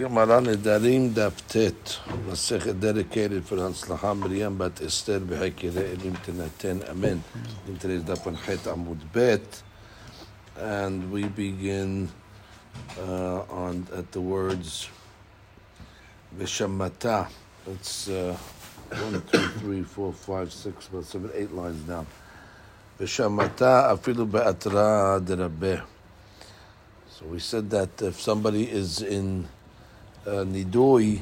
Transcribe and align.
Gemara 0.00 0.40
Nedarim 0.40 1.10
Daftet, 1.10 1.98
Masechet 2.26 2.80
dedicated 2.80 3.44
for 3.44 3.56
Hanslacha 3.56 4.18
Miriam 4.18 4.56
Bat 4.56 4.80
Esther 4.80 5.20
Behekire 5.20 5.92
Elim 5.92 6.16
Tenaten 6.24 6.88
Amen. 6.88 7.22
In 7.68 7.76
today's 7.76 8.00
Daf 8.04 8.26
on 8.26 8.34
Het 8.34 8.60
Amud 8.60 8.96
Bet, 9.12 9.62
and 10.56 11.12
we 11.12 11.24
begin 11.24 12.08
uh, 12.98 13.40
on 13.50 13.86
at 13.94 14.10
the 14.12 14.20
words 14.22 14.88
Vishamata. 16.34 17.28
It's 17.66 18.08
uh, 18.08 18.34
one, 18.88 19.22
two, 19.30 19.48
three, 19.60 19.82
four, 19.82 20.14
five, 20.14 20.50
six, 20.50 20.88
seven, 21.02 21.30
eight 21.34 21.52
lines 21.52 21.82
down. 21.82 22.06
Vishamata 22.98 23.92
Afilu 23.92 24.24
Be'atra 24.30 25.20
Derabeh. 25.20 25.82
So 27.10 27.26
we 27.26 27.38
said 27.38 27.68
that 27.68 28.00
if 28.00 28.18
somebody 28.18 28.62
is 28.64 29.02
in 29.02 29.46
Nidui, 30.44 31.20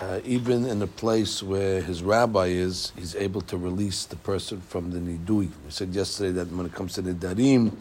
uh, 0.00 0.20
even 0.24 0.64
in 0.66 0.82
a 0.82 0.86
place 0.86 1.42
where 1.42 1.80
his 1.80 2.02
rabbi 2.02 2.46
is, 2.46 2.92
he's 2.96 3.16
able 3.16 3.40
to 3.42 3.56
release 3.56 4.04
the 4.04 4.16
person 4.16 4.60
from 4.60 4.90
the 4.90 4.98
Nidui. 4.98 5.48
We 5.64 5.70
said 5.70 5.94
yesterday 5.94 6.32
that 6.32 6.52
when 6.52 6.66
it 6.66 6.72
comes 6.74 6.94
to 6.94 7.02
Nidarim, 7.02 7.72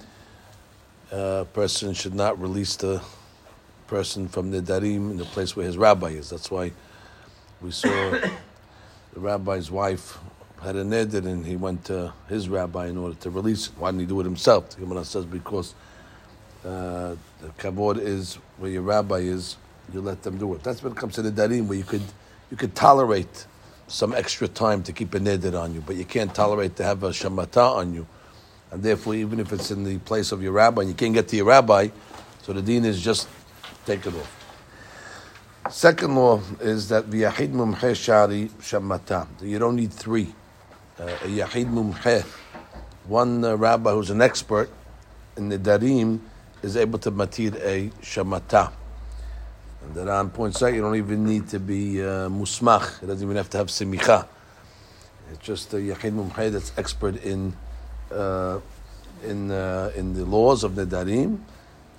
a 1.11 1.45
person 1.53 1.93
should 1.93 2.15
not 2.15 2.39
release 2.41 2.75
the 2.75 3.01
person 3.87 4.27
from 4.27 4.51
the 4.51 4.61
Nidarim 4.61 5.11
in 5.11 5.17
the 5.17 5.25
place 5.25 5.55
where 5.55 5.65
his 5.65 5.77
rabbi 5.77 6.09
is. 6.09 6.29
That's 6.29 6.49
why 6.49 6.71
we 7.61 7.71
saw 7.71 7.89
the 9.13 9.19
rabbi's 9.19 9.69
wife 9.71 10.17
had 10.61 10.75
a 10.75 10.83
neder 10.83 11.25
and 11.25 11.45
he 11.45 11.55
went 11.55 11.85
to 11.85 12.13
his 12.29 12.49
rabbi 12.49 12.87
in 12.87 12.97
order 12.97 13.15
to 13.15 13.29
release 13.29 13.67
it. 13.67 13.73
Why 13.77 13.91
didn't 13.91 14.01
he 14.01 14.05
do 14.07 14.19
it 14.19 14.23
himself? 14.23 14.71
The 14.71 14.81
Gemara 14.81 15.05
says 15.05 15.25
because 15.25 15.75
uh, 16.65 17.15
the 17.41 17.49
kavod 17.57 17.99
is 17.99 18.35
where 18.57 18.71
your 18.71 18.81
rabbi 18.81 19.17
is, 19.17 19.57
you 19.93 20.01
let 20.01 20.23
them 20.23 20.37
do 20.37 20.53
it. 20.53 20.63
That's 20.63 20.83
when 20.83 20.93
it 20.93 20.97
comes 20.97 21.15
to 21.15 21.21
the 21.21 21.31
darim, 21.31 21.67
where 21.67 21.77
you 21.77 21.83
could 21.83 22.03
you 22.51 22.57
could 22.57 22.75
tolerate 22.75 23.45
some 23.87 24.13
extra 24.13 24.47
time 24.47 24.83
to 24.83 24.91
keep 24.91 25.13
a 25.13 25.19
neder 25.19 25.59
on 25.59 25.73
you, 25.73 25.81
but 25.81 25.95
you 25.95 26.05
can't 26.05 26.33
tolerate 26.33 26.75
to 26.77 26.83
have 26.83 27.03
a 27.03 27.09
shamata 27.09 27.75
on 27.75 27.93
you, 27.93 28.05
and 28.71 28.83
therefore, 28.83 29.15
even 29.15 29.39
if 29.39 29.53
it's 29.53 29.71
in 29.71 29.83
the 29.83 29.97
place 29.99 30.31
of 30.31 30.41
your 30.43 30.51
rabbi 30.51 30.81
and 30.81 30.89
you 30.89 30.95
can't 30.95 31.13
get 31.13 31.27
to 31.29 31.35
your 31.35 31.45
rabbi, 31.45 31.89
so 32.43 32.53
the 32.53 32.61
deen 32.61 32.85
is 32.85 33.01
just 33.01 33.27
take 33.85 34.05
it 34.05 34.13
off. 34.13 34.33
Second 35.69 36.15
law 36.15 36.41
is 36.61 36.87
that 36.89 37.09
v'yahid 37.09 37.51
mumhe 37.51 37.95
shari 37.95 38.49
shamata. 38.59 39.27
You 39.41 39.59
don't 39.59 39.75
need 39.75 39.91
three. 39.91 40.33
Uh, 40.99 41.03
a 41.03 41.27
yahid 41.27 41.71
mumhe, 41.71 42.23
one 43.05 43.43
uh, 43.43 43.55
rabbi 43.55 43.91
who's 43.91 44.09
an 44.09 44.21
expert 44.21 44.69
in 45.35 45.49
the 45.49 45.59
darim 45.59 46.19
is 46.63 46.77
able 46.77 46.99
to 46.99 47.11
matir 47.11 47.55
a 47.63 47.89
shamata. 48.01 48.71
And 49.83 49.95
the 49.95 50.05
Ran 50.05 50.29
points 50.29 50.61
out 50.63 50.73
you 50.73 50.81
don't 50.81 50.95
even 50.95 51.25
need 51.25 51.47
to 51.49 51.59
be 51.59 52.01
uh, 52.01 52.29
musmach. 52.29 53.03
It 53.03 53.07
doesn't 53.07 53.23
even 53.23 53.37
have 53.37 53.49
to 53.51 53.57
have 53.57 53.67
simicha. 53.67 54.27
It's 55.31 55.45
just 55.45 55.73
a 55.73 55.77
yachid 55.77 56.13
mumhay 56.13 56.51
that's 56.51 56.71
expert 56.77 57.23
in 57.23 57.53
uh, 58.11 58.59
in 59.23 59.51
uh, 59.51 59.91
in 59.95 60.13
the 60.13 60.25
laws 60.25 60.63
of 60.63 60.75
the 60.75 60.85
darim, 60.85 61.39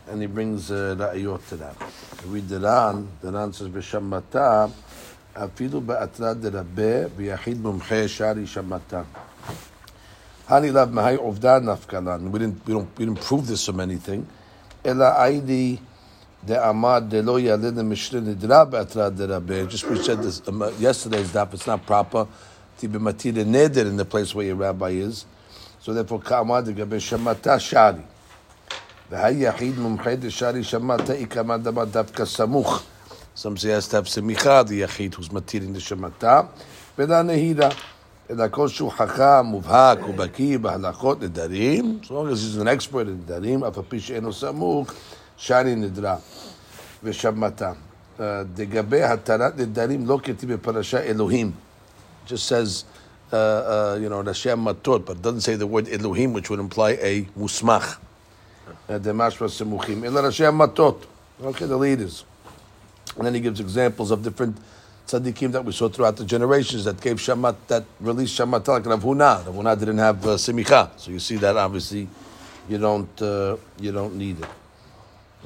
and 0.08 0.20
he 0.20 0.26
brings 0.26 0.70
uh, 0.70 0.96
ra'ayot 0.98 1.48
to 1.48 1.56
that. 1.56 1.76
We 2.24 2.40
read 2.40 2.48
the 2.48 2.60
Ran. 2.60 3.08
The 3.20 3.32
Ran 3.32 3.52
says 3.52 3.68
b'shamata 3.68 4.72
afilu 5.34 5.84
ba'atra 5.84 6.34
derabeh 6.40 7.10
b'yachid 7.10 7.56
mumhay 7.56 8.08
shari 8.08 8.44
shamata. 8.44 9.04
We 10.50 10.70
didn't 12.38 12.66
we 12.66 12.72
don't 12.72 12.98
we 12.98 13.04
didn't 13.04 13.20
prove 13.20 13.46
this 13.46 13.66
from 13.66 13.80
anything. 13.80 14.26
אלא 14.85 15.05
היידי 15.21 15.77
דאמר 16.45 16.99
דלא 16.99 17.39
ילד 17.39 17.79
המשנה 17.79 18.19
נדרה 18.19 18.65
בהתראה 18.65 19.09
דרבה. 19.09 19.55
Just 19.69 19.83
we 19.83 20.03
said 20.03 20.21
this 20.21 20.41
um, 20.47 20.63
yesterday's 20.79 21.31
daf, 21.33 21.53
it's 21.53 21.67
not 21.67 21.85
proper 21.85 22.27
to 22.79 22.87
be 22.87 22.99
matira 22.99 23.45
neder 23.45 23.85
in 23.85 23.97
the 23.97 24.05
place 24.05 24.35
where 24.35 24.45
your 24.45 24.55
rabbi 24.55 24.89
is. 24.89 25.25
So 25.79 25.93
therefore, 25.93 26.19
כאמר 26.19 26.59
לגבי 26.65 26.99
שמתה 26.99 27.59
שרי. 27.59 28.01
והי 29.11 29.47
יחיד 29.47 29.79
מומחה 29.79 30.15
דשרי 30.15 30.63
שמתה 30.63 31.13
איקמא 31.13 31.57
דבר 31.57 31.85
דווקא 31.85 32.25
סמוך. 32.25 32.83
Some 33.35 33.57
say 33.57 33.69
has 33.69 33.87
to 33.87 33.95
have 33.95 34.05
semicha, 34.05 34.67
the 34.67 34.81
yachid 34.81 35.15
who's 35.15 35.29
matirin 35.29 35.73
the 35.73 35.79
shemata, 35.79 36.45
ולא 36.97 37.21
נהירה. 37.21 37.69
אלא 38.29 38.45
כל 38.51 38.67
שהוא 38.67 38.91
חכם, 38.91 39.45
מובהק 39.45 40.07
ובקיא 40.09 40.57
בהלכות 40.57 41.21
נדרים, 41.21 41.99
as 42.03 42.07
long 42.07 42.31
as 42.31 42.35
he's 42.35 42.61
an 42.61 42.67
expert 42.67 43.07
in 43.07 43.09
נדרים, 43.09 43.63
אף 43.63 43.77
על 43.77 43.83
פי 43.89 43.99
שאינו 43.99 44.33
סמוך, 44.33 44.91
שני 45.37 45.75
נדרה 45.75 46.15
ושמתה. 47.03 47.71
לגבי 48.57 49.03
התרת 49.03 49.57
נדרים 49.57 50.07
לא 50.07 50.19
כתיב 50.23 50.53
בפרשה 50.53 51.01
אלוהים. 51.01 51.51
just 52.25 52.45
says, 52.45 52.85
uh, 53.31 53.35
uh, 53.35 53.97
you 54.01 54.09
know, 54.09 54.23
Hashem 54.23 54.63
matot, 54.63 55.05
but 55.05 55.21
doesn't 55.21 55.41
say 55.41 55.55
the 55.55 55.67
word 55.67 55.89
Elohim, 55.89 56.33
which 56.33 56.49
would 56.49 56.59
imply 56.59 56.91
a 57.01 57.21
musmach. 57.37 57.97
דמשמע 58.89 59.47
סמוכים, 59.47 60.03
אלא 60.03 60.19
ראשי 60.19 60.45
המטות. 60.45 61.05
Okay, 61.43 61.65
the 61.65 61.77
leaders. 61.77 62.23
And 63.17 63.25
then 63.25 63.33
he 63.33 63.39
gives 63.39 63.59
examples 63.59 64.11
of 64.11 64.23
different 64.23 64.57
tzaddikim 65.08 65.52
that 65.52 65.64
we 65.64 65.72
saw 65.72 65.88
throughout 65.88 66.16
the 66.16 66.24
generations 66.24 66.84
that 66.84 67.00
gave 67.00 67.16
shamat, 67.16 67.56
that 67.66 67.84
released 67.98 68.38
shamat 68.38 68.66
Rav 68.68 69.02
Huna. 69.02 69.46
Rav 69.46 69.54
Huna 69.54 69.78
didn't 69.78 69.98
have 69.98 70.22
uh, 70.26 70.28
simicha, 70.36 70.90
so 70.96 71.10
you 71.10 71.18
see 71.18 71.36
that 71.36 71.56
obviously 71.56 72.06
you 72.68 72.76
don't 72.76 73.22
uh, 73.22 73.56
you 73.80 73.90
don't 73.90 74.14
need 74.16 74.38
it. 74.38 74.48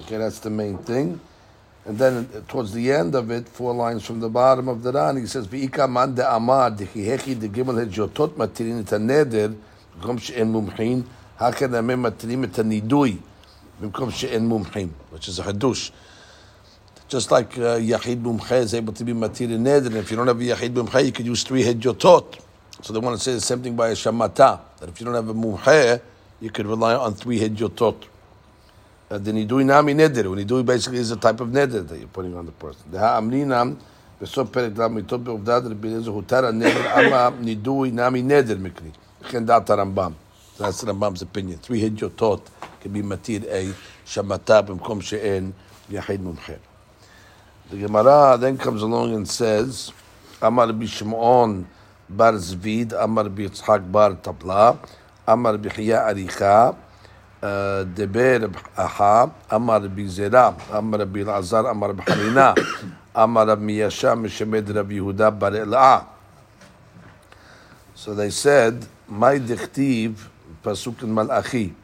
Okay, 0.00 0.16
that's 0.16 0.40
the 0.40 0.50
main 0.50 0.78
thing. 0.78 1.20
And 1.84 1.96
then 1.96 2.28
uh, 2.34 2.40
towards 2.48 2.72
the 2.72 2.90
end 2.90 3.14
of 3.14 3.30
it, 3.30 3.48
four 3.48 3.72
lines 3.72 4.04
from 4.04 4.18
the 4.18 4.28
bottom 4.28 4.68
of 4.68 4.82
the 4.82 4.92
Ran, 4.92 5.16
he 5.16 5.26
says, 5.26 5.46
"V'ika 5.46 5.88
man 5.88 6.14
de 6.14 6.28
amar 6.28 6.72
dechihechi 6.72 7.38
de 7.38 7.48
gimel 7.48 7.86
hejotot 7.86 8.30
matirin 8.30 8.80
et 8.80 8.86
haneder 8.86 9.54
she'en 10.18 10.52
mumchin 10.52 11.04
haken 11.38 11.74
amem 11.74 12.02
matirin 12.02 12.42
et 12.44 12.52
hanidui 12.52 13.18
b'kom 13.80 14.12
she'en 14.12 14.48
mumchin," 14.48 14.90
which 15.10 15.28
is 15.28 15.38
a 15.38 15.44
hadush 15.44 15.92
Just 17.11 17.31
like 17.31 17.57
uh, 17.57 17.77
Yahid 17.77 18.21
Mumche 18.21 18.57
is 18.59 18.73
able 18.73 18.93
to 18.93 19.03
be 19.03 19.13
Matir 19.13 19.47
Neder, 19.49 19.85
and 19.85 19.95
if 19.97 20.11
you 20.11 20.17
don't 20.17 20.27
have 20.27 20.39
a 20.39 20.43
Yahid 20.43 20.73
Mumche, 20.73 21.05
you 21.05 21.11
could 21.11 21.25
use 21.25 21.43
three 21.43 21.63
Hedjotot. 21.63 22.39
So 22.81 22.93
they 22.93 22.99
want 22.99 23.17
to 23.17 23.23
say 23.23 23.33
the 23.33 23.41
same 23.41 23.63
thing 23.63 23.75
by 23.75 23.89
a 23.89 23.93
Shamata, 23.93 24.59
that 24.79 24.89
if 24.89 24.99
you 24.99 25.05
don't 25.05 25.15
have 25.15 25.29
a 25.29 25.33
Mumche, 25.33 26.01
you 26.41 26.49
could 26.49 26.65
rely 26.65 26.95
on 26.95 27.13
three 27.13 27.39
Hedjotot. 27.39 27.95
Uh, 29.09 29.17
the 29.19 29.31
Nidui 29.31 29.65
Nami 29.65 29.93
Neder, 29.93 30.23
Nidui 30.23 30.65
basically 30.65 30.99
is 30.99 31.11
a 31.11 31.15
type 31.15 31.39
of 31.39 31.47
Neder 31.47 31.87
that 31.87 31.97
you're 31.97 32.09
putting 32.09 32.35
on 32.35 32.45
the 32.45 32.51
person. 32.51 32.91
The 32.91 32.99
Ha'amrinam, 32.99 33.77
בסוף 34.21 34.49
פרק 34.49 34.77
ל' 34.77 34.87
מיתות 34.87 35.23
בעובדת 35.23 35.63
רבי 35.65 35.87
אליעזר 35.87 36.11
הותר 36.11 36.45
הנדר 36.45 37.07
אמה 37.07 37.29
נידוי 37.39 37.91
נמי 37.91 38.21
נדר 38.21 38.57
מקרי. 38.59 38.89
לכן 39.21 39.45
דעת 39.45 39.69
הרמב"ם. 39.69 40.11
That's 40.57 40.83
Rambam's 40.83 41.21
opinion. 41.21 41.59
Three 41.61 41.81
hedjotot 41.81 42.41
can 42.81 42.91
be 42.91 43.03
matir 43.03 43.43
a 43.43 43.73
shamata 44.05 44.61
במקום 44.61 45.01
שאין 45.01 45.51
יחיד 45.89 46.21
מומחה. 46.21 46.53
The 47.72 47.78
Gemara 47.78 48.36
then 48.38 48.58
comes 48.58 48.82
along 48.82 49.14
and 49.14 49.26
says, 49.26 49.90
Amar 50.42 50.66
Bishimon 50.66 51.64
bar 52.06 52.34
Zvid, 52.34 52.92
Amar 52.92 53.24
Bitzhak 53.30 53.90
bar 53.90 54.10
Tabla, 54.16 54.76
Amar 55.26 55.56
Bichya 55.56 56.06
Aricha, 56.06 56.76
uh, 57.42 57.84
Deber 57.84 58.50
Aha, 58.76 59.32
Amar 59.50 59.80
Bizera, 59.88 60.54
Amar 60.70 61.06
Bilazar, 61.06 61.70
Amar 61.70 61.94
Bharina, 61.94 62.54
Amar 63.14 63.46
Miyasha, 63.56 64.20
Mishemed 64.20 64.68
Rabbi 64.76 64.96
Yehuda 64.96 65.38
bar 65.38 65.52
Ela'ah. 65.52 66.04
So 67.94 68.14
they 68.14 68.28
said, 68.28 68.86
My 69.08 69.38
dichtiv, 69.38 70.16
Pasuk 70.62 71.04
in 71.04 71.14
Malachi, 71.14 71.74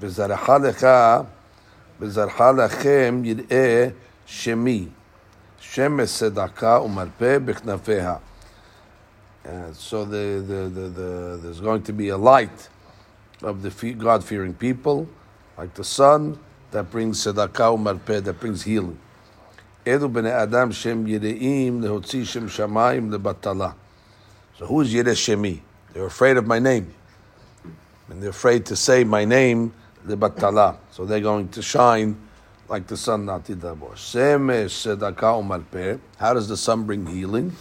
lecha, 0.00 1.26
Bezarcha 2.00 2.68
lechem 2.68 3.24
yir'eh 3.24 3.94
shemi. 4.26 4.97
Umarpeh 5.78 7.44
b'knafeha. 7.44 8.20
So 9.74 10.04
the, 10.04 10.42
the, 10.46 10.68
the, 10.68 10.88
the, 10.88 11.40
there's 11.42 11.60
going 11.60 11.82
to 11.84 11.92
be 11.92 12.08
a 12.08 12.16
light 12.16 12.68
of 13.42 13.62
the 13.62 13.94
God-fearing 13.94 14.54
people, 14.54 15.08
like 15.56 15.74
the 15.74 15.84
sun, 15.84 16.38
that 16.70 16.90
brings 16.90 17.24
tzedakah 17.24 17.78
umarpeh, 17.78 18.22
that 18.24 18.40
brings 18.40 18.62
healing. 18.64 18.98
Edu 19.86 20.30
adam 20.30 20.72
shem 20.72 21.06
yireim 21.06 21.80
lehotzi 21.80 22.26
shem 22.26 22.48
shamayim 22.48 23.10
lebatala. 23.10 23.74
So 24.58 24.66
who 24.66 24.80
is 24.82 24.92
Yireh 24.92 25.14
Shemi? 25.14 25.60
They're 25.94 26.06
afraid 26.06 26.36
of 26.36 26.46
my 26.46 26.58
name. 26.58 26.92
And 28.10 28.22
they're 28.22 28.30
afraid 28.30 28.66
to 28.66 28.76
say 28.76 29.04
my 29.04 29.24
name, 29.24 29.72
lebatala. 30.06 30.76
So 30.90 31.06
they're 31.06 31.20
going 31.20 31.48
to 31.50 31.62
shine 31.62 32.16
like 32.67 32.87
the 32.87 32.97
sun 32.97 33.25
natidabor. 33.25 33.93
Semesh 33.93 34.97
sedaka 34.97 35.41
umarpeh. 35.41 35.99
How 36.17 36.33
does 36.33 36.47
the 36.47 36.57
sun 36.57 36.85
bring 36.85 37.05
healing? 37.05 37.55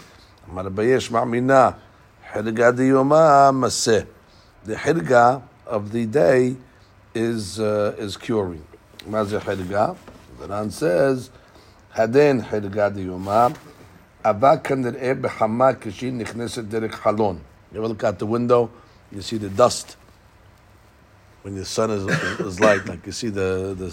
Amar 0.48 0.64
bayesh 0.64 1.10
ma'mina. 1.10 1.76
Hirga 2.32 2.72
diyoma 2.72 3.52
maseh. 3.52 4.06
The 4.64 4.74
hirga 4.74 5.42
of 5.66 5.92
the 5.92 6.06
day 6.06 6.56
is 7.14 7.60
uh, 7.60 7.94
is 7.98 8.16
curing. 8.16 8.64
Mazeh 9.08 9.40
hirga. 9.40 9.96
The 10.38 10.48
Ran 10.48 10.70
says 10.70 11.30
hadin 11.94 12.42
חלגה 12.42 12.88
דיומה, 12.88 13.48
אבק 14.24 14.58
כנראה 14.64 15.12
בחמה 15.20 15.70
כשהיא 15.80 16.12
נכנסת 16.12 16.64
דרך 16.64 16.94
חלון. 16.94 17.38
You 17.72 17.78
ever 17.78 17.88
look 17.88 18.04
out 18.04 18.18
the 18.18 18.26
window, 18.26 18.70
you 19.10 19.22
see 19.22 19.38
the 19.38 19.48
dust 19.48 19.96
when 21.42 21.54
the 21.54 21.64
sun 21.64 21.90
is, 21.90 22.04
is 22.40 22.60
light, 22.60 22.86
like 22.86 23.04
you 23.06 23.12
see 23.12 23.28
the, 23.28 23.74
the, 23.76 23.88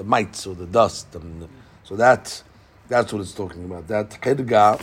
the 0.00 0.04
mites 0.04 0.46
or 0.46 0.54
the 0.54 0.64
dust. 0.64 1.14
And, 1.14 1.46
so 1.84 1.94
that's 1.94 2.42
that's 2.88 3.12
what 3.12 3.20
it's 3.20 3.34
talking 3.34 3.64
about. 3.64 3.86
That 3.86 4.08
chidga 4.08 4.80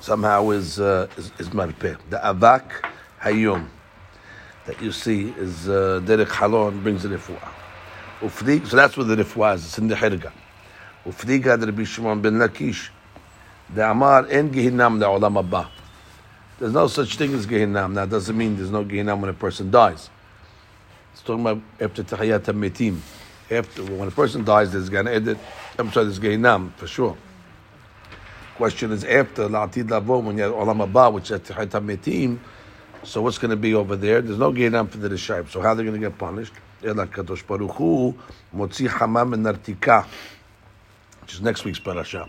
somehow 0.00 0.50
is 0.50 0.80
uh, 0.80 1.08
is, 1.18 1.30
is. 1.38 1.50
The 1.50 2.20
avak 2.24 2.66
hayom 3.20 3.68
that 4.64 4.80
you 4.80 4.90
see 4.90 5.34
is 5.36 5.68
uh, 5.68 6.00
derek 6.06 6.28
halon 6.28 6.82
brings 6.82 7.02
the 7.02 7.10
refuah. 7.10 8.66
So 8.66 8.76
that's 8.76 8.96
what 8.96 9.06
the 9.08 9.16
refuah 9.16 9.56
is. 9.56 9.66
It's 9.66 9.78
in 9.78 9.88
the 9.88 9.94
chidga. 9.94 10.32
Ufrig 11.04 11.44
the 11.60 11.66
Rabbi 11.66 11.84
Shimon 11.84 12.22
ben 12.22 12.38
Lakish. 12.38 12.88
The 13.74 13.90
Amar 13.90 14.28
en 14.30 14.50
Gehinam 14.50 14.98
the 14.98 15.06
Olam 15.06 15.38
Abba. 15.38 15.68
There's 16.58 16.72
no 16.72 16.86
such 16.86 17.18
thing 17.18 17.34
as 17.34 17.46
Gehinam. 17.46 17.92
Now, 17.92 18.06
doesn't 18.06 18.36
mean 18.36 18.56
there's 18.56 18.70
no 18.70 18.82
Gehinam 18.82 19.20
when 19.20 19.28
a 19.28 19.34
person 19.34 19.70
dies. 19.70 20.08
It's 21.12 21.20
talking 21.20 21.42
about 21.42 21.60
after 21.78 22.02
Tahiyat 22.02 22.44
Metim. 22.54 23.00
After 23.50 23.84
when 23.84 24.08
a 24.08 24.10
person 24.10 24.44
dies, 24.44 24.72
there's 24.72 24.88
Gan 24.88 25.08
Eden. 25.08 25.38
I'm 25.78 25.92
sorry, 25.92 26.06
there's 26.06 26.18
Gehinam 26.18 26.72
for 26.74 26.86
sure. 26.86 27.16
Question 28.56 28.90
is 28.90 29.04
after 29.04 29.48
La'atid 29.48 29.90
Lavo 29.90 30.18
when 30.18 30.38
you 30.38 30.44
have 30.44 30.52
Olam 30.52 30.82
Abba, 30.82 31.10
which 31.10 31.30
is 31.30 31.40
Metim. 31.40 32.38
So 33.04 33.22
what's 33.22 33.38
going 33.38 33.50
to 33.50 33.56
be 33.56 33.74
over 33.74 33.94
there? 33.94 34.20
There's 34.20 34.38
no 34.38 34.50
Gehinam 34.50 34.88
for 34.88 34.98
the 34.98 35.08
Rishayim. 35.08 35.48
So 35.50 35.60
how 35.60 35.68
are 35.68 35.74
they 35.76 35.84
going 35.84 36.00
to 36.00 36.08
get 36.08 36.18
punished? 36.18 36.54
Ela 36.82 37.06
Kadosh 37.06 37.46
Baruch 37.46 37.72
Hu 37.72 38.14
Motzi 38.54 38.88
Hamam 38.88 39.34
Nartika, 39.34 40.06
which 41.22 41.34
is 41.34 41.40
next 41.40 41.64
week's 41.64 41.78
parasha. 41.78 42.28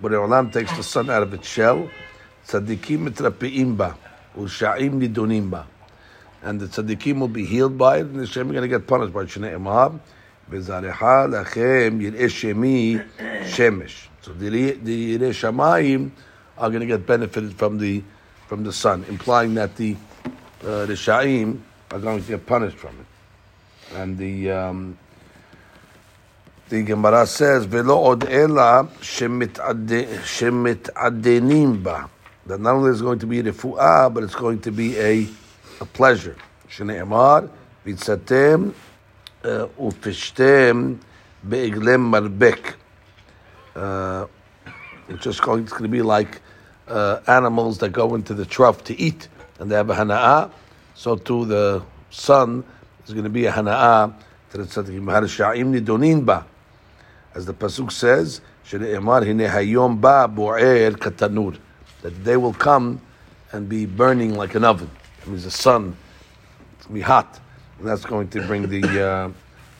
But 0.00 0.10
the 0.12 0.16
Olam 0.16 0.52
takes 0.52 0.76
the 0.76 0.82
sun 0.82 1.10
out 1.10 1.22
of 1.22 1.32
its 1.34 1.46
shell. 1.46 1.88
Tzadikim 2.46 3.08
mitrapeim 3.08 3.76
ba, 3.76 3.96
u'sha'im 4.36 5.00
nidonim 5.00 5.50
ba. 5.50 5.66
And 6.42 6.58
the 6.58 6.66
tzadikim 6.66 7.20
will 7.20 7.28
be 7.28 7.44
healed 7.44 7.76
by 7.76 7.98
it, 7.98 8.06
and 8.06 8.18
the 8.18 8.26
Shem 8.26 8.48
are 8.48 8.52
going 8.54 8.62
to 8.62 8.68
get 8.68 8.86
punished 8.86 9.12
by. 9.12 9.24
Shnei 9.24 9.52
Emab, 9.52 10.00
shemi 12.28 13.04
shemesh. 13.44 14.08
So 14.22 14.32
the 14.32 14.50
yir'eh 14.50 15.30
shamayim 15.30 16.10
are 16.58 16.68
going 16.68 16.80
to 16.80 16.86
get 16.86 17.06
benefited 17.06 17.54
from 17.54 17.78
the 17.78 18.02
from 18.46 18.64
the 18.64 18.72
sun, 18.72 19.04
implying 19.08 19.54
that 19.54 19.76
the 19.76 19.96
uh, 20.64 20.86
the 20.86 20.94
sha'im 20.94 21.60
are 21.92 21.98
going 21.98 22.20
to 22.20 22.28
get 22.28 22.46
punished 22.46 22.76
from 22.76 22.94
it. 23.00 23.06
And 23.96 24.18
the 24.18 24.50
um, 24.50 24.98
the 26.68 26.82
Gemara 26.82 27.26
says, 27.26 27.64
"Velo 27.64 28.10
od 28.10 28.28
ela 28.28 28.88
shemit'adenim 29.00 31.82
ba." 31.82 32.10
That 32.46 32.60
not 32.60 32.74
only 32.74 32.90
is 32.90 33.02
going 33.02 33.18
to 33.20 33.26
be 33.26 33.40
a 33.40 33.42
refuah, 33.44 34.12
but 34.12 34.22
it's 34.22 34.34
going 34.34 34.60
to 34.62 34.72
be 34.72 34.98
a, 34.98 35.26
a 35.80 35.84
pleasure. 35.84 36.36
Be'iglem 39.42 41.00
marbek. 42.10 42.74
Uh, 43.74 44.26
It's 45.10 45.24
just 45.24 45.42
going. 45.42 45.66
To 45.66 45.88
be 45.88 46.02
like 46.02 46.40
uh, 46.86 47.18
animals 47.26 47.78
that 47.78 47.90
go 47.90 48.14
into 48.14 48.32
the 48.32 48.46
trough 48.46 48.84
to 48.84 48.96
eat, 48.96 49.26
and 49.58 49.68
they 49.68 49.74
have 49.74 49.90
a 49.90 49.94
hana'ah. 49.94 50.52
So 50.94 51.16
too 51.16 51.46
the 51.46 51.82
sun 52.10 52.62
is 53.04 53.12
going 53.12 53.24
to 53.24 53.30
be 53.30 53.46
a 53.46 53.50
hana'ah 53.50 54.14
to 54.52 54.58
the 54.58 54.64
tzaddikim. 54.64 55.06
Harisha'im 55.06 55.74
nidonin 55.74 56.24
ba 56.24 56.46
as 57.34 57.46
the 57.46 57.52
pasuk 57.52 57.90
says, 57.90 58.40
"Shneimar 58.64 59.26
hine 59.26 59.48
hayom 59.50 60.00
ba 60.00 60.28
bo'er 60.32 60.92
katanur," 60.92 61.58
that 62.02 62.24
they 62.24 62.36
will 62.36 62.54
come 62.54 63.00
and 63.50 63.68
be 63.68 63.86
burning 63.86 64.36
like 64.36 64.54
an 64.54 64.62
oven. 64.62 64.90
It 65.22 65.28
means 65.28 65.42
the 65.42 65.50
sun, 65.50 65.96
it's 66.78 66.86
going 66.86 66.94
to 66.94 66.94
be 66.94 67.00
hot, 67.00 67.39
and 67.80 67.88
that's 67.88 68.04
going 68.04 68.28
to 68.28 68.46
bring 68.46 68.68
the 68.68 69.02
uh, 69.02 69.30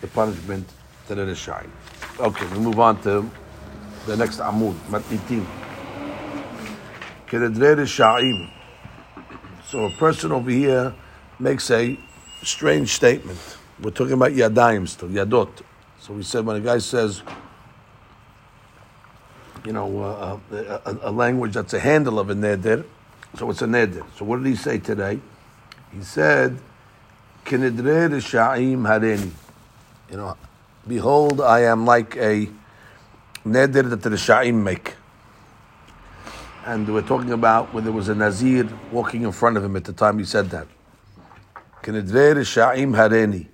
the 0.01 0.07
punishment 0.09 0.67
to 1.07 1.15
the 1.15 1.35
shine. 1.35 1.71
Okay, 2.19 2.47
we 2.53 2.59
move 2.59 2.81
on 2.81 3.01
to 3.03 3.31
the 4.07 4.17
next 4.17 4.39
amud, 4.39 4.75
sha'im. 7.29 8.51
So 9.67 9.85
a 9.85 9.91
person 9.91 10.33
over 10.33 10.51
here 10.51 10.95
makes 11.39 11.71
a 11.71 11.99
strange 12.43 12.95
statement. 12.95 13.39
We're 13.81 13.91
talking 13.91 14.15
about 14.15 14.33
yadayim 14.33 14.89
still, 14.89 15.11
yadot. 15.11 15.51
So 16.01 16.15
we 16.15 16.23
said 16.23 16.47
when 16.47 16.57
a 16.57 16.61
guy 16.61 16.79
says, 16.79 17.23
you 19.65 19.73
know, 19.73 20.03
uh, 20.03 20.39
a, 20.87 20.99
a, 21.03 21.11
language 21.11 21.53
that's 21.53 21.75
a 21.75 21.81
handle 21.81 22.19
of 22.19 22.31
a 22.31 22.35
neder, 22.35 22.85
so 23.39 23.51
it's 23.51 23.61
a 23.61 23.67
neder. 23.67 24.05
So 24.17 24.25
what 24.25 24.43
did 24.43 24.47
he 24.47 24.57
say 24.57 24.79
today? 24.79 25.21
He 25.93 26.03
said, 26.03 26.59
"Kinedre 27.45 28.21
sha'im 28.21 28.83
hareni." 28.83 29.31
You 30.11 30.17
know, 30.17 30.37
behold, 30.87 31.41
I 31.41 31.61
am 31.61 31.87
like 31.87 32.17
a 32.17 32.49
neder 33.47 33.91
that 33.91 34.03
the 34.03 34.11
sha'im 34.11 34.63
make. 34.63 34.95
And 36.67 36.93
we're 36.93 37.03
talking 37.03 37.33
about 37.33 37.73
when 37.73 37.85
there 37.85 37.93
was 37.93 38.09
a 38.09 38.15
nazir 38.15 38.69
walking 38.93 39.23
in 39.23 39.33
front 39.33 39.57
of 39.57 39.65
him 39.65 39.77
at 39.77 39.85
the 39.85 39.93
time 39.93 40.19
he 40.19 40.25
said 40.25 40.51
that. 40.51 40.67
Kinedre 41.83 42.41
sha'im 42.41 42.95
hareni. 42.95 43.47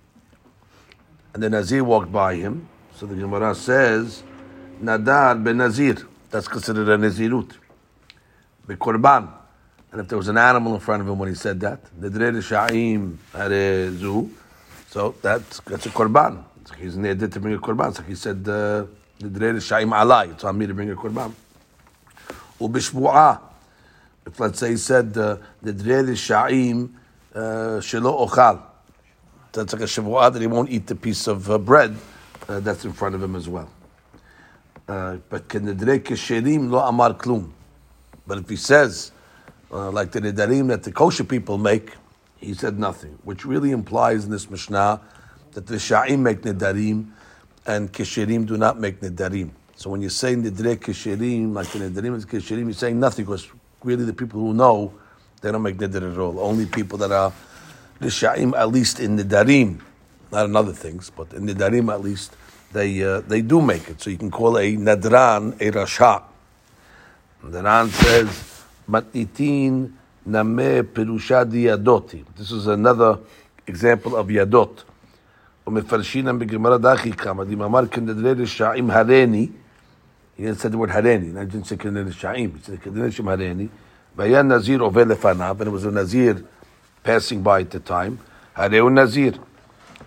And 1.34 1.42
the 1.42 1.50
Nazir 1.50 1.84
walked 1.84 2.10
by 2.10 2.36
him. 2.36 2.66
So 2.94 3.04
the 3.04 3.14
Gemara 3.14 3.54
says, 3.54 4.22
Nadar 4.82 5.44
ben 5.44 5.58
Nazir. 5.58 5.96
That's 6.30 6.48
considered 6.48 6.88
a 6.88 6.96
Nazirut. 6.96 7.52
The 8.66 8.74
Korban. 8.74 9.28
And 9.96 10.02
if 10.02 10.08
there 10.08 10.18
was 10.18 10.28
an 10.28 10.36
animal 10.36 10.74
in 10.74 10.80
front 10.80 11.00
of 11.00 11.08
him 11.08 11.18
when 11.18 11.30
he 11.30 11.34
said 11.34 11.58
that, 11.60 11.80
the 11.98 12.10
Nadre 12.10 12.36
Sha'im 12.42 13.16
Harezu. 13.32 14.30
So 14.90 15.14
that's, 15.22 15.60
that's 15.60 15.86
a 15.86 15.88
Korban. 15.88 16.44
So 16.66 16.74
he's 16.74 16.98
needed 16.98 17.32
to 17.32 17.40
bring 17.40 17.54
a 17.54 17.58
Korban. 17.58 17.96
So 17.96 18.02
he 18.02 18.14
said, 18.14 18.44
the 18.44 18.86
Nadre 19.20 19.54
Sha'im 19.54 19.92
Alai. 19.92 20.32
It's 20.32 20.44
on 20.44 20.58
me 20.58 20.66
to 20.66 20.74
bring 20.74 20.90
a 20.90 20.96
Korban. 20.96 21.32
Ubishbu'ah. 22.60 23.40
If 24.26 24.38
let's 24.38 24.58
say 24.58 24.72
he 24.72 24.76
said, 24.76 25.14
the 25.14 25.40
Nadre 25.64 26.10
Sha'im 26.12 26.90
Shelo 27.34 28.28
Ochal 28.28 28.62
that's 29.56 29.72
like 29.72 29.80
a 29.80 29.86
shavuah 29.86 30.30
that 30.30 30.42
he 30.42 30.46
won't 30.46 30.68
eat 30.68 30.86
the 30.86 30.94
piece 30.94 31.26
of 31.26 31.50
uh, 31.50 31.56
bread 31.56 31.96
uh, 32.46 32.60
that's 32.60 32.84
in 32.84 32.92
front 32.92 33.14
of 33.14 33.22
him 33.22 33.34
as 33.34 33.48
well. 33.48 33.70
Uh, 34.86 35.16
but 35.30 35.48
kenedre 35.48 35.98
kesherim 35.98 36.70
lo 36.70 36.80
amar 36.80 37.14
klum. 37.14 37.50
But 38.26 38.38
if 38.38 38.48
he 38.50 38.56
says, 38.56 39.12
uh, 39.76 39.90
like 39.90 40.10
the 40.12 40.20
nedarim 40.20 40.68
that 40.68 40.82
the 40.82 40.92
kosher 40.92 41.24
people 41.24 41.58
make, 41.58 41.92
he 42.38 42.54
said 42.54 42.78
nothing, 42.78 43.18
which 43.24 43.44
really 43.44 43.70
implies 43.70 44.24
in 44.24 44.30
this 44.30 44.48
mishnah 44.50 45.00
that 45.52 45.66
the 45.66 45.76
sha'im 45.76 46.20
make 46.20 46.42
nedarim 46.42 47.10
and 47.66 47.92
kesherim 47.92 48.46
do 48.46 48.56
not 48.56 48.80
make 48.80 49.00
nedarim. 49.00 49.50
So 49.76 49.90
when 49.90 50.00
you 50.00 50.08
say 50.08 50.34
nedre 50.34 50.76
kesherim, 50.76 51.54
like 51.54 51.68
the 51.68 51.78
nedarim 51.78 52.16
is 52.16 52.24
kesherim, 52.24 52.64
you're 52.64 52.72
saying 52.72 52.98
nothing 52.98 53.24
because 53.26 53.48
really 53.84 54.04
the 54.04 54.12
people 54.14 54.40
who 54.40 54.54
know, 54.54 54.94
they 55.42 55.52
don't 55.52 55.62
make 55.62 55.76
neder 55.76 56.12
at 56.12 56.18
all. 56.18 56.40
Only 56.40 56.66
people 56.66 56.98
that 56.98 57.12
are 57.12 57.32
the 58.00 58.08
Sha'im, 58.08 58.56
at 58.56 58.70
least 58.70 59.00
in 59.00 59.16
the 59.16 59.24
Darim, 59.24 59.80
not 60.32 60.46
in 60.46 60.56
other 60.56 60.72
things, 60.72 61.10
but 61.10 61.32
in 61.32 61.46
the 61.46 61.54
Darim 61.54 61.92
at 61.92 62.00
least, 62.00 62.36
they 62.72 63.02
uh, 63.02 63.20
they 63.20 63.42
do 63.42 63.60
make 63.62 63.88
it. 63.88 64.02
So 64.02 64.10
you 64.10 64.18
can 64.18 64.30
call 64.30 64.58
a 64.58 64.76
Nadran 64.76 65.54
a 65.60 65.70
Rasha. 65.70 66.22
The 67.42 67.62
Ran 67.62 67.88
says, 67.90 68.55
Matnitin 68.89 69.91
Name 70.25 70.83
Perusha 70.83 71.45
Yadoti. 71.45 72.23
This 72.35 72.51
is 72.51 72.67
another 72.67 73.19
example 73.67 74.15
of 74.15 74.27
Yadot. 74.27 74.83
ומפרשינם 75.67 76.39
בגמרא 76.39 76.77
דחי 76.77 77.11
כמה, 77.11 77.43
דמאמר 77.43 77.87
כנדרי 77.87 78.43
רשעים 78.43 78.91
הרני, 78.91 79.49
he 80.37 80.41
didn't 80.41 80.59
say 80.59 80.69
the 80.69 80.77
word 80.77 80.89
הרני, 80.89 81.31
he 81.31 81.45
didn't 81.45 81.67
say 81.67 81.77
כנדרי 81.77 82.03
רשעים, 82.03 82.51
he 82.55 82.65
said 82.65 82.83
כנדרי 82.83 83.07
רשעים 83.07 83.27
הרני, 83.27 83.67
והיה 84.15 84.41
נזיר 84.41 84.81
עובר 84.81 85.03
לפניו, 85.03 85.55
and 85.59 85.63
it 85.63 85.71
was 85.71 85.85
a 85.85 85.91
נזיר 85.91 86.41
passing 87.03 87.41
by 87.41 87.61
at 87.61 87.71
the 87.71 87.79
time, 87.79 88.19
Hareu 88.55 88.91
Nazir. 88.91 89.33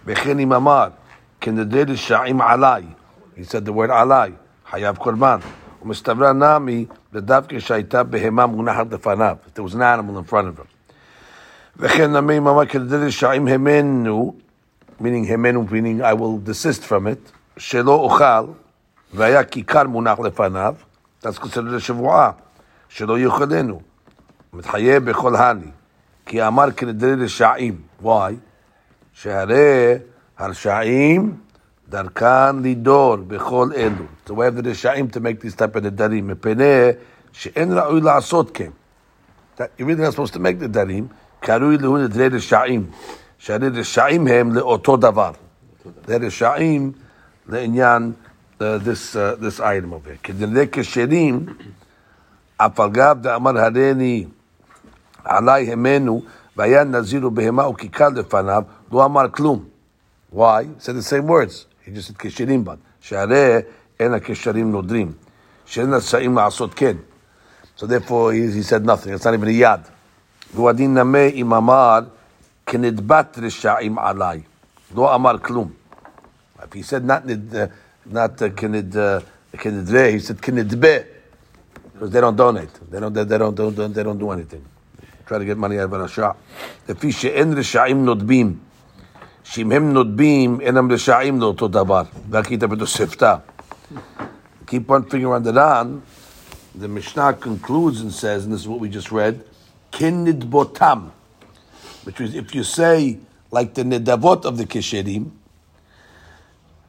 Becheni 0.07 0.47
Mamar, 0.47 0.93
Kinedid 1.41 1.97
Sha'im 1.97 2.41
Alai. 2.41 2.95
He 3.37 3.45
said 3.45 3.65
the 3.65 3.73
word 3.73 3.91
Alai, 3.91 4.35
Hayav 4.67 4.99
Korban. 4.99 5.43
ומסתברה 5.82 6.34
נמי 6.34 6.86
בדווקא 7.14 7.60
שהייתה 7.60 8.04
בהמה 8.04 8.46
מונחת 8.46 8.94
לפניו, 8.94 9.36
there 9.56 9.60
was 9.60 9.76
an 9.76 9.82
animal 9.82 10.20
in 10.20 10.32
front 10.32 10.34
of 10.34 10.60
him. 10.60 10.68
וכן 11.78 12.12
נמי 12.12 12.40
ממה 12.40 12.66
כדי 12.66 13.12
שעם 13.12 13.48
המנו, 13.48 14.36
meaning 15.02 15.34
המנו, 15.34 15.66
meaning 15.70 16.02
I 16.02 16.14
will 16.20 16.50
desist 16.50 16.84
from 16.84 17.08
it, 17.08 17.32
שלא 17.58 17.92
אוכל, 17.92 18.46
והיה 19.14 19.44
כיכר 19.44 19.84
מונח 19.84 20.20
לפניו, 20.20 20.76
אז 21.24 21.38
כוסלו 21.38 21.76
לשבועה, 21.76 22.32
שלא 22.90 23.20
יאכלנו. 23.20 23.82
מתחייב 24.54 25.10
בכל 25.10 25.36
הני, 25.36 25.72
כי 26.26 26.48
אמר 26.48 26.72
כדי 26.72 27.16
לשעים, 27.16 27.82
why? 28.04 28.34
שהרי 29.14 29.94
הרשעים 30.38 31.34
דרכן 31.89 32.59
לידור 32.63 33.17
בכל 33.17 33.69
אלו. 33.77 33.95
It's 33.95 34.31
the 34.31 34.35
way 34.35 34.49
of 34.49 34.57
the 34.57 34.69
רשעים 34.69 35.09
to 35.09 35.21
make 35.21 35.41
these 35.41 35.55
type 35.55 35.77
of 35.77 35.81
נדרים, 35.81 36.27
מפני 36.27 36.89
שאין 37.33 37.73
ראוי 37.73 38.01
לעשות 38.01 38.51
כן. 38.55 38.71
That 39.57 39.61
you're 39.79 39.87
really 39.87 40.03
not 40.03 40.15
supposed 40.15 40.35
to 40.35 40.39
make 40.39 40.63
נדרים, 40.63 41.07
קרוי 41.41 41.79
לו 41.79 41.97
נדרי 41.97 42.29
רשעים, 42.29 42.87
שהרי 43.39 43.69
רשעים 43.69 44.27
הם 44.27 44.53
לאותו 44.53 44.97
דבר. 44.97 45.33
זה 46.07 46.17
רשעים 46.17 46.93
לעניין 47.49 48.13
uh, 48.59 48.79
this, 48.79 49.17
uh, 49.17 49.37
this 49.37 49.61
item 49.61 49.93
over 49.93 50.09
here. 50.09 50.19
כדנדי 50.23 50.67
כשרים, 50.73 51.47
אף 52.57 52.81
על 52.81 52.91
גב 52.91 53.19
דאמר 53.21 53.59
הריני 53.59 54.27
עלי 55.25 55.73
המנו, 55.73 56.23
והיה 56.57 56.85
נזיר 56.85 57.27
ובהמה 57.27 57.69
וכיכר 57.69 58.09
לפניו, 58.09 58.63
לא 58.93 59.05
אמר 59.05 59.29
כלום. 59.29 59.65
Why? 60.33 60.65
He 60.65 60.81
said 60.81 60.97
the 60.97 61.03
same 61.03 61.27
words. 61.27 61.67
He 61.89 61.91
just 61.91 62.09
said 62.09 62.17
כשרים 62.19 62.65
בן. 62.65 62.75
שהרי 63.01 63.59
אין 64.01 64.15
הקשרים 64.15 64.73
נודרים. 64.73 65.13
שאין 65.67 65.95
רשאים 65.95 66.37
לעשות 66.37 66.75
כן. 66.75 66.97
So 67.77 67.87
therefore 67.87 68.33
he, 68.33 68.51
he 68.53 68.63
said 68.63 68.85
nothing. 68.85 69.13
It's 69.13 69.25
not 69.25 69.35
even 69.35 69.49
a 69.49 69.53
yad. 69.53 69.91
והוא 70.55 70.71
הדין 70.71 70.95
נמה 70.95 71.19
אם 71.19 71.55
אמר 71.55 72.01
כנדבת 72.67 73.39
רשעים 73.43 73.99
עליי. 73.99 74.41
לא 74.95 75.15
אמר 75.15 75.39
כלום. 75.39 75.71
If 76.59 76.73
he 76.73 76.83
said 76.83 77.05
not, 77.05 77.27
nid, 77.27 77.55
uh, 77.55 77.67
not 78.07 78.41
uh, 78.41 78.49
כנד, 78.57 78.97
uh, 78.97 79.59
כנדרה, 79.59 80.11
he 80.17 80.21
said 80.21 80.41
כנדבה. 80.41 81.15
Because 81.95 82.11
they 82.11 82.21
don't 82.21 82.37
donate. 82.37 82.91
They 82.91 83.01
don't, 83.01 83.13
they, 83.13 83.25
they 83.25 83.39
don't, 83.39 83.55
don't, 83.55 83.95
they 83.95 84.03
don't 84.03 84.19
do 84.19 84.31
anything. 84.31 84.65
Try 85.27 85.39
to 85.39 85.45
get 85.45 85.59
money 85.59 85.79
out 85.79 85.93
of 85.93 85.95
הרשע. 85.95 86.31
לפי 86.89 87.13
שאין 87.13 87.53
רשעים 87.59 88.05
נודבים. 88.05 88.59
שאם 89.52 89.72
הם 89.72 89.94
נודבים, 89.94 90.60
לאותו 91.40 91.68
דבר. 91.68 92.04
בתוספתא. 92.30 93.36
Keep 94.68 94.88
one 94.88 95.04
finger 95.10 95.34
on 95.34 95.42
the 95.44 95.52
Ran. 95.52 96.02
The 96.76 96.88
Mishnah 96.88 97.34
concludes 97.34 98.02
and 98.02 98.14
says, 98.14 98.46
and 98.46 98.54
this 98.54 98.62
is 98.62 98.68
what 98.68 98.80
we 98.80 98.88
just 98.90 99.12
read, 99.12 99.44
kin 99.90 100.26
nidbotam, 100.26 101.10
which 102.04 102.22
is 102.22 102.36
if 102.36 102.54
you 102.54 102.64
say 102.64 103.18
like 103.50 103.74
the 103.74 103.82
nidavot 103.82 104.46
of 104.46 104.58
the 104.58 104.66
kishirim. 104.66 105.32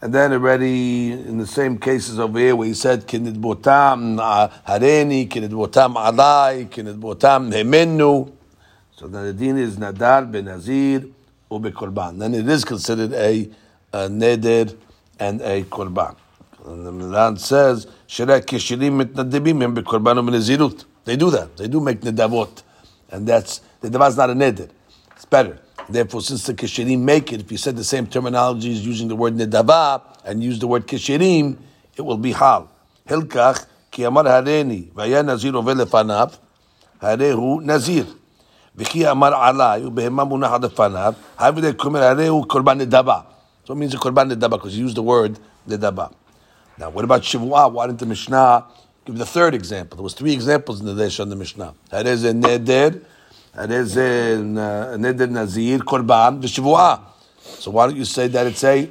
and 0.02 0.14
then 0.14 0.32
already 0.32 1.12
in 1.12 1.38
the 1.38 1.46
same 1.46 1.78
cases 1.78 2.18
over 2.18 2.38
here 2.38 2.54
where 2.54 2.68
he 2.68 2.74
said 2.74 3.06
kinidbotam 3.06 4.18
uh, 4.20 4.48
hareni, 4.68 5.26
kinidbotam 5.26 5.94
alai, 5.94 6.68
kinidbotam 6.68 7.50
hemenu. 7.52 8.30
So 8.96 9.08
the 9.08 9.32
din 9.32 9.56
is 9.56 9.78
nadar 9.78 10.30
ben 10.30 10.44
Azir 10.44 11.10
ube 11.50 11.72
korban. 11.72 12.18
Then 12.18 12.34
it 12.34 12.48
is 12.48 12.64
considered 12.64 13.12
a, 13.12 13.48
a 13.92 14.08
neder 14.08 14.76
and 15.18 15.40
a 15.40 15.62
korban. 15.64 16.16
And 16.66 16.86
the 16.86 16.92
Milan 16.92 17.36
says, 17.36 17.86
"Shirek 18.08 18.46
kishirim 18.46 19.02
mitnadibim 19.02 19.60
hem 19.60 19.74
bekorban 19.74 20.18
u'menezirut." 20.18 20.84
They 21.04 21.16
do 21.16 21.30
that. 21.30 21.56
They 21.56 21.68
do 21.68 21.80
make 21.80 22.00
nedavot, 22.00 22.62
and 23.10 23.26
that's 23.26 23.60
the 23.80 23.88
is 23.88 24.16
not 24.16 24.30
a 24.30 24.34
neder. 24.34 24.68
It's 25.16 25.24
better. 25.24 25.58
Therefore, 25.88 26.20
since 26.20 26.46
the 26.46 26.54
kishirim 26.54 27.00
make 27.00 27.32
it, 27.32 27.40
if 27.40 27.50
you 27.50 27.58
said 27.58 27.76
the 27.76 27.84
same 27.84 28.06
terminology 28.06 28.72
as 28.72 28.86
using 28.86 29.08
the 29.08 29.16
word 29.16 29.34
nedavah 29.34 30.02
and 30.24 30.42
use 30.42 30.58
the 30.58 30.68
word 30.68 30.86
kishirim, 30.86 31.56
it 31.96 32.02
will 32.02 32.18
be 32.18 32.32
hal. 32.32 32.70
Hilkach 33.08 33.66
ki 33.90 34.04
amar 34.04 34.24
hareni 34.24 34.92
vaya 34.92 35.22
nazir 35.22 35.56
over 35.56 35.74
lefanav 35.74 36.38
nazir. 37.64 38.06
וכי 38.79 39.11
אמר 39.11 39.35
עליי, 39.35 39.85
ובהמה 39.85 40.23
מונחת 40.23 40.61
לפניו, 40.63 41.13
הווה 41.39 41.61
דקומר 41.61 42.03
הרי 42.03 42.27
הוא 42.27 42.45
קורבן 42.47 42.77
נדבה. 42.77 43.19
So 43.65 43.73
it 43.73 43.77
means 43.77 43.93
a 43.95 43.97
korban 43.97 44.31
nedaba 44.31 44.51
because 44.51 44.77
you 44.77 44.85
use 44.85 44.93
the 44.93 45.01
word 45.01 45.39
nedaba. 45.67 46.11
Now, 46.77 46.91
what 46.91 47.03
about 47.03 47.23
Shavuah? 47.23 47.71
Why 47.71 47.87
didn't 47.87 47.99
the 47.99 48.05
Mishnah 48.05 48.65
give 49.05 49.17
the 49.17 49.25
third 49.25 49.55
example? 49.55 49.95
There 49.95 50.03
was 50.03 50.13
three 50.13 50.33
examples 50.33 50.81
in 50.81 50.85
the 50.85 50.93
Desh 50.93 51.19
on 51.19 51.29
the 51.29 51.35
Mishnah. 51.35 51.73
That 51.89 52.05
is 52.05 52.23
a 52.25 52.33
neder, 52.33 53.01
that 53.55 53.71
is 53.71 53.97
a 53.97 54.37
neder 54.37 55.29
nazir, 55.29 55.79
korban, 55.79 56.41
the 56.41 56.47
Shavuah. 56.47 56.99
So 57.39 57.71
why 57.71 57.87
don't 57.87 57.95
you 57.95 58.05
say 58.05 58.27
that 58.27 58.45
it's 58.45 58.63
a 58.63 58.87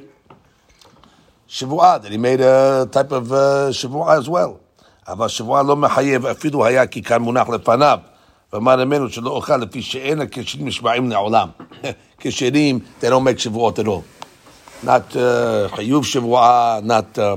Shavuah, 1.47 2.01
that 2.01 2.11
he 2.11 2.17
made 2.17 2.41
a 2.41 2.89
type 2.91 3.13
of 3.13 3.31
uh, 3.31 3.69
Shavuah 3.69 4.17
as 4.17 4.27
well. 4.27 4.59
אבל 5.07 5.27
שבועה 5.27 5.63
לא 5.63 5.75
מחייב, 5.75 6.25
אפילו 6.25 6.65
היה 6.65 6.87
כיכר 6.87 7.17
מונח 7.19 7.49
לפניו. 7.49 7.99
ואמר 8.52 8.84
ממנו 8.84 9.08
שלא 9.10 9.30
אוכל 9.30 9.56
לפי 9.56 9.82
שאין 9.82 10.20
הכשרים 10.20 10.66
נשבעים 10.66 11.10
לעולם. 11.10 11.48
כשרים, 12.18 12.78
they 13.00 13.04
don't 13.04 13.24
make 13.24 13.38
שבועות 13.38 13.78
at 13.78 13.82
all. 13.82 14.02
Not 14.84 15.14
uh, 15.14 15.76
חיוב 15.76 16.06
שבועה, 16.06 16.80
not... 16.80 17.18
Uh, 17.18 17.36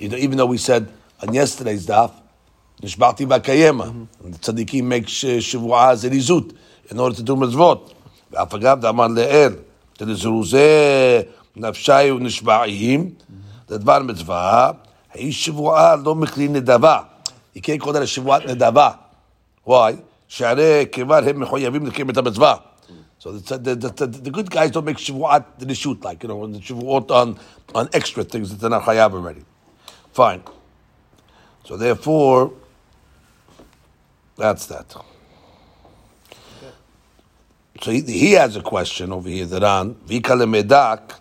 even 0.00 0.38
though 0.38 0.46
we 0.46 0.58
said 0.58 0.86
on 1.22 1.34
yesterday's 1.34 1.86
daf, 1.86 2.10
נשבעתי. 2.82 3.26
The 3.26 4.38
tzaddikim 4.40 4.84
make 4.84 5.08
שבועה 5.40 5.96
זריזות 5.96 6.52
in 6.88 6.98
order 6.98 7.14
to 7.14 7.22
do 7.22 7.36
מצוות. 7.36 7.94
ואף 8.32 8.54
אגב, 8.54 8.80
דאמר 8.80 9.06
לאל, 9.06 9.52
תלזרוזי 9.92 10.58
נפשי 11.56 12.10
ונשבעים, 12.10 13.10
זה 13.68 13.78
דבר 13.78 13.98
מצווה, 13.98 14.70
האיש 15.14 15.44
שבועה 15.44 15.96
לא 15.96 16.14
מכלי 16.14 16.48
נדבה. 16.48 16.98
Call 17.56 17.92
that 17.92 18.02
a 18.02 18.06
שבועת 18.06 18.46
נדבה. 18.46 18.90
Why? 19.68 19.92
שהרי 20.29 20.85
כבר 20.91 21.21
הם 21.29 21.39
מחויבים 21.39 21.85
לקיים 21.85 22.09
את 22.09 22.17
המצווה. 22.17 22.55
So 23.19 23.31
the, 23.31 23.57
the, 23.57 23.75
the, 23.75 24.05
the, 24.05 24.29
good 24.29 24.51
guys 24.51 24.69
don't 24.69 24.85
make 24.85 24.97
shavuot 24.97 25.57
the 25.57 25.73
shoot 25.73 26.03
like, 26.03 26.21
you 26.21 26.29
know, 26.29 26.45
the 26.45 26.59
shavuot 26.59 27.09
on, 27.09 27.39
on 27.73 27.89
extra 27.91 28.23
things 28.23 28.51
that 28.51 28.59
they're 28.59 28.69
not 28.69 28.83
chayav 28.83 29.13
already. 29.13 29.43
Fine. 30.13 30.43
So 31.63 31.75
therefore, 31.75 32.53
that's 34.37 34.67
that. 34.67 34.95
So 37.81 37.91
he, 37.91 38.01
he 38.01 38.31
has 38.33 38.55
a 38.55 38.61
question 38.61 39.11
over 39.11 39.27
here, 39.27 39.45
the 39.45 39.59
Ran. 39.59 39.95
Vika 40.07 40.35
lemedak, 40.35 41.19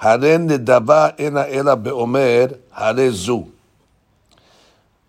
haren 0.00 0.48
nedava 0.48 1.20
ena 1.20 1.46
ela 1.48 1.76
beomer 1.76 2.58
hare 2.72 3.10
zu. 3.10 3.52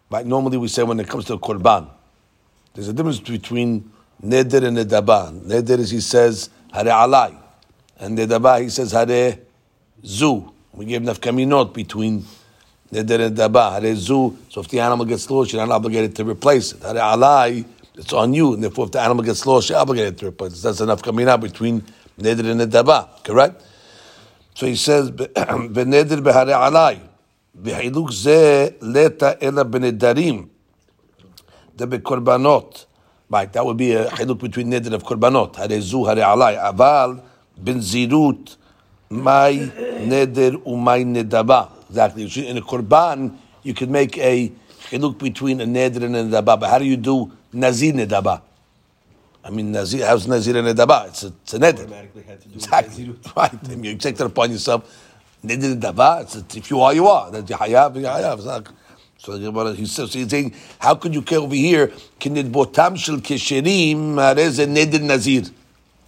Right, 0.10 0.26
normally 0.26 0.58
we 0.58 0.68
say 0.68 0.84
when 0.84 1.00
it 1.00 1.08
comes 1.08 1.26
to 1.26 1.34
a 1.34 1.40
korban, 1.40 1.90
there's 2.74 2.88
a 2.88 2.94
difference 2.94 3.20
between 3.20 3.92
neder 4.24 4.64
and 4.64 4.78
nedaba. 4.78 5.32
Neder 5.42 5.80
is 5.80 5.90
he 5.90 6.00
says 6.00 6.50
hare 6.72 6.86
alai, 6.86 7.36
and 8.00 8.18
nedaba 8.18 8.62
he 8.62 8.70
says 8.70 8.92
hare 8.92 9.40
zu. 10.06 10.52
We 10.74 10.86
gave 10.86 11.02
nafkaminot 11.02 11.74
between 11.74 12.26
neder 12.92 13.26
and 13.26 13.36
nedaba. 13.38 13.74
Hare 13.74 13.96
zu. 13.96 14.38
So 14.50 14.62
if 14.62 14.68
the 14.68 14.80
animal 14.80 15.06
gets 15.06 15.30
lost, 15.30 15.54
you're 15.54 15.66
not 15.66 15.74
obligated 15.74 16.16
to 16.18 16.26
replace 16.26 16.74
it. 16.74 16.84
Hare 16.84 16.96
alai, 16.96 17.66
it's 17.96 18.14
on 18.14 18.34
you, 18.34 18.54
and 18.54 18.64
therefore 18.64 18.86
if 18.86 18.92
the 18.92 19.02
animal 19.02 19.24
gets 19.24 19.46
lost, 19.46 19.70
you're 19.70 19.80
obligated 19.80 20.18
to 20.20 20.28
replace 20.28 20.60
it. 20.60 20.64
That's 20.64 20.82
enough 20.82 21.02
kaminah 21.02 21.42
between 21.42 21.82
neder 22.20 22.52
and 22.52 22.62
nedaba. 22.62 23.24
Correct? 23.24 23.64
So 24.56 24.66
he 24.66 24.76
says 24.76 25.12
beneder 25.12 26.22
behare 26.22 26.54
alai. 26.54 27.00
בחילוק 27.64 28.12
זה 28.12 28.68
לטה 28.82 29.32
אלא 29.42 29.64
בנדרים. 29.64 30.48
the 31.77 31.87
bekorbanot. 31.87 32.87
Right, 33.31 33.53
that 33.53 33.65
would 33.65 33.77
be 33.77 33.93
a 33.93 34.07
hiduk 34.11 34.41
between 34.41 34.71
neder 34.71 34.93
of 34.93 35.05
korbanot. 35.05 35.55
Harezu 35.55 36.07
hare 36.07 36.23
alai 36.23 36.57
aval 36.57 37.23
ben 37.57 37.79
zirut 37.79 38.57
my 39.09 39.53
neder 39.53 40.53
umay 40.65 41.05
nedaba. 41.05 41.71
Exactly. 41.89 42.25
In 42.49 42.59
a 42.59 42.61
korban, 42.61 43.37
you 43.63 43.75
could 43.75 43.91
make 43.91 44.19
a 44.19 44.53
hiduk 44.91 45.19
between 45.19 45.61
a 45.61 45.65
neder 45.65 46.03
and 46.05 46.17
a 46.17 46.25
nedaba. 46.25 46.61
But 46.61 46.71
how 46.71 46.79
do 46.79 46.85
you 46.85 46.97
do 46.97 47.33
nazir 47.53 47.93
nedaba? 47.93 48.43
I 49.45 49.51
mean, 49.51 49.73
Nazir, 49.73 50.07
how's 50.07 50.29
Nazir 50.29 50.57
and 50.57 50.69
Nedaba? 50.69 51.09
It's 51.09 51.25
a, 51.25 51.33
it's 51.43 51.55
a 51.55 51.59
neder. 51.59 52.07
Exactly. 52.55 53.13
Right. 53.37 53.53
I 53.53 53.75
mean, 53.75 53.85
you 53.85 53.97
take 53.97 54.17
that 54.17 54.27
upon 54.27 54.53
yourself. 54.53 54.89
Neder 55.45 55.75
Nedaba, 55.75 56.23
it's 56.23 56.37
a, 56.37 56.59
if 56.59 56.71
you 56.71 56.81
are, 56.81 56.95
you 56.95 57.09
are. 57.09 57.29
That's 57.31 57.51
your 57.51 57.59
hayav, 57.59 58.01
your 58.01 58.11
hayav. 58.11 58.73
It's 59.22 59.28
not, 59.28 59.40
so 59.40 59.74
he 59.74 59.86
says, 59.86 60.12
so 60.12 60.20
he's 60.20 60.30
saying, 60.30 60.54
how 60.80 60.96
could 60.96 61.14
you 61.14 61.22
care 61.22 61.40
over 61.40 61.56
here? 61.56 61.88
Kinid 62.20 62.52
botam 62.52 62.98
shel 62.98 63.18
kesherim, 63.18 64.16
harez 64.16 64.60
a 64.60 64.68
neder 64.68 65.02
nazir. 65.02 65.44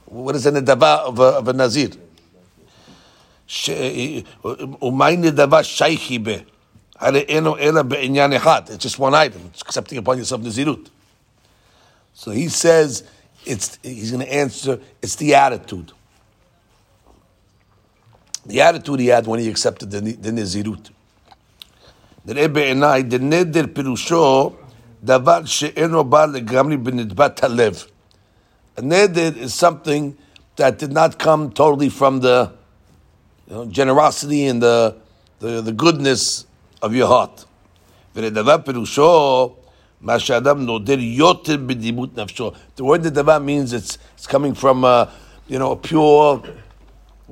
What 0.05 0.35
is 0.35 0.45
a 0.45 0.51
nedaba 0.51 0.99
of 0.99 1.19
a, 1.19 1.23
of 1.23 1.47
a 1.47 1.53
nazir? 1.53 1.89
ומאי 4.81 5.17
נדבה 5.17 5.63
שייכי 5.63 6.19
בה? 6.19 6.31
הרי 6.99 7.19
אינו 7.19 7.57
אלא 7.57 7.81
בעניין 7.81 8.33
אחד. 8.33 8.61
It's 8.69 8.83
just 8.83 8.99
one 8.99 9.15
item. 9.15 9.49
It's 9.53 9.61
accepting 9.61 9.97
upon 9.97 10.17
yourself 10.17 10.41
נזירות. 10.41 10.89
So 12.13 12.31
he 12.31 12.47
says, 12.47 13.03
it's, 13.45 13.79
he's 13.81 14.11
going 14.11 14.25
to 14.25 14.31
answer, 14.31 14.79
it's 15.01 15.15
the 15.15 15.33
attitude. 15.35 15.93
The 18.45 18.61
attitude 18.61 18.99
he 18.99 19.07
had 19.07 19.25
when 19.25 19.39
he 19.39 19.49
accepted 19.49 19.89
the, 19.89 20.01
the 20.01 20.31
נזירות. 22.25 22.37
נראה 22.37 22.47
בעיניי, 22.47 23.03
דנדר 23.03 23.65
פירושו 23.73 24.51
דבר 25.03 25.45
שאינו 25.45 26.03
בא 26.03 26.25
לגמרי 26.25 26.77
בנדבת 26.77 27.43
הלב. 27.43 27.83
A 28.77 28.81
neder 28.81 29.35
is 29.35 29.53
something 29.53 30.15
that 30.55 30.79
did 30.79 30.91
not 30.91 31.19
come 31.19 31.49
totally 31.51 31.89
from 31.89 32.21
the 32.21 32.51
you 33.47 33.55
know, 33.55 33.65
generosity 33.65 34.47
and 34.47 34.61
the, 34.61 34.95
the, 35.39 35.61
the 35.61 35.71
goodness 35.71 36.45
of 36.81 36.93
your 36.93 37.07
heart. 37.07 37.45
ונדבה 38.15 38.57
פירושו 38.57 39.51
מה 40.01 40.19
שאדם 40.19 40.65
נודר 40.65 40.99
יותר 40.99 41.57
בדימות 41.65 42.17
נפשו. 42.17 42.51
The 42.77 42.81
word 42.81 43.05
נדבה 43.05 43.37
means 43.39 43.73
it's, 43.73 43.97
it's 44.17 44.27
coming 44.27 44.53
from 44.53 44.83
a, 44.83 45.09
you 45.49 45.59
know, 45.59 45.71
a 45.71 45.75
pure, 45.75 46.41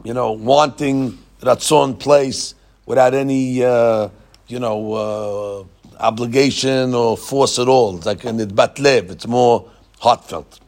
you 0.04 0.14
know, 0.14 0.32
wanting 0.32 1.18
ratzon 1.42 1.98
place 2.00 2.56
without 2.86 3.14
any, 3.14 3.64
uh, 3.64 4.10
you 4.52 4.60
know, 4.60 4.94
uh, 4.94 5.64
obligation 6.00 6.94
or 6.94 7.18
force 7.18 7.60
at 7.60 7.68
all. 7.68 7.98
It's 7.98 8.06
like 8.06 8.24
a 8.26 8.30
nidbat 8.30 8.80
lev. 8.80 9.12
It's 9.12 9.28
more 9.28 9.70
heartfelt. 10.00 10.60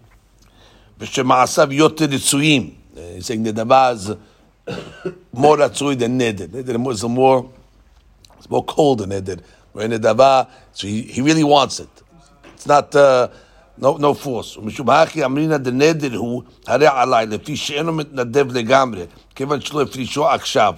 ושמעשיו 1.00 1.74
יותר 1.74 2.06
רצויים. 2.06 2.74
He's 2.96 3.26
saying 3.26 3.44
נדבה 3.44 3.94
is 3.94 4.12
more 5.34 5.58
רצוי 5.58 5.96
than 5.96 6.18
נדר. 6.18 6.46
נדר 6.54 6.76
is 6.92 7.04
more, 7.04 7.46
it's 8.38 8.50
more 8.50 8.66
cold 8.66 9.00
than 9.00 9.10
נדר. 9.10 9.38
Nedava, 9.76 10.48
so 10.74 10.88
he, 10.88 11.04
he 11.04 11.22
really 11.22 11.44
wants 11.44 11.80
it. 11.80 11.90
It's 12.56 12.68
not 12.68 12.94
uh, 12.96 13.28
no 13.78 13.98
no 13.98 14.14
force. 14.14 14.58
ומשום 14.58 14.90
הכי 14.90 15.26
אמרינא 15.26 15.58
דנדר 15.58 16.16
הוא 16.16 16.44
הרי 16.68 16.88
עליי 16.88 17.26
לפי 17.26 17.58
שאינו 17.58 17.94
מתנדב 17.94 18.58
לגמרי, 18.58 19.06
כיוון 19.36 19.62
שלא 19.62 19.82
הפרישו 19.82 20.28
עכשיו. 20.28 20.76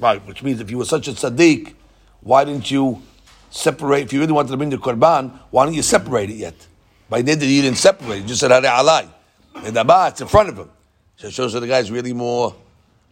Right, 0.00 0.20
which 0.26 0.42
means 0.42 0.60
if 0.60 0.70
you 0.70 0.78
were 0.78 0.84
such 0.84 1.08
a 1.08 1.12
tzaddik, 1.12 1.74
why 2.20 2.44
didn't 2.44 2.70
you 2.70 3.02
separate? 3.50 4.04
If 4.04 4.12
you 4.12 4.20
really 4.20 4.32
wanted 4.32 4.50
to 4.50 4.56
bring 4.56 4.70
the 4.70 4.78
korban, 4.78 5.38
why 5.50 5.64
don't 5.64 5.74
you 5.74 5.82
separate 5.82 6.30
it 6.30 6.36
yet? 6.36 6.54
By 7.08 7.22
neder 7.22 7.48
you 7.48 7.62
didn't 7.62 7.78
separate. 7.78 8.22
You 8.22 8.28
just 8.28 8.40
said 8.40 8.50
hare 8.50 8.62
alai. 8.62 9.08
Nedaba, 9.54 10.10
it's 10.10 10.20
in 10.20 10.26
front 10.26 10.48
of 10.48 10.58
him. 10.58 10.70
So 11.16 11.28
it 11.28 11.34
shows 11.34 11.52
that 11.52 11.60
the 11.60 11.66
guy's 11.66 11.90
really 11.90 12.12
more 12.12 12.54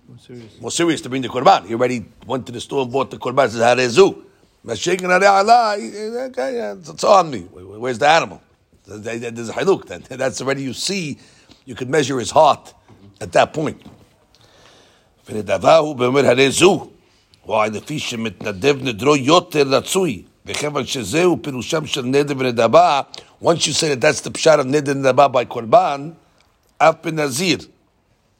more 0.08 0.18
serious. 0.18 0.60
more 0.60 0.70
serious 0.70 1.00
to 1.02 1.08
bring 1.08 1.22
the 1.22 1.28
korban. 1.28 1.66
He 1.66 1.74
already 1.74 2.04
went 2.26 2.46
to 2.46 2.52
the 2.52 2.60
store 2.60 2.82
and 2.82 2.92
bought 2.92 3.10
the 3.10 3.18
korban. 3.18 3.48
Says 3.50 3.60
harezu. 3.60 4.22
Mashikin 4.64 5.08
alai. 5.08 6.30
Okay, 6.30 6.56
yeah, 6.56 6.74
it's 6.74 7.04
on 7.04 7.30
me. 7.30 7.40
Where's 7.40 7.98
the 7.98 8.08
animal? 8.08 8.42
There's 8.86 9.48
a 9.48 9.52
haluk. 9.52 9.86
That's 10.08 10.40
already 10.40 10.62
you 10.62 10.72
see. 10.72 11.18
You 11.64 11.74
could 11.74 11.88
measure 11.88 12.18
his 12.18 12.30
heart 12.30 12.74
at 13.20 13.32
that 13.32 13.52
point. 13.52 13.80
ונדבה 15.28 15.80
באמת 15.96 16.24
הרי 16.24 16.50
זו, 16.50 16.90
וואי 17.46 17.70
לפי 17.70 17.98
שמתנדב 17.98 18.76
נדרו 18.82 19.16
יותר 19.16 19.62
רצוי, 19.68 20.22
וכיוון 20.46 20.86
שזהו 20.86 21.38
פירושם 21.42 21.86
של 21.86 22.02
נדר 22.02 22.34
ונדבה, 22.38 23.00
once 23.44 23.46
you 23.46 23.72
say 23.72 23.88
that 23.88 24.00
that's 24.00 24.20
the 24.20 24.30
pshat 24.30 24.60
of 24.60 24.64
נדר 24.64 24.92
ונדבה 24.92 25.26
by 25.26 25.44
קורבן, 25.44 26.10
אף 26.78 26.94
בנזיר. 27.04 27.58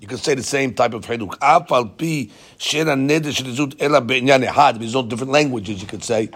You 0.01 0.07
can 0.07 0.19
say 0.19 0.35
the 0.35 0.43
same 0.43 0.75
type 0.75 0.95
of 0.95 1.07
חילוק. 1.07 1.37
אף 1.39 1.73
על 1.73 1.85
פי 1.97 2.29
שאין 2.59 2.89
הנדר 2.89 3.31
של 3.31 3.47
נזירות 3.47 3.75
אלא 3.83 4.01
בעניין 4.01 4.45
אחד, 4.45 4.75
there's 4.77 4.95
no 4.95 5.03
different 5.03 5.31
languages 5.31 5.83
you 5.83 5.87
could 5.87 6.05
say. 6.05 6.29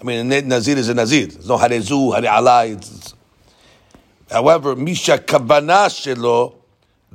I 0.00 0.04
mean, 0.04 0.32
a 0.32 0.42
nazir 0.42 0.76
is 0.78 0.88
a 0.88 0.94
nazir. 0.94 1.26
There's 1.26 1.48
no 1.48 1.52
הרי 1.52 1.80
זו, 1.80 2.14
הרי 2.14 2.28
עליי. 2.28 2.76
However, 4.30 4.74
מי 4.76 4.94
שהכוונה 4.94 5.88
שלו 5.88 6.52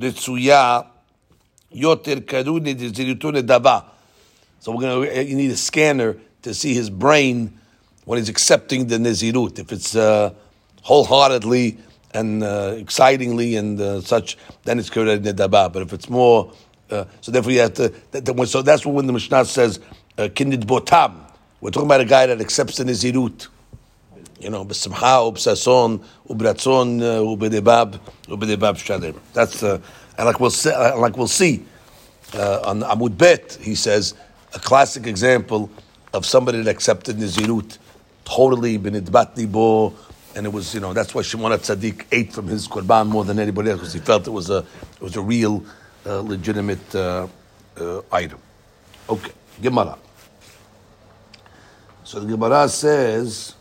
רצויה 0.01 0.79
yoter 1.73 2.21
karuni 2.27 2.73
dava. 3.47 3.90
So 4.62 4.70
we're 4.70 4.82
gonna 4.82 5.22
you 5.22 5.34
need 5.34 5.50
a 5.50 5.56
scanner 5.56 6.16
to 6.42 6.54
see 6.54 6.72
his 6.72 6.88
brain 6.88 7.58
when 8.04 8.20
he's 8.20 8.28
accepting 8.28 8.86
the 8.86 8.96
nizirut. 8.96 9.58
If 9.58 9.72
it's 9.72 9.96
uh, 9.96 10.34
wholeheartedly 10.82 11.78
and 12.14 12.44
uh, 12.44 12.76
excitingly 12.78 13.56
and 13.56 13.80
uh, 13.80 14.00
such, 14.02 14.38
then 14.62 14.78
it's 14.78 14.88
karuni 14.88 15.18
nedaba. 15.18 15.72
But 15.72 15.82
if 15.82 15.92
it's 15.92 16.08
more, 16.08 16.52
uh, 16.92 17.06
so 17.20 17.32
therefore 17.32 17.50
you 17.50 17.58
have 17.58 17.74
to. 17.74 17.92
That, 18.12 18.24
that, 18.24 18.46
so 18.46 18.62
that's 18.62 18.86
when 18.86 19.08
the 19.08 19.12
Mishnah 19.12 19.46
says 19.46 19.80
uh, 20.16 20.28
kindid 20.28 20.62
botam. 20.62 21.16
We're 21.60 21.70
talking 21.70 21.88
about 21.88 22.00
a 22.00 22.04
guy 22.04 22.26
that 22.26 22.40
accepts 22.40 22.76
the 22.76 22.84
nizirut. 22.84 23.48
You 24.38 24.50
know, 24.50 24.64
b'simcha, 24.64 25.32
u'b'sason, 25.32 26.04
u'b'ratzon, 26.28 27.00
u'b'debab, 27.00 27.98
u'b'debab 28.28 28.76
shalim. 28.76 29.18
That's 29.32 29.64
uh, 29.64 29.80
and 30.16 30.26
like 30.26 30.38
we'll 30.38 30.50
see, 30.50 30.70
uh, 30.70 30.96
like 31.00 31.16
we'll 31.16 31.26
see 31.26 31.64
uh, 32.34 32.62
on 32.64 32.80
Amud 32.82 33.18
Bet, 33.18 33.58
he 33.60 33.74
says 33.74 34.14
a 34.54 34.58
classic 34.58 35.06
example 35.06 35.70
of 36.12 36.26
somebody 36.26 36.62
that 36.62 36.70
accepted 36.70 37.16
Nizirut 37.16 37.78
totally 38.24 38.78
benidbat 38.78 39.36
libo, 39.36 39.94
and 40.34 40.46
it 40.46 40.52
was 40.52 40.74
you 40.74 40.80
know 40.80 40.92
that's 40.92 41.14
why 41.14 41.22
Shimon 41.22 41.52
Tzaddik 41.52 42.06
ate 42.12 42.32
from 42.32 42.46
his 42.48 42.68
korban 42.68 43.08
more 43.08 43.24
than 43.24 43.38
anybody 43.38 43.70
else 43.70 43.80
because 43.80 43.92
he 43.92 44.00
felt 44.00 44.26
it 44.26 44.30
was 44.30 44.50
a 44.50 44.58
it 44.58 45.00
was 45.00 45.16
a 45.16 45.22
real 45.22 45.64
uh, 46.06 46.20
legitimate 46.20 46.94
uh, 46.94 47.26
uh, 47.76 48.02
item. 48.12 48.38
Okay, 49.08 49.32
Gemara. 49.60 49.98
So 52.04 52.20
the 52.20 52.26
Gemara 52.26 52.68
says 52.68 53.54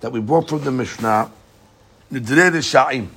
that 0.00 0.12
we 0.12 0.20
brought 0.20 0.48
from 0.48 0.62
the 0.62 0.70
Mishnah 0.70 1.30
Nidre 2.12 2.50
Sha'im. 2.58 3.08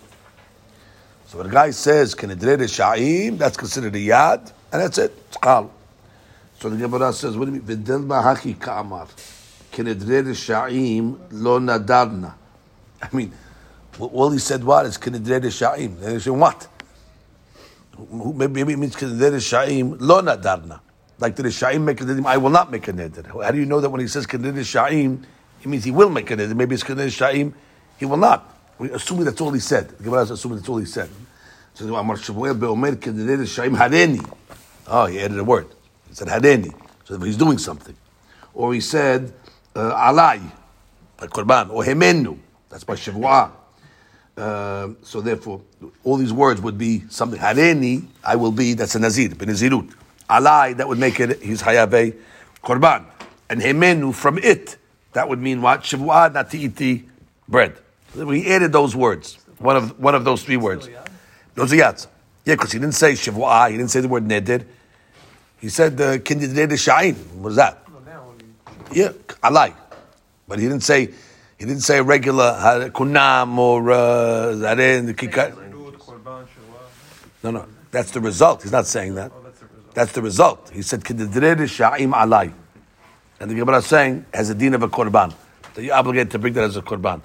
So 1.27 1.37
when 1.37 1.47
a 1.47 1.51
guy 1.51 1.69
says 1.69 2.15
Kenedre 2.15 2.57
Sha'im, 2.57 3.37
that's 3.37 3.55
considered 3.55 3.93
a 3.95 3.99
yad, 3.99 4.51
and 4.71 4.81
that's 4.81 4.97
it. 4.97 5.13
It's 5.27 5.37
qal. 5.37 5.69
So 6.59 6.69
the 6.69 6.75
Gemara 6.75 7.13
says, 7.13 7.37
what 7.37 7.45
do 7.45 7.53
you 7.55 7.61
mean? 7.61 7.77
V'del 7.77 8.05
ma'haki 8.05 8.59
ka'amar. 8.59 9.07
Kenedre 9.71 10.35
Sha'im 10.35 11.17
lo 11.31 11.59
nadarna. 11.59 12.33
I 13.01 13.15
mean, 13.15 13.31
all 13.97 14.29
he 14.31 14.39
said 14.39 14.63
what 14.63 14.85
is 14.85 14.97
Kenedre 14.97 15.41
Sha'im. 15.45 16.01
And 16.03 16.13
he 16.13 16.19
said, 16.19 16.33
what? 16.33 16.67
Maybe 18.11 18.61
it 18.61 18.77
means 18.77 18.95
Kenedre 18.95 19.37
Sha'im 19.37 19.95
lo 19.99 20.21
nadarna. 20.21 20.81
Like 21.17 21.35
the 21.37 21.43
Sha'im 21.43 21.81
make 21.81 22.01
a 22.01 22.23
I 22.25 22.37
will 22.37 22.49
not 22.49 22.71
make 22.71 22.87
a 22.87 22.93
neder. 22.93 23.43
How 23.43 23.51
do 23.51 23.57
you 23.57 23.65
know 23.65 23.79
that 23.79 23.89
when 23.89 24.01
he 24.01 24.07
says 24.07 24.27
Kenedre 24.27 24.53
Sha'im, 24.55 25.23
it 25.61 25.67
means 25.67 25.85
he 25.85 25.91
will 25.91 26.09
make 26.09 26.29
a 26.29 26.35
neder. 26.35 26.55
Maybe 26.55 26.75
it's 26.75 26.83
Kenedre 26.83 27.07
Sha'im, 27.07 27.53
he 27.97 28.05
will 28.05 28.17
not. 28.17 28.57
We 28.77 28.91
assuming 28.91 29.25
that's 29.25 29.39
all 29.39 29.51
he 29.51 29.59
said. 29.59 29.89
The 29.89 30.03
Gemara 30.03 30.23
is 30.23 30.31
assuming 30.31 30.57
that's 30.57 30.69
all 30.69 30.77
he 30.77 30.85
said. 30.85 31.09
So 31.73 31.95
Amar 31.95 32.17
Shmuel 32.17 32.59
be'omer 32.59 32.95
kededer 32.95 33.43
shaim 33.43 33.77
hareni. 33.77 34.25
Oh, 34.87 35.05
he 35.05 35.19
added 35.19 35.37
a 35.37 35.43
word. 35.43 35.67
He 36.09 36.15
said 36.15 36.27
hareni. 36.27 36.73
So 37.05 37.17
he's 37.19 37.37
doing 37.37 37.57
something. 37.57 37.95
Or 38.53 38.73
he 38.73 38.81
said 38.81 39.31
uh, 39.75 39.93
alai, 39.93 40.41
by 41.17 41.27
korban, 41.27 41.69
or 41.69 41.83
hemenu. 41.83 42.37
That's 42.69 42.83
by 42.83 42.95
shavuah. 42.95 43.51
Uh, 44.37 44.89
so 45.01 45.21
therefore, 45.21 45.61
all 46.03 46.17
these 46.17 46.33
words 46.33 46.61
would 46.61 46.77
be 46.77 47.03
something. 47.09 47.39
Hareni, 47.39 48.05
I 48.23 48.35
will 48.35 48.51
be. 48.51 48.73
That's 48.73 48.95
a 48.95 48.99
nazir, 48.99 49.29
benazirut. 49.29 49.93
Alai, 50.29 50.77
that 50.77 50.87
would 50.87 50.99
make 50.99 51.19
it. 51.19 51.41
He's 51.41 51.61
hayabe 51.61 52.15
korban. 52.63 53.05
And 53.49 53.61
hemenu 53.61 54.13
from 54.13 54.37
it, 54.37 54.77
that 55.13 55.27
would 55.27 55.39
mean 55.39 55.61
what? 55.61 55.81
Shavuah, 55.81 56.33
not 56.33 56.51
to 56.51 56.57
eat 56.57 56.75
the 56.75 57.03
bread. 57.47 57.77
We 58.15 58.47
added 58.47 58.71
those 58.71 58.95
words. 58.95 59.37
One 59.57 59.75
of 59.75 59.99
one 59.99 60.15
of 60.15 60.23
those 60.23 60.43
three 60.43 60.57
words. 60.57 60.89
Those 61.55 61.73
are. 61.73 61.95
Yeah, 62.45 62.55
because 62.55 62.71
he 62.71 62.79
didn't 62.79 62.95
say 62.95 63.13
shavua. 63.13 63.69
He 63.69 63.77
didn't 63.77 63.91
say 63.91 63.99
the 64.01 64.07
word 64.07 64.23
neder. 64.23 64.65
He 65.59 65.69
said 65.69 65.99
uh, 65.99 66.17
sha'in. 66.17 67.15
What 67.15 67.49
is 67.49 67.55
that? 67.57 67.83
Yeah, 68.91 69.11
I 69.43 69.49
like, 69.49 69.75
but 70.47 70.59
he 70.59 70.65
didn't 70.65 70.83
say 70.83 71.05
he 71.57 71.65
didn't 71.65 71.81
say 71.81 72.01
regular 72.01 72.89
kunam 72.91 73.57
or 73.57 73.91
uh, 73.91 73.95
zaren 74.55 75.05
No, 77.43 77.51
no, 77.51 77.65
that's 77.91 78.11
the 78.11 78.19
result. 78.21 78.63
He's 78.63 78.71
not 78.71 78.87
saying 78.87 79.15
that. 79.15 79.31
That's 79.93 80.11
the 80.13 80.21
result. 80.21 80.71
He 80.73 80.81
said 80.81 81.01
kindidre 81.01 81.55
sha'im 81.55 82.13
alai, 82.13 82.51
and 83.39 83.51
the 83.51 83.55
Gemara 83.55 83.77
is 83.77 83.85
saying 83.85 84.25
has 84.33 84.49
a 84.49 84.55
din 84.55 84.73
of 84.73 84.81
a 84.81 84.87
korban. 84.87 85.33
So 85.75 85.81
you're 85.81 85.95
obligated 85.95 86.31
to 86.31 86.39
bring 86.39 86.53
that 86.53 86.63
as 86.63 86.77
a 86.77 86.81
korban. 86.81 87.21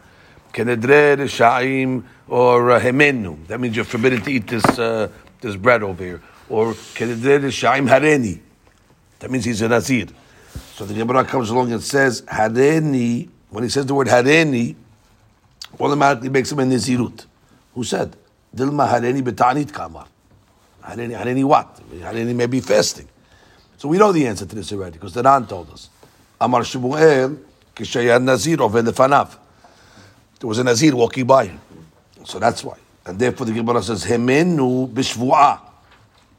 Kenedre 0.55 1.16
Sha'im 1.27 2.05
or 2.29 2.70
uh, 2.70 2.81
Hemenu. 2.81 3.47
That 3.49 3.61
means 3.61 3.75
you're 3.75 3.85
forbidden 3.85 4.23
to 4.23 4.31
eat 4.31 4.47
this 4.47 4.64
uh, 4.79 5.09
this 5.40 5.57
bread 5.57 5.83
over 5.83 6.03
here. 6.03 6.23
Or 6.55 6.75
Sha'im 6.75 7.88
Hareni. 7.88 8.38
That 9.19 9.29
means 9.29 9.45
he's 9.45 9.61
a 9.62 9.69
Nazir. 9.69 10.07
So 10.75 10.85
the 10.85 10.95
Gemara 10.95 11.25
comes 11.25 11.51
along 11.51 11.73
and 11.73 11.83
says 11.83 12.23
Hareni. 12.23 13.29
When 13.51 13.64
he 13.64 13.71
says 13.71 13.87
the 13.87 13.95
word 13.95 14.07
Hareni, 14.07 14.77
automatically 15.81 16.29
makes 16.29 16.53
him 16.53 16.61
a 16.61 16.62
Nazirut. 16.62 17.27
Who 17.75 17.83
said? 17.83 18.17
Dilma 18.55 18.88
Hareni 18.88 19.23
betanit 19.23 19.73
kamar. 19.73 20.07
Hareni, 20.85 21.19
Hareni 21.19 21.43
what? 21.43 21.81
Hareni 21.90 22.37
may 22.37 22.47
be 22.47 22.61
fasting. 22.61 23.09
So 23.77 23.88
we 23.88 23.99
know 23.99 24.12
the 24.12 24.25
answer 24.27 24.47
to 24.47 24.55
this 24.55 24.73
already 24.73 24.93
because 24.93 25.14
the 25.14 25.25
Ran 25.25 25.49
told 25.49 25.71
us. 25.71 25.88
Amar 26.40 26.61
Shmuel 26.61 27.37
kishayan 27.75 28.23
Nazir 28.23 28.62
over 28.62 28.81
the 28.81 28.93
fanav 28.93 29.38
there 30.38 30.49
was 30.49 30.59
a 30.59 30.64
Nazir 30.64 30.95
walking 30.95 31.27
by. 31.27 31.51
So 32.25 32.38
that's 32.38 32.62
why. 32.62 32.77
And 33.07 33.19
therefore 33.19 33.47
the 33.47 33.53
Gemara 33.55 33.83
says, 33.83 34.05
Hemenu 34.05 34.93
bishvu'ah. 34.93 35.74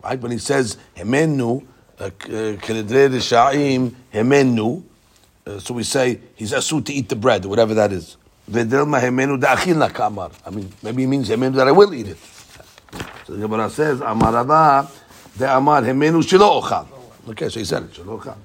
Right? 0.05 0.21
When 0.21 0.31
he 0.31 0.37
says 0.37 0.77
hemenu, 0.95 1.65
uh, 1.99 2.03
uh, 2.03 2.09
hemenu, 4.13 4.83
uh, 5.47 5.59
so 5.59 5.73
we 5.73 5.83
say 5.83 6.19
he's 6.35 6.51
asu 6.51 6.85
to 6.85 6.93
eat 6.93 7.09
the 7.09 7.15
bread, 7.15 7.43
whatever 7.45 7.73
that 7.73 7.91
is. 7.91 8.17
Vedelma 8.49 9.01
hemenu 9.01 9.41
da'achilna 9.41 9.91
kamar. 9.91 10.29
I 10.45 10.51
mean, 10.51 10.71
maybe 10.83 11.01
he 11.01 11.07
means 11.07 11.27
hemenu 11.29 11.55
that 11.55 11.67
I 11.67 11.71
will 11.71 11.91
eat 11.95 12.09
it. 12.09 12.17
So 13.25 13.33
the 13.33 13.39
Gemara 13.39 13.67
says, 13.71 13.99
amarava 13.99 14.87
de'amar 15.39 15.81
hemenu 15.81 16.21
shilo 16.21 16.61
ochal. 16.61 16.87
Okay, 17.29 17.49
so 17.49 17.59
he 17.59 17.65
said 17.65 17.81
it, 17.83 17.93
shilo 17.93 18.21
ochal. 18.21 18.37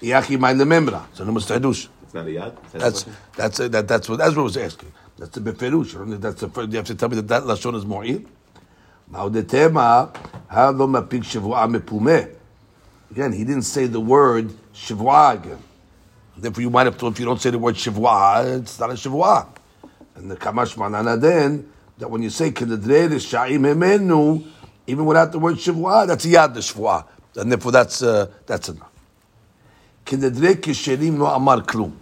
Iachi 0.00 0.38
my 0.38 0.54
lememra. 0.54 1.06
So 1.12 1.24
no 1.24 1.32
mustahadush. 1.32 1.88
It's 2.04 2.14
not 2.14 2.26
a 2.26 2.30
yad? 2.30 2.56
That's, 2.72 3.04
that's, 3.36 3.58
that, 3.58 3.88
that's, 3.88 4.08
what, 4.08 4.20
Ezra 4.20 4.42
was 4.44 4.56
asking. 4.56 4.92
That's 5.18 5.32
the 5.36 5.40
beferush. 5.40 6.20
That's 6.20 6.40
the, 6.40 6.66
you 6.68 6.76
have 6.76 6.86
to 6.86 6.94
tell 6.94 7.08
me 7.08 7.16
that 7.16 7.26
that 7.28 7.42
lashon 7.42 7.74
is 7.74 7.84
mu'ir. 7.84 8.24
Again, 9.12 9.82
he 13.32 13.44
didn't 13.44 13.62
say 13.62 13.86
the 13.86 14.00
word 14.00 14.50
shavua 14.74 15.34
again. 15.34 15.58
Therefore, 16.36 16.62
you 16.62 16.70
might 16.70 16.86
have 16.86 16.96
thought 16.96 17.12
if 17.12 17.20
you 17.20 17.26
don't 17.26 17.40
say 17.40 17.50
the 17.50 17.58
word 17.58 17.74
shavua, 17.74 18.60
it's 18.60 18.78
not 18.78 18.90
a 18.90 18.94
shavua. 18.94 19.48
And 20.14 20.30
the 20.30 20.36
kamash 20.36 20.76
manana 20.76 21.16
then 21.16 21.70
that 21.98 22.10
when 22.10 22.22
you 22.22 22.30
say 22.30 22.50
kededre 22.50 23.08
sha'im 23.08 23.60
hemenu, 23.60 24.46
even 24.86 25.04
without 25.04 25.32
the 25.32 25.38
word 25.38 25.56
shavua, 25.56 26.06
that's 26.06 26.24
yad 26.24 26.56
shavua, 26.56 27.04
and 27.36 27.50
therefore 27.50 27.72
that's 27.72 28.02
uh, 28.02 28.30
that's 28.46 28.68
enough. 28.68 28.90
Kededre 30.06 30.54
kesherim 30.54 31.18
no 31.18 31.26
amar 31.26 31.62
klum. 31.62 31.92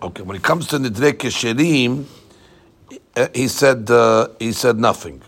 Okay, 0.00 0.22
when 0.22 0.36
it 0.36 0.44
comes 0.44 0.68
to 0.68 0.78
Nidre 0.78 1.12
Kesherim, 1.12 2.04
uh, 3.16 3.26
he 3.34 3.48
said 3.48 3.90
uh, 3.90 4.28
he 4.38 4.52
said 4.52 4.78
nothing. 4.78 5.20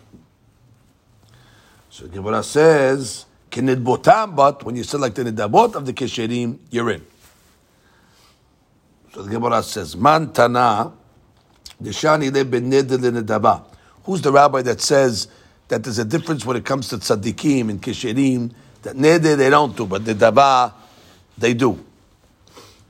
So 2.01 2.07
the 2.07 2.13
Gemara 2.17 2.43
says, 2.43 3.27
Kinidbotam, 3.51 4.35
but 4.35 4.65
when 4.65 4.75
you 4.75 4.85
say 4.85 4.97
like 4.97 5.15
the 5.15 5.23
Nidabot 5.23 5.75
of 5.75 5.85
the 5.85 5.93
Kesherim, 5.93 6.59
you're 6.71 6.93
in. 6.93 7.05
So 9.13 9.21
the 9.21 9.31
Gemara 9.31 9.63
says, 9.63 9.95
Man 9.95 10.33
Tana, 10.33 10.95
Deshani 11.83 12.33
le 12.33 12.43
ben 12.47 12.71
neder 12.71 12.99
le 12.99 13.23
nedaba. 13.23 13.65
Who's 14.05 14.23
the 14.23 14.33
rabbi 14.33 14.63
that 14.63 14.81
says 14.81 15.29
that 15.69 15.85
there's 15.85 15.99
a 15.99 16.07
difference 16.07 16.47
when 16.47 16.57
it 16.57 16.65
comes 16.65 16.89
to 16.89 16.97
tzaddikim 16.97 17.69
and 17.69 17.83
kesherim, 17.83 18.55
that 18.81 18.97
neder 18.97 19.37
they 19.37 19.51
don't 19.51 19.77
do, 19.77 19.85
but 19.85 20.03
the 20.03 20.15
nedaba 20.15 20.73
they 21.37 21.53
do. 21.53 21.85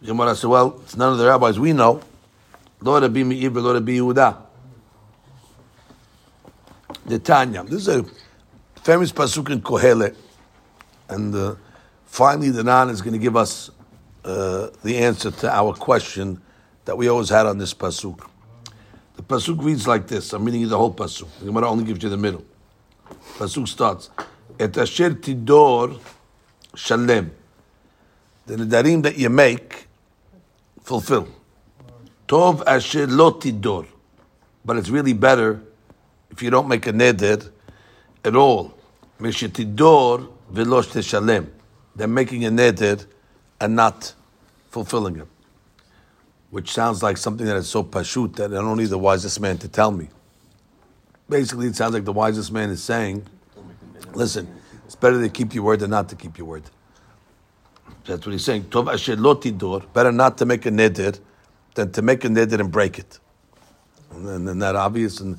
The 0.03 0.07
Gemara 0.07 0.37
said, 0.37 0.51
well, 0.51 0.81
it's 0.85 0.97
none 0.97 1.15
of 1.15 1.19
the 1.19 1.27
rabbis 1.27 1.59
we 1.59 1.73
know. 1.73 2.01
Lo 2.81 3.01
Rabbi 3.01 3.25
Meir, 3.25 3.51
lo 3.51 3.75
Rabbi 3.75 3.91
Yehuda. 3.91 4.37
The 7.07 7.19
Tanya. 7.19 7.65
This 7.65 7.89
is 7.89 7.89
a 7.89 8.05
famous 8.83 9.13
pasuk 9.13 9.51
in 9.51 9.61
Kohelet, 9.61 10.17
and 11.09 11.35
uh, 11.35 11.55
finally 12.07 12.51
the 12.51 12.65
Nan 12.65 12.89
is 12.89 13.03
going 13.03 13.13
to 13.13 13.19
give 13.19 13.37
us 13.37 13.71
uh, 14.25 14.69
the 14.83 14.99
answer 14.99 15.31
to 15.31 15.55
our 15.55 15.75
question 15.75 16.41
that 16.87 16.97
we 16.97 17.09
always 17.09 17.29
had 17.29 17.47
on 17.47 17.59
this 17.59 17.75
pasuk. 17.75 18.27
The 19.17 19.23
pasuk 19.23 19.63
reads 19.63 19.87
like 19.87 20.07
this. 20.07 20.33
I'm 20.33 20.45
reading 20.45 20.63
you 20.63 20.69
the 20.69 20.79
whole 20.79 20.95
pasuk. 20.95 21.29
The 21.41 21.47
Gemara 21.47 21.69
only 21.69 21.85
gives 21.85 22.03
you 22.03 22.09
the 22.09 22.17
middle. 22.17 22.45
Pasuk 23.37 23.69
starts. 23.69 24.11
Et 24.59 24.77
asher 24.77 25.11
tidor 25.11 26.01
shalem. 26.75 27.31
The 28.47 28.57
nedarim 28.57 29.03
that 29.03 29.19
you 29.19 29.29
make, 29.29 29.87
fulfill. 30.83 31.29
Tov 32.27 32.63
asher 32.67 33.07
lo 33.07 33.33
tidor. 33.33 33.87
But 34.65 34.79
it's 34.79 34.89
really 34.89 35.13
better 35.13 35.63
if 36.31 36.43
you 36.43 36.51
don't 36.51 36.69
make 36.69 36.87
a 36.87 36.93
neder 36.93 37.51
at 38.25 38.37
all. 38.37 38.75
Mishetidor 39.21 40.29
velosh 40.53 40.89
teshalem. 40.89 41.49
Than 41.97 42.15
making 42.15 42.45
a 42.45 42.51
neder 42.51 43.05
and 43.61 43.77
not 43.77 44.15
fulfilling 44.71 45.17
it. 45.17 45.27
Which 46.51 46.73
sounds 46.73 47.03
like 47.03 47.17
something 47.17 47.47
that 47.47 47.57
is 47.57 47.69
so 47.69 47.85
pashut 47.85 48.37
that 48.37 48.53
I 48.53 48.57
don't 48.57 48.79
need 48.79 48.87
the 48.87 48.99
wisest 48.99 49.41
man 49.41 49.59
to 49.59 49.69
tell 49.69 49.91
me. 49.91 50.09
Basically, 51.29 51.67
it 51.67 51.77
sounds 51.77 51.95
like 51.95 52.05
the 52.05 52.13
wisest 52.13 52.53
man 52.53 52.71
is 52.71 52.83
saying, 52.83 53.27
listen, 54.15 54.49
it's 54.87 54.97
better 54.97 55.21
to 55.21 55.29
keep 55.29 55.55
your 55.55 55.65
word 55.65 55.81
than 55.81 55.91
not 55.91 56.09
to 56.09 56.17
keep 56.17 56.39
your 56.39 56.47
word. 56.47 56.65
That's 58.07 58.27
what 58.27 58.33
he's 58.33 58.45
saying. 58.45 58.65
Tov 58.65 58.93
asher. 58.93 59.17
Better 59.93 60.11
not 60.11 60.39
to 60.39 60.47
make 60.47 60.67
a 60.67 60.71
neder 60.71 61.19
than 61.75 61.93
to 61.93 62.03
make 62.03 62.25
a 62.25 62.29
neder 62.29 62.59
and 62.59 62.73
break 62.73 62.99
it. 62.99 63.19
And 64.11 64.27
then 64.27 64.49
and 64.49 64.63
that 64.63 64.75
obvious. 64.75 65.21
And 65.21 65.39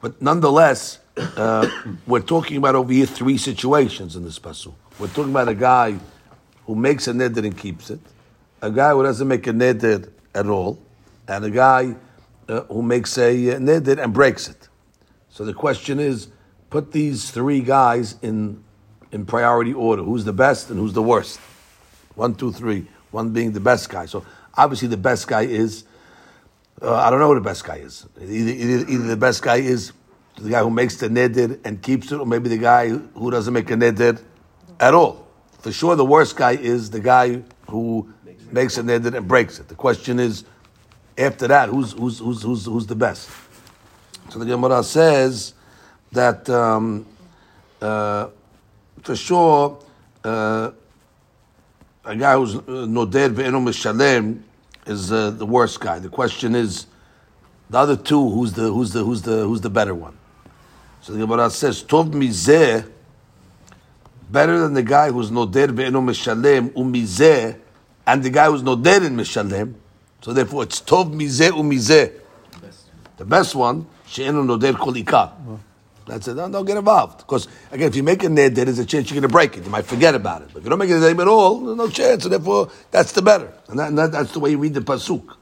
but 0.00 0.22
nonetheless, 0.22 0.99
uh, 1.16 1.68
we're 2.06 2.20
talking 2.20 2.56
about 2.56 2.74
over 2.74 2.92
here 2.92 3.06
three 3.06 3.36
situations 3.36 4.16
in 4.16 4.24
this 4.24 4.38
pasuk. 4.38 4.74
We're 4.98 5.08
talking 5.08 5.30
about 5.30 5.48
a 5.48 5.54
guy 5.54 5.98
who 6.66 6.74
makes 6.74 7.08
a 7.08 7.12
neder 7.12 7.44
and 7.44 7.56
keeps 7.56 7.90
it, 7.90 8.00
a 8.62 8.70
guy 8.70 8.92
who 8.92 9.02
doesn't 9.02 9.26
make 9.26 9.46
a 9.46 9.52
neder 9.52 10.10
at 10.34 10.46
all, 10.46 10.78
and 11.26 11.44
a 11.44 11.50
guy 11.50 11.96
uh, 12.48 12.62
who 12.62 12.82
makes 12.82 13.16
a 13.18 13.30
uh, 13.52 13.58
neder 13.58 14.02
and 14.02 14.12
breaks 14.12 14.48
it. 14.48 14.68
So 15.28 15.44
the 15.44 15.54
question 15.54 16.00
is, 16.00 16.28
put 16.68 16.92
these 16.92 17.30
three 17.30 17.60
guys 17.60 18.16
in 18.22 18.62
in 19.12 19.26
priority 19.26 19.72
order. 19.72 20.02
Who's 20.02 20.24
the 20.24 20.32
best 20.32 20.70
and 20.70 20.78
who's 20.78 20.92
the 20.92 21.02
worst? 21.02 21.40
One, 22.14 22.34
two, 22.34 22.52
three. 22.52 22.86
One 23.10 23.30
being 23.30 23.52
the 23.52 23.60
best 23.60 23.88
guy. 23.88 24.06
So 24.06 24.24
obviously 24.54 24.88
the 24.88 24.96
best 24.96 25.26
guy 25.26 25.42
is. 25.42 25.84
Uh, 26.80 26.94
I 26.94 27.10
don't 27.10 27.18
know 27.18 27.28
who 27.28 27.34
the 27.34 27.40
best 27.40 27.64
guy 27.64 27.76
is. 27.76 28.06
Either, 28.20 28.50
either, 28.50 28.88
either 28.88 29.06
the 29.06 29.16
best 29.16 29.42
guy 29.42 29.56
is 29.56 29.92
the 30.44 30.50
guy 30.50 30.60
who 30.60 30.70
makes 30.70 30.96
the 30.96 31.08
neder 31.08 31.58
and 31.64 31.80
keeps 31.82 32.12
it, 32.12 32.20
or 32.20 32.26
maybe 32.26 32.48
the 32.48 32.58
guy 32.58 32.88
who 32.88 33.30
doesn't 33.30 33.52
make 33.52 33.70
a 33.70 33.74
neder 33.74 34.20
at 34.78 34.94
all. 34.94 35.26
For 35.60 35.72
sure, 35.72 35.96
the 35.96 36.04
worst 36.04 36.36
guy 36.36 36.52
is 36.52 36.90
the 36.90 37.00
guy 37.00 37.42
who 37.68 38.12
makes 38.50 38.78
a 38.78 38.82
neder 38.82 39.14
and 39.14 39.28
breaks 39.28 39.58
it. 39.58 39.68
The 39.68 39.74
question 39.74 40.18
is, 40.18 40.44
after 41.18 41.48
that, 41.48 41.68
who's 41.68 41.92
who's 41.92 42.18
who's 42.18 42.42
who's, 42.42 42.64
who's 42.64 42.86
the 42.86 42.94
best? 42.96 43.30
So 44.30 44.38
the 44.38 44.46
Gemara 44.46 44.82
says 44.82 45.54
that 46.12 46.48
um, 46.48 47.06
uh, 47.80 48.28
for 49.02 49.16
sure. 49.16 49.78
Uh, 50.22 50.72
a 52.04 52.16
guy 52.16 52.34
who's 52.34 52.56
uh, 52.56 52.86
noder 52.88 53.28
ve'enu 53.28 53.62
mishalem 53.62 54.40
is 54.86 55.12
uh, 55.12 55.30
the 55.30 55.46
worst 55.46 55.80
guy. 55.80 55.98
The 55.98 56.08
question 56.08 56.54
is, 56.54 56.86
the 57.68 57.78
other 57.78 57.96
two, 57.96 58.28
who's 58.30 58.52
the 58.52 58.72
who's 58.72 58.92
the 58.92 59.04
who's 59.04 59.22
the 59.22 59.44
who's 59.46 59.60
the 59.60 59.70
better 59.70 59.94
one? 59.94 60.16
So 61.00 61.12
the 61.12 61.18
Gemara 61.18 61.50
says, 61.50 61.82
Tov 61.82 62.10
mizeh, 62.12 62.90
better 64.30 64.58
than 64.58 64.74
the 64.74 64.82
guy 64.82 65.10
who's 65.10 65.30
noder 65.30 65.68
ve'enu 65.68 66.02
mishalem 66.02 66.70
umizeh, 66.70 67.58
and 68.06 68.22
the 68.22 68.30
guy 68.30 68.46
who's 68.46 68.62
noder 68.62 69.06
in 69.06 69.16
mishalem. 69.16 69.74
So 70.20 70.32
therefore, 70.32 70.64
it's 70.64 70.80
tov 70.80 71.12
mizeh 71.14 71.50
umizeh. 71.50 72.12
The 73.16 73.24
best 73.24 73.54
one, 73.54 73.86
she'enu 74.06 74.44
noder 74.44 74.74
kol 74.74 74.94
ikar. 74.94 75.32
That's 76.06 76.26
it. 76.26 76.34
Don't, 76.34 76.64
get 76.64 76.76
involved. 76.76 77.18
Because, 77.18 77.46
again, 77.70 77.88
if 77.88 77.94
you 77.94 78.02
make 78.02 78.24
a 78.24 78.26
neder, 78.26 78.54
there's 78.54 78.78
a 78.80 78.84
chance 78.84 79.10
you're 79.10 79.20
going 79.20 79.28
to 79.28 79.32
break 79.32 79.56
it. 79.56 79.64
You 79.64 79.70
might 79.70 79.86
forget 79.86 80.14
about 80.14 80.42
it. 80.42 80.48
But 80.52 80.58
if 80.58 80.64
you 80.64 80.70
don't 80.70 80.78
make 80.78 80.90
a 80.90 80.94
neder 80.94 81.20
at 81.20 81.28
all, 81.28 81.60
there's 81.60 81.76
no 81.76 81.88
chance. 81.88 82.24
So 82.24 82.28
therefore, 82.28 82.70
that's 82.90 83.12
the 83.12 83.22
better. 83.22 83.52
And, 83.68 83.78
that, 83.78 83.88
and 83.88 83.98
that, 83.98 84.12
that's 84.12 84.32
the 84.32 84.40
way 84.40 84.50
you 84.50 84.58
read 84.58 84.74
the 84.74 84.80
Pasuk. 84.80 85.36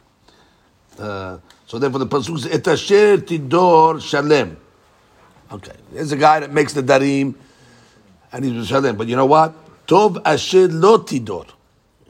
Uh, 0.98 1.38
so 1.66 1.78
therefore, 1.78 2.00
the 2.00 2.06
Pasuk 2.06 2.40
says, 2.40 2.52
Et 2.52 2.68
asher 2.68 3.18
tidor 3.18 4.00
shalem. 4.00 4.58
Okay. 5.50 5.72
There's 5.92 6.12
a 6.12 6.16
guy 6.16 6.40
that 6.40 6.52
makes 6.52 6.72
the 6.72 6.82
darim, 6.82 7.34
and 8.32 8.44
he's 8.44 8.66
shalem. 8.68 8.96
But 8.96 9.06
you 9.08 9.16
know 9.16 9.26
what? 9.26 9.54
Tov 9.86 10.20
asher 10.24 10.68
lo 10.68 10.98
tidor. 10.98 11.46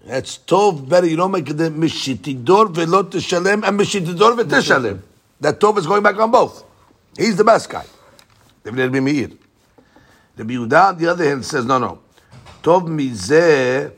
That's 0.04 0.38
tov 0.38 0.88
better. 0.88 1.06
You 1.06 1.16
don't 1.16 1.30
make 1.30 1.46
the 1.46 1.70
mishitidor 1.70 2.70
velo 2.70 3.04
teshalem 3.04 3.66
and 3.66 3.78
mishitidor 3.78 4.36
v'teshalem. 4.40 5.00
That 5.40 5.60
tov 5.60 5.78
is 5.78 5.86
going 5.86 6.02
back 6.02 6.16
on 6.16 6.30
both. 6.30 6.64
He's 7.16 7.36
the 7.36 7.44
best 7.44 7.68
guy. 7.68 7.84
Rabbi 8.64 9.00
Meir. 9.00 9.30
Rabbi 10.36 10.54
Yehuda, 10.54 10.88
on 10.88 10.98
the 10.98 11.06
other 11.08 11.24
hand, 11.24 11.44
says, 11.44 11.64
no, 11.64 11.78
no. 11.78 12.00
Tov 12.62 12.86
mizeh 12.88 13.92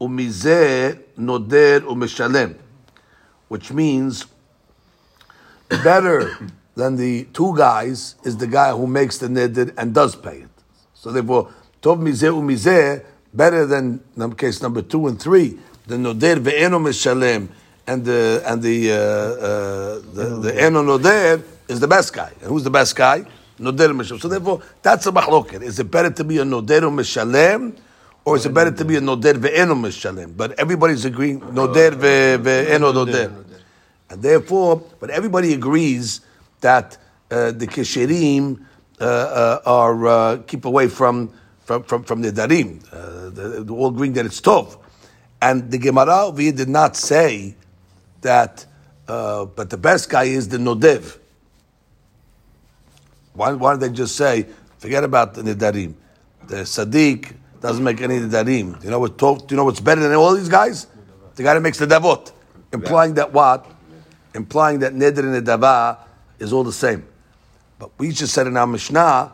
umizeh 0.00 0.98
noder 1.16 1.80
umeshalem. 1.80 2.54
Which 3.48 3.72
means 3.72 4.26
better 5.68 6.36
than 6.78 6.94
the 6.94 7.24
two 7.34 7.52
guys 7.56 8.14
is 8.22 8.36
the 8.36 8.46
guy 8.46 8.70
who 8.70 8.86
makes 8.86 9.18
the 9.18 9.26
neder 9.26 9.74
and 9.76 9.92
does 9.92 10.14
pay 10.14 10.38
it. 10.46 10.48
So 10.94 11.10
therefore, 11.10 11.50
tov 11.82 11.98
mizeh 11.98 12.30
umizeh, 12.30 13.04
better 13.34 13.66
than 13.66 14.00
case 14.36 14.62
number 14.62 14.82
two 14.82 15.08
and 15.08 15.20
three, 15.20 15.58
the 15.88 15.98
noder 15.98 16.36
ve'eno 16.36 16.78
meshalem 16.78 17.48
and 17.88 18.04
the 18.04 18.42
and 18.46 18.62
the 18.62 18.92
uh, 18.92 18.94
uh, 18.94 20.00
the, 20.14 20.38
the 20.40 20.62
eno 20.62 20.82
noder 20.82 21.42
is 21.66 21.80
the 21.80 21.88
best 21.88 22.12
guy. 22.12 22.30
And 22.40 22.48
who's 22.48 22.62
the 22.62 22.70
best 22.70 22.94
guy? 22.94 23.24
Noder 23.58 23.88
meshalem. 23.88 24.20
So 24.20 24.28
therefore, 24.28 24.62
that's 24.80 25.04
a 25.06 25.10
machloket. 25.10 25.62
Is 25.62 25.80
it 25.80 25.90
better 25.90 26.10
to 26.10 26.22
be 26.22 26.38
a 26.38 26.44
noder 26.44 26.82
meshalem? 26.82 27.76
Or 28.24 28.36
is 28.36 28.46
it 28.46 28.54
better 28.54 28.70
to 28.70 28.84
be 28.84 28.94
a 28.94 29.00
noder 29.00 29.34
ve'eno 29.34 29.74
meshalem? 29.74 30.36
But 30.36 30.52
everybody's 30.60 31.04
agreeing 31.04 31.40
noder 31.40 31.90
ve- 31.96 32.38
ve'eno 32.38 32.94
noder. 32.94 33.32
And 34.10 34.22
therefore, 34.22 34.84
but 35.00 35.10
everybody 35.10 35.54
agrees 35.54 36.20
that 36.60 36.96
uh, 37.30 37.52
the 37.52 37.66
kesherim 37.66 38.64
uh, 39.00 39.04
uh, 39.04 39.60
are 39.66 40.06
uh, 40.06 40.36
keep 40.46 40.64
away 40.64 40.88
from 40.88 41.32
from 41.64 41.82
from, 41.84 42.04
from 42.04 42.22
the 42.22 42.32
darim. 42.32 42.82
Uh, 42.92 43.30
the- 43.30 43.72
all 43.72 43.88
agreeing 43.88 44.12
that 44.14 44.26
it's 44.26 44.40
tov. 44.40 44.78
And 45.40 45.70
the 45.70 45.78
Gemara 45.78 46.26
over 46.26 46.50
did 46.50 46.68
not 46.68 46.96
say 46.96 47.54
that, 48.22 48.66
uh, 49.06 49.44
but 49.44 49.70
the 49.70 49.76
best 49.76 50.10
guy 50.10 50.24
is 50.24 50.48
the 50.48 50.56
nodev. 50.58 51.18
Why, 53.34 53.52
why 53.52 53.74
did 53.74 53.80
they 53.82 53.90
just 53.90 54.16
say, 54.16 54.46
forget 54.78 55.04
about 55.04 55.34
the 55.34 55.42
nedarim? 55.42 55.94
the 56.48 56.56
Sadiq 56.56 57.34
doesn't 57.60 57.84
make 57.84 58.00
any 58.00 58.18
Nidarim. 58.18 58.82
You 58.82 58.90
know 58.90 58.98
what? 58.98 59.18
Do 59.18 59.38
you 59.50 59.56
know 59.56 59.64
what's 59.64 59.80
better 59.80 60.00
than 60.00 60.12
all 60.14 60.34
these 60.34 60.48
guys? 60.48 60.86
The 61.36 61.42
guy 61.42 61.54
that 61.54 61.60
makes 61.60 61.78
the 61.78 61.86
Davot, 61.86 62.32
implying 62.72 63.14
that 63.14 63.32
what? 63.32 63.66
Implying 64.34 64.80
that 64.80 64.94
Neder 64.94 65.18
and 65.18 65.46
Nedava 65.46 65.98
is 66.38 66.52
all 66.52 66.64
the 66.64 66.72
same. 66.72 67.06
But 67.78 67.90
we 67.98 68.10
just 68.10 68.34
said 68.34 68.46
in 68.46 68.56
our 68.56 68.66
Mishnah 68.66 69.32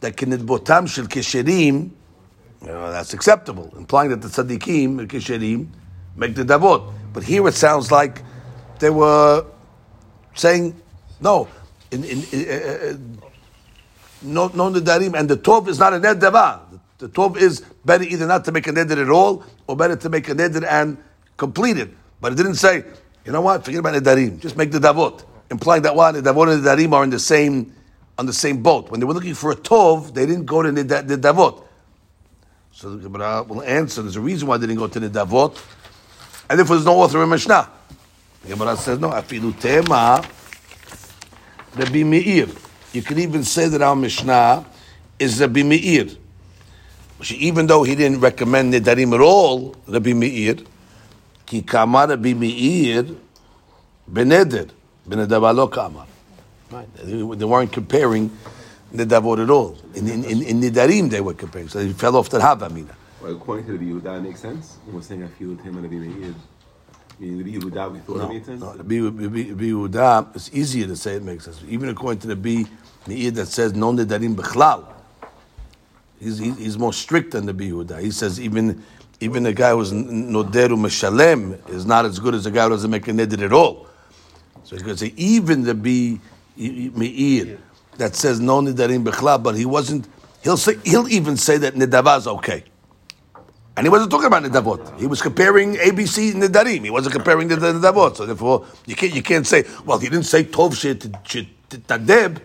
that 0.00 0.16
Kinidbotam 0.16 0.88
Shel 0.88 1.06
Kesherim, 1.06 1.90
that's 2.60 3.14
acceptable, 3.14 3.72
implying 3.76 4.10
that 4.10 4.22
the 4.22 4.28
Tzaddikim, 4.28 4.96
the 4.96 5.66
make 6.16 6.34
the 6.34 6.44
Davot. 6.44 6.92
But 7.12 7.22
here 7.22 7.46
it 7.48 7.54
sounds 7.54 7.92
like 7.92 8.22
they 8.78 8.90
were 8.90 9.46
saying, 10.34 10.80
no, 11.20 11.48
in, 11.90 12.04
in, 12.04 12.22
in, 12.32 12.48
uh, 12.48 12.52
uh 12.52 12.96
no, 14.22 14.48
no 14.48 14.70
Nidarim, 14.70 15.18
and 15.18 15.28
the 15.28 15.36
Tov 15.36 15.68
is 15.68 15.78
not 15.78 15.92
a 15.92 15.98
Ned 15.98 16.18
Dava. 16.18 16.60
The, 16.70 17.06
the 17.06 17.08
Tov 17.08 17.36
is 17.36 17.60
better 17.84 18.04
either 18.04 18.26
not 18.26 18.44
to 18.46 18.52
make 18.52 18.66
a 18.66 18.72
Neder 18.72 19.02
at 19.02 19.10
all, 19.10 19.44
or 19.66 19.76
better 19.76 19.96
to 19.96 20.08
make 20.08 20.28
a 20.28 20.34
Neder 20.34 20.66
and 20.68 20.96
complete 21.36 21.78
it. 21.78 21.90
But 22.20 22.32
it 22.32 22.36
didn't 22.36 22.54
say, 22.54 22.84
you 23.24 23.32
know 23.32 23.42
what, 23.42 23.64
forget 23.64 23.80
about 23.80 23.94
Nidarim, 23.94 24.40
just 24.40 24.56
make 24.56 24.72
the 24.72 24.78
Davot. 24.78 25.24
Implying 25.54 25.82
that 25.82 25.94
what, 25.94 26.12
the 26.16 26.20
Davot 26.20 26.52
and 26.52 26.64
the 26.64 26.68
Nidarim 26.68 26.92
are 26.94 27.04
in 27.04 27.10
the 27.10 27.20
same, 27.20 27.72
on 28.18 28.26
the 28.26 28.32
same 28.32 28.60
boat. 28.60 28.90
When 28.90 28.98
they 28.98 29.06
were 29.06 29.14
looking 29.14 29.34
for 29.34 29.52
a 29.52 29.54
Tov, 29.54 30.12
they 30.12 30.26
didn't 30.26 30.46
go 30.46 30.62
to 30.62 30.72
the, 30.72 30.82
the 30.82 31.16
Davot. 31.16 31.62
So 32.72 32.96
the 32.96 33.08
Gemara 33.08 33.44
will 33.44 33.62
answer, 33.62 34.02
there's 34.02 34.16
a 34.16 34.20
reason 34.20 34.48
why 34.48 34.56
they 34.56 34.66
didn't 34.66 34.80
go 34.80 34.88
to 34.88 34.98
the 34.98 35.08
Davot, 35.08 35.56
and 36.50 36.58
therefore 36.58 36.74
there's 36.74 36.86
no 36.86 37.00
author 37.00 37.22
in 37.22 37.28
Mishnah. 37.28 37.70
The 38.42 38.48
Gemara 38.48 38.76
says, 38.76 38.98
no, 38.98 39.10
afilu 39.10 39.56
tema 39.60 40.28
Rabbi 41.76 42.02
Meir. 42.02 42.48
You 42.92 43.02
can 43.02 43.20
even 43.20 43.44
say 43.44 43.68
that 43.68 43.80
our 43.80 43.94
Mishnah 43.94 44.66
is 45.20 45.40
Rabbi 45.40 45.62
Meir. 45.62 46.08
Even 47.30 47.68
though 47.68 47.84
he 47.84 47.94
didn't 47.94 48.18
recommend 48.18 48.74
Nidarim 48.74 49.14
at 49.14 49.20
all, 49.20 49.76
Rabbi 49.86 50.14
Meir, 50.14 50.56
ki 51.46 51.62
kamar 51.62 52.08
Rabbi 52.08 52.32
Meir 52.32 53.06
beneder. 54.10 54.68
Right. 55.06 56.88
They 56.96 57.44
weren't 57.44 57.72
comparing 57.72 58.30
Nidavot 58.92 59.42
at 59.42 59.50
all. 59.50 59.76
In, 59.94 60.08
in, 60.08 60.24
in, 60.24 60.42
in 60.42 60.60
Nidarim 60.60 61.10
they 61.10 61.20
were 61.20 61.34
comparing, 61.34 61.68
so 61.68 61.78
they 61.78 61.92
fell 61.92 62.16
off 62.16 62.30
the 62.30 62.38
Havamina. 62.38 62.94
Well, 63.20 63.32
according 63.32 63.66
to 63.66 63.78
the 63.78 63.84
Yehuda, 63.84 64.02
that 64.02 64.22
makes 64.22 64.40
sense. 64.40 64.78
We're 64.86 65.00
saying 65.02 65.24
I 65.24 65.28
feel 65.28 65.50
with 65.50 65.62
him 65.62 65.76
and 65.78 65.84
Rabbi 65.84 65.96
Meir. 65.96 66.34
Rabbi 67.20 67.50
Yehuda, 67.58 67.92
we 67.92 67.98
thought 68.00 68.16
no, 68.16 68.24
it 68.24 68.28
made 68.28 68.44
sense? 68.46 68.60
No, 68.60 68.74
Rabbi, 68.74 68.94
Yehuda, 68.94 70.36
it's 70.36 70.50
easier 70.52 70.86
to 70.86 70.96
say 70.96 71.14
it 71.14 71.22
makes 71.22 71.44
sense. 71.44 71.62
Even 71.68 71.88
according 71.88 72.20
to 72.20 72.26
the 72.26 72.36
B 72.36 72.66
Meir 73.06 73.30
that 73.32 73.46
says, 73.46 73.72
no 73.74 73.92
nedarim 73.92 74.34
bechlal. 74.34 74.86
He's, 76.20 76.38
he's 76.38 76.78
more 76.78 76.92
strict 76.92 77.32
than 77.32 77.46
the 77.46 77.52
Yehuda. 77.52 78.00
He 78.00 78.10
says 78.10 78.40
even 78.40 78.82
even 79.20 79.46
a 79.46 79.52
guy 79.52 79.70
who's 79.70 79.92
noderu 79.92 80.76
meshalem 80.76 81.58
is 81.70 81.86
not 81.86 82.04
as 82.04 82.18
good 82.18 82.34
as 82.34 82.46
a 82.46 82.50
guy 82.50 82.64
who 82.64 82.70
doesn't 82.70 82.90
make 82.90 83.06
a 83.08 83.12
neder 83.12 83.42
at 83.42 83.52
all. 83.52 83.86
So 84.78 84.84
going 84.84 84.96
to 84.96 85.06
say 85.06 85.14
even 85.16 85.62
the 85.62 85.74
B 85.74 86.20
Meir 86.56 87.58
that 87.96 88.16
says 88.16 88.40
no 88.40 88.60
nidarim 88.60 89.04
bechlal, 89.04 89.42
but 89.42 89.56
he 89.56 89.64
wasn't. 89.64 90.08
He'll 90.42 90.56
say 90.56 90.76
he'll 90.84 91.08
even 91.08 91.36
say 91.36 91.58
that 91.58 91.74
nedava 91.74 92.18
is 92.18 92.26
okay. 92.26 92.64
And 93.76 93.84
he 93.84 93.90
wasn't 93.90 94.10
talking 94.10 94.26
about 94.26 94.44
Nidavot. 94.44 95.00
He 95.00 95.06
was 95.06 95.20
comparing 95.20 95.74
ABC 95.74 96.32
Nidarim. 96.34 96.84
He 96.84 96.90
wasn't 96.90 97.12
comparing 97.12 97.48
the 97.48 97.56
Nidavot. 97.56 98.16
So 98.16 98.24
therefore, 98.24 98.66
you 98.86 98.94
can't, 98.94 99.12
you 99.12 99.22
can't 99.22 99.44
say, 99.44 99.64
well, 99.84 99.98
he 99.98 100.08
didn't 100.08 100.26
say 100.26 100.44
Tov 100.44 100.70
Tadeb, 101.68 102.40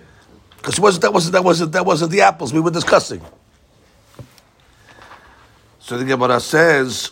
because 0.58 0.80
wasn't, 0.80 1.04
that, 1.04 1.13
wasn't, 1.13 1.34
that, 1.34 1.46
wasn't, 1.46 1.72
that 1.74 1.86
wasn't 1.86 2.12
the 2.12 2.22
apples 2.22 2.52
we 2.52 2.60
were 2.60 2.72
discussing. 2.72 3.22
So 5.80 6.00
the 6.00 6.06
Gemara 6.06 6.39
says, 6.39 7.12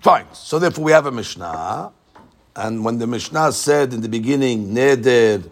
fine. 0.00 0.26
So 0.32 0.58
therefore, 0.58 0.84
we 0.84 0.92
have 0.92 1.04
a 1.04 1.12
Mishnah. 1.12 1.92
And 2.54 2.84
when 2.84 2.98
the 2.98 3.06
Mishnah 3.06 3.52
said 3.52 3.94
in 3.94 4.02
the 4.02 4.08
beginning, 4.08 4.74
Neder 4.74 5.42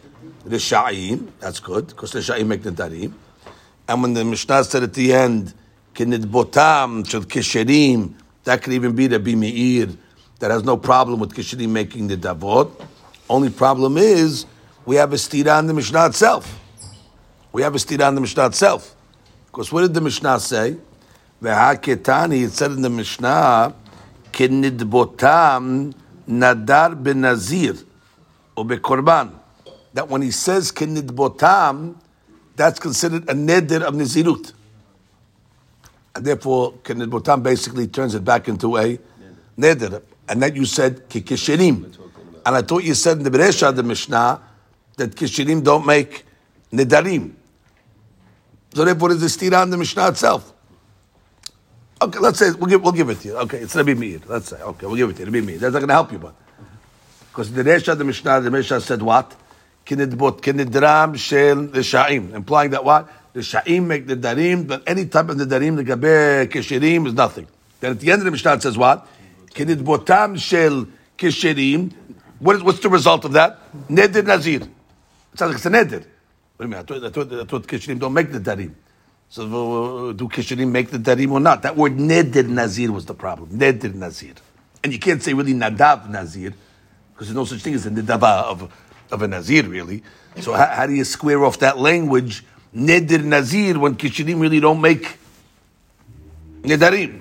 Risha'im, 0.46 1.28
that's 1.40 1.58
good, 1.58 1.86
because 1.88 2.12
Risha'im 2.12 2.46
make 2.46 2.62
Nidarim. 2.62 3.12
And 3.88 4.02
when 4.02 4.12
the 4.12 4.24
Mishnah 4.24 4.64
said 4.64 4.82
at 4.82 4.92
the 4.92 5.12
end, 5.14 5.54
botam 5.94 7.08
shel 7.08 7.22
kisherim, 7.22 8.14
that 8.44 8.62
could 8.62 8.72
even 8.74 8.94
be 8.94 9.06
the 9.06 9.18
bimeir 9.18 9.96
that 10.38 10.50
has 10.50 10.62
no 10.62 10.76
problem 10.76 11.20
with 11.20 11.34
kisherim 11.34 11.70
making 11.70 12.08
the 12.08 12.16
davot. 12.16 12.70
Only 13.28 13.50
problem 13.50 13.96
is 13.96 14.44
we 14.84 14.96
have 14.96 15.12
a 15.12 15.16
stira 15.16 15.56
on 15.58 15.66
the 15.66 15.74
Mishnah 15.74 16.06
itself. 16.06 16.58
We 17.52 17.62
have 17.62 17.74
a 17.74 17.78
stira 17.78 18.06
on 18.08 18.14
the 18.14 18.20
Mishnah 18.20 18.46
itself. 18.46 18.94
Because 19.46 19.72
what 19.72 19.82
did 19.82 19.94
the 19.94 20.00
Mishnah 20.00 20.38
say? 20.40 20.76
V'ha'ketani, 21.42 22.44
it 22.44 22.52
said 22.52 22.72
in 22.72 22.82
the 22.82 22.90
Mishnah, 22.90 23.74
botam 24.32 25.94
nadar 26.30 26.94
ben 26.94 27.22
benazir 27.22 27.84
or 28.56 28.64
bekorban. 28.64 29.32
That 29.92 30.08
when 30.08 30.22
he 30.22 30.30
says 30.30 30.72
botam 30.72 31.96
that's 32.60 32.78
considered 32.78 33.22
a 33.22 33.32
neder 33.32 33.80
of 33.80 33.94
nizirut. 33.94 34.52
And 36.14 36.24
therefore, 36.26 36.74
Kened 36.84 37.10
Botam 37.10 37.42
basically 37.42 37.86
turns 37.86 38.14
it 38.14 38.22
back 38.22 38.48
into 38.48 38.76
a 38.76 38.98
neder. 39.58 40.02
And 40.28 40.42
that 40.42 40.54
you 40.54 40.66
said 40.66 41.08
kikishirim. 41.08 41.96
And 42.44 42.56
I 42.56 42.60
thought 42.60 42.84
you 42.84 42.94
said 42.94 43.16
in 43.18 43.22
the 43.22 43.30
Beresha, 43.30 43.74
the 43.74 43.82
Mishnah, 43.82 44.42
that 44.96 45.10
kishirim 45.12 45.64
don't 45.64 45.86
make 45.86 46.26
nedarim. 46.70 47.32
So 48.74 48.84
therefore, 48.84 49.14
there's 49.14 49.22
a 49.22 49.38
stira 49.38 49.62
on 49.62 49.70
the 49.70 49.78
Mishnah 49.78 50.08
itself. 50.08 50.52
Okay, 52.02 52.18
let's 52.18 52.38
say 52.38 52.50
we'll 52.52 52.70
give, 52.70 52.82
we'll 52.82 52.92
give 52.92 53.10
it 53.10 53.20
to 53.20 53.28
you. 53.28 53.36
Okay, 53.38 53.58
it's 53.58 53.76
Rabbi 53.76 53.94
Meir. 53.94 54.20
Let's 54.26 54.48
say 54.48 54.60
okay, 54.60 54.86
we'll 54.86 54.96
give 54.96 55.10
it 55.10 55.16
to 55.16 55.18
you. 55.20 55.26
Rabbi 55.26 55.40
Meir. 55.46 55.58
That's 55.58 55.72
not 55.72 55.80
going 55.80 55.88
to 55.88 55.94
help 55.94 56.12
you, 56.12 56.18
but 56.18 56.34
because 57.30 57.52
the 57.52 57.62
Resha, 57.62 57.96
the 57.96 58.04
Mishnah, 58.04 58.40
the 58.40 58.50
Mishnah 58.50 58.80
said 58.80 59.02
what? 59.02 59.36
kinidbot, 59.90 60.40
kinidram 60.40 61.16
shel 61.16 61.68
sha'im, 61.82 62.34
implying 62.34 62.70
that 62.70 62.84
what? 62.84 63.08
The 63.32 63.40
sha'im 63.40 63.86
make 63.86 64.06
the 64.06 64.16
darim, 64.16 64.66
but 64.66 64.82
any 64.86 65.06
type 65.06 65.28
of 65.28 65.38
the 65.38 65.44
darim, 65.44 65.76
the 65.76 65.84
gabe 65.84 66.50
kesherim 66.50 67.06
is 67.06 67.14
nothing. 67.14 67.46
Then 67.80 67.92
at 67.92 68.00
the 68.00 68.10
end 68.10 68.20
of 68.20 68.24
the 68.24 68.30
Mishnah 68.30 68.54
it 68.54 68.62
says 68.62 68.78
what? 68.78 69.06
Kinidbotam 69.54 70.38
shel 70.38 70.86
kesherim. 71.18 71.92
What 72.38 72.56
is, 72.56 72.62
what's 72.62 72.80
the 72.80 72.88
result 72.88 73.24
of 73.24 73.32
that? 73.32 73.58
Nedir 73.88 74.24
nazir. 74.24 74.62
It 74.62 75.38
sounds 75.38 75.50
like 75.50 75.56
it's 75.56 75.66
a 75.66 75.70
nedir. 75.70 76.06
What 76.56 76.60
do 76.60 76.64
you 76.64 76.68
mean? 76.68 76.78
I 76.78 76.82
thought, 76.82 77.04
I 77.04 77.10
thought, 77.10 77.32
I 77.32 77.44
thought 77.44 77.66
kesherim 77.66 77.98
don't 77.98 78.14
make 78.14 78.32
the 78.32 78.40
darim. 78.40 78.74
So 79.30 80.10
uh, 80.10 80.12
do 80.12 80.28
kesherim 80.28 80.70
make 80.70 80.90
the 80.90 80.98
darim 80.98 81.32
or 81.32 81.40
not? 81.40 81.62
That 81.62 81.76
word 81.76 81.96
nedir 81.96 82.46
nazir 82.46 82.92
was 82.92 83.06
the 83.06 83.14
problem. 83.14 83.50
Nedir 83.58 83.94
nazir. 83.94 84.34
And 84.84 84.92
you 84.92 84.98
can't 84.98 85.22
say 85.22 85.32
really 85.32 85.54
nadav 85.54 86.10
nazir, 86.10 86.52
because 87.14 87.28
there's 87.28 87.36
no 87.36 87.44
such 87.46 87.60
thing 87.62 87.74
as 87.74 87.86
a 87.86 87.90
nidava 87.90 88.44
of 88.44 88.70
of 89.10 89.22
a 89.22 89.28
Nazir, 89.28 89.64
really. 89.64 90.02
So 90.40 90.52
how, 90.52 90.66
how 90.66 90.86
do 90.86 90.94
you 90.94 91.04
square 91.04 91.44
off 91.44 91.58
that 91.58 91.78
language? 91.78 92.44
Nedir 92.74 93.24
Nazir, 93.24 93.78
when 93.78 93.96
Kishirim 93.96 94.40
really 94.40 94.60
don't 94.60 94.80
make 94.80 95.18
Nedarim. 96.62 97.20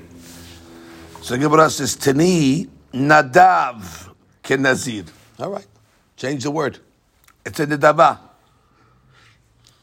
So 1.22 1.38
Gemara 1.38 1.70
says, 1.70 1.96
Tani 1.96 2.68
Nadav 2.94 4.14
Ken 4.44 4.62
Nazir. 4.62 5.06
All 5.40 5.50
right. 5.50 5.66
Change 6.16 6.44
the 6.44 6.52
word. 6.52 6.80
It's 7.46 7.60
a 7.60 7.66
Nedava. 7.66 8.20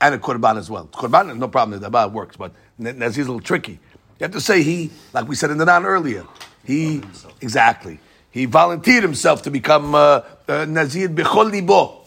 And 0.00 0.14
a 0.14 0.18
Korban 0.18 0.59
as 0.59 0.68
well. 0.68 0.87
Korban, 0.87 1.38
no 1.38 1.48
problem, 1.48 1.80
Nedava 1.80 2.11
works, 2.11 2.37
but 2.37 2.52
Nazir 2.78 3.22
is 3.22 3.28
a 3.28 3.32
little 3.32 3.40
tricky. 3.40 3.72
You 3.72 4.24
have 4.24 4.32
to 4.32 4.40
say 4.40 4.62
he, 4.62 4.90
like 5.12 5.28
we 5.28 5.35
said 5.35 5.50
in 5.50 5.59
the 5.59 5.64
non 5.64 5.85
earlier, 5.85 6.24
he, 6.64 7.02
exactly. 7.40 7.98
He 8.30 8.44
volunteered 8.44 9.02
himself 9.02 9.42
to 9.42 9.50
become 9.50 9.94
uh, 9.94 10.20
uh, 10.48 10.64
Nazir 10.66 11.09
Bechol 11.09 11.50
Libo. 11.50 12.02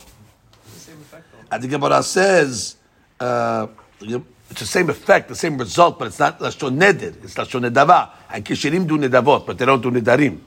And 1.52 1.64
the 1.64 1.68
Gemara 1.68 2.04
says 2.04 2.76
uh, 3.20 3.68
it's 4.02 4.60
the 4.60 4.66
same 4.66 4.90
effect, 4.90 5.30
the 5.30 5.36
same 5.36 5.58
result, 5.58 5.98
but 5.98 6.08
it's 6.08 6.20
not 6.20 6.40
Lashon 6.40 6.78
Neder, 6.78 7.24
it's 7.24 7.36
Lashon 7.36 7.70
Nedava. 7.70 8.12
And 8.30 8.46
Kishirim 8.46 8.88
do 8.88 8.98
Nedavot, 8.98 9.46
but 9.46 9.58
they 9.58 9.66
don't 9.66 9.82
do 9.82 9.92
Nedarim. 9.92 10.40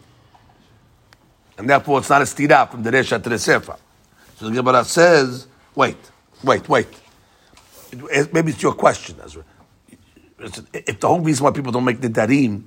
And 1.59 1.69
therefore 1.69 1.99
it's 1.99 2.11
not 2.11 2.23
a 2.23 2.25
stira 2.25 2.71
from 2.71 2.83
the 2.83 2.91
Resha 2.91 3.23
to 3.23 3.29
the 3.29 3.37
Seifa. 3.37 3.79
So 4.37 4.49
the 4.49 4.55
Gemara 4.55 4.85
says, 4.85 5.47
wait, 5.75 5.97
wait, 6.43 6.69
wait. 6.69 7.02
Maybe 8.33 8.53
it's 8.53 8.63
your 8.63 8.75
question, 8.75 9.17
Ezra. 9.25 9.45
If 10.73 10.99
the 10.99 11.09
whole 11.09 11.21
reason 11.21 11.45
why 11.45 11.51
people 11.53 11.73
don't 11.73 11.85
make 11.85 12.01
Nedarim 12.01 12.65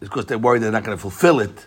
is 0.00 0.08
because 0.08 0.26
they're 0.26 0.38
worried 0.38 0.62
they're 0.62 0.70
not 0.70 0.84
going 0.84 0.96
to 0.96 1.00
fulfill 1.00 1.40
it, 1.40 1.66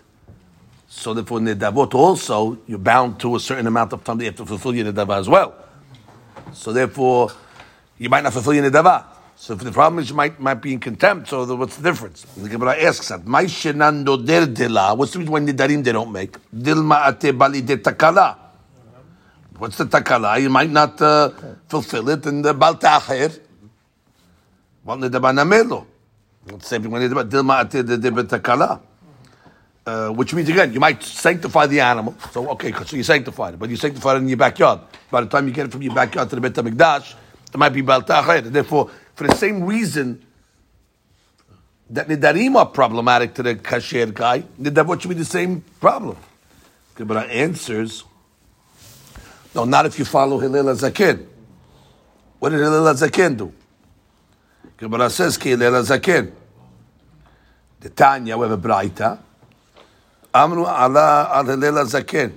so 0.96 1.14
therefore, 1.16 1.40
nedavot 1.40 1.96
also, 1.96 2.60
you're 2.68 2.78
bound 2.78 3.20
to 3.22 3.36
a 3.36 3.40
certain 3.40 3.66
amount 3.66 3.94
of 3.94 4.04
time 4.04 4.20
that 4.20 4.26
you 4.26 4.30
have 4.30 4.38
to 4.38 4.46
fulfill 4.46 4.76
your 4.76 4.94
nedavah 4.94 5.18
as 5.18 5.28
well. 5.28 5.56
So 6.54 6.72
therefore, 6.72 7.32
you 7.98 8.10
might 8.10 8.24
not 8.24 8.32
fulfill 8.32 8.54
your 8.54 8.70
nedavah. 8.70 9.06
So 9.36 9.56
if 9.56 9.62
the 9.62 9.72
problem 9.72 10.04
is 10.04 10.12
you 10.12 10.16
might, 10.16 10.40
might 10.40 10.62
be 10.62 10.72
in 10.72 10.80
contempt, 10.80 11.30
so 11.30 11.46
the, 11.46 11.56
what's 11.56 11.78
the 11.78 11.90
difference? 11.90 12.22
The 12.38 12.48
Gemara 12.48 12.80
asks 12.80 13.08
that. 13.10 13.26
My 13.26 13.46
shenando 13.46 14.24
der 14.24 14.46
dila. 14.46 14.96
What's 14.96 15.14
the 15.14 15.20
reason 15.20 15.34
why 15.34 15.40
nidarim 15.40 15.84
they 15.84 15.92
don't 15.92 16.12
make? 16.12 16.38
Dilma 16.56 17.08
ate 17.08 17.36
bali 17.36 17.62
de 17.62 17.78
takala. 17.78 18.38
What's 19.64 19.78
the 19.78 19.86
takala? 19.86 20.42
You 20.42 20.50
might 20.50 20.70
not 20.70 21.02
uh, 21.02 21.30
fulfill 21.70 22.10
it, 22.10 22.26
in 22.26 22.42
the 22.42 22.54
baltacher, 22.54 23.40
Well, 24.84 24.98
nedaba 24.98 25.32
namelo. 25.32 25.86
Same 26.62 26.82
thing 26.82 26.92
when 26.92 27.10
dilma 27.10 27.70
de 27.70 28.82
uh, 29.86 30.10
which 30.12 30.34
means 30.34 30.50
again, 30.50 30.74
you 30.74 30.82
might 30.82 31.02
sanctify 31.02 31.66
the 31.68 31.80
animal. 31.80 32.14
So 32.34 32.50
okay, 32.50 32.74
so 32.74 32.98
you 32.98 33.04
sanctified 33.04 33.54
it, 33.54 33.58
but 33.58 33.70
you 33.70 33.78
sanctified 33.78 34.18
it 34.18 34.24
in 34.24 34.28
your 34.28 34.38
backyard. 34.38 34.82
By 35.10 35.22
the 35.22 35.28
time 35.28 35.48
you 35.48 35.54
get 35.54 35.68
it 35.68 35.72
from 35.72 35.82
your 35.82 35.96
backyard 35.96 36.30
to 36.30 36.36
the 36.36 36.42
Bet 36.42 36.56
Hamikdash, 36.56 37.16
it 37.48 37.58
might 37.58 37.70
be 37.70 37.82
baltachet. 37.82 38.42
Therefore, 38.52 38.92
for 39.16 39.28
the 39.28 39.36
same 39.36 39.64
reason 39.64 40.26
that 41.90 42.10
nidarim 42.10 42.58
are 42.58 42.66
problematic 42.66 43.34
to 43.36 43.44
the 43.44 43.56
kasher 43.56 44.14
guy, 44.14 44.42
nidavot 44.60 45.00
should 45.00 45.08
be 45.08 45.16
the 45.16 45.24
same 45.24 45.62
problem. 45.80 46.18
Okay, 46.96 47.06
but 47.06 47.16
our 47.16 47.28
answers, 47.28 48.04
no, 49.55 49.65
not 49.65 49.87
if 49.87 49.99
you 49.99 50.05
follow 50.05 50.39
Hillel 50.39 50.75
Zakin. 50.75 51.27
What 52.39 52.51
did 52.51 52.61
Hillel 52.61 52.95
Zakin 52.95 53.37
do? 53.37 53.53
Gemara 54.77 55.11
says 55.11 55.37
ki 55.37 55.51
Hillel 55.51 55.83
Zakin. 55.83 56.33
The 57.81 57.91
Tanya, 57.91 58.37
we 58.37 58.49
have 58.49 58.53
a 58.53 58.69
Braita. 58.69 59.19
אמרו 60.35 60.69
עלה 60.69 61.39
על 61.39 61.51
הלל 61.51 61.79
הזקן, 61.79 62.29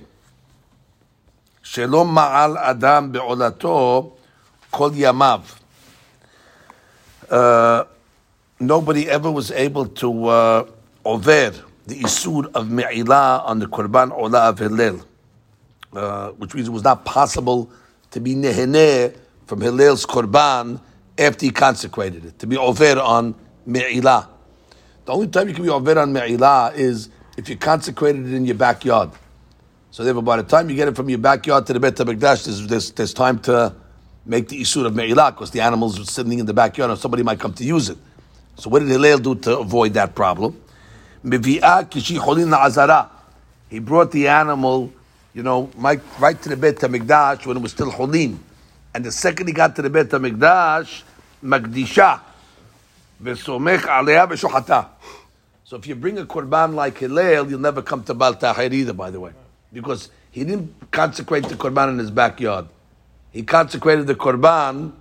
שלא 1.62 2.04
מעל 2.04 2.58
אדם 2.58 3.12
בעולתו 3.12 4.12
כל 4.70 4.90
ימיו. 4.94 5.40
Nobody 8.60 9.08
ever 9.10 9.30
was 9.30 9.50
able 9.50 9.86
to 9.86 10.26
uh, 10.26 10.64
over 11.04 11.50
the 11.86 11.96
isur 11.96 12.46
of 12.54 12.68
me'ilah 12.68 13.44
on 13.44 13.58
the 13.58 13.66
korban 13.66 14.10
olah 14.10 14.50
of 14.50 14.58
Hillel, 14.58 15.00
uh, 15.93 16.29
which 16.31 16.53
means 16.53 16.67
it 16.67 16.71
was 16.71 16.83
not 16.83 17.05
possible 17.05 17.71
to 18.11 18.19
be 18.19 18.35
neheneh 18.35 19.15
from 19.45 19.61
Hillel's 19.61 20.05
korban 20.05 20.79
after 21.17 21.45
he 21.45 21.51
consecrated 21.51 22.25
it, 22.25 22.39
to 22.39 22.47
be 22.47 22.57
over 22.57 22.99
on 22.99 23.33
me'ilah. 23.65 24.27
The 25.05 25.13
only 25.13 25.27
time 25.27 25.47
you 25.47 25.53
can 25.53 25.63
be 25.63 25.69
over 25.69 25.97
on 25.99 26.13
me'ilah 26.13 26.75
is 26.75 27.09
if 27.37 27.49
you 27.49 27.57
consecrated 27.57 28.27
it 28.27 28.33
in 28.33 28.45
your 28.45 28.55
backyard. 28.55 29.09
So 29.91 30.03
therefore, 30.03 30.23
by 30.23 30.37
the 30.37 30.43
time 30.43 30.69
you 30.69 30.75
get 30.75 30.87
it 30.87 30.95
from 30.95 31.09
your 31.09 31.19
backyard 31.19 31.65
to 31.67 31.73
the 31.73 31.79
Bet 31.79 31.95
HaMikdash, 31.95 32.45
there's, 32.45 32.67
there's, 32.67 32.91
there's 32.91 33.13
time 33.13 33.39
to 33.39 33.73
make 34.25 34.49
the 34.49 34.61
Isur 34.61 34.85
of 34.85 34.93
Me'ilah, 34.93 35.31
because 35.31 35.51
the 35.51 35.61
animals 35.61 35.99
are 35.99 36.03
sitting 36.03 36.37
in 36.39 36.45
the 36.45 36.53
backyard 36.53 36.91
and 36.91 36.99
somebody 36.99 37.23
might 37.23 37.39
come 37.39 37.53
to 37.53 37.63
use 37.63 37.89
it. 37.89 37.97
So 38.57 38.69
what 38.69 38.79
did 38.79 38.89
Hillel 38.89 39.19
do 39.19 39.35
to 39.35 39.59
avoid 39.59 39.93
that 39.93 40.13
problem? 40.13 40.61
He 41.23 41.39
brought 43.79 44.11
the 44.11 44.27
animal, 44.27 44.93
you 45.37 45.43
know, 45.43 45.69
Mike, 45.77 46.01
right 46.19 46.41
to 46.41 46.49
the 46.49 46.57
Beit 46.57 46.77
HaMikdash 46.77 47.45
when 47.45 47.57
it 47.57 47.59
was 47.59 47.71
still 47.71 47.91
Cholim. 47.91 48.39
And 48.95 49.05
the 49.05 49.11
second 49.11 49.45
he 49.45 49.53
got 49.53 49.75
to 49.75 49.83
the 49.83 49.89
Beit 49.91 50.09
HaMikdash, 50.09 51.03
Magdisha, 51.43 52.21
Vesomech 53.21 54.89
So 55.63 55.77
if 55.77 55.85
you 55.85 55.93
bring 55.93 56.17
a 56.17 56.25
Qurban 56.25 56.73
like 56.73 56.97
Hillel, 56.97 57.51
you'll 57.51 57.59
never 57.59 57.83
come 57.83 58.03
to 58.05 58.15
Bal 58.15 58.33
Tahir 58.33 58.73
either, 58.73 58.93
by 58.93 59.11
the 59.11 59.19
way. 59.19 59.31
Because 59.71 60.09
he 60.31 60.43
didn't 60.43 60.73
consecrate 60.89 61.43
the 61.43 61.53
Qurban 61.53 61.89
in 61.89 61.99
his 61.99 62.09
backyard. 62.09 62.65
He 63.29 63.43
consecrated 63.43 64.07
the 64.07 64.15
Qurban 64.15 64.91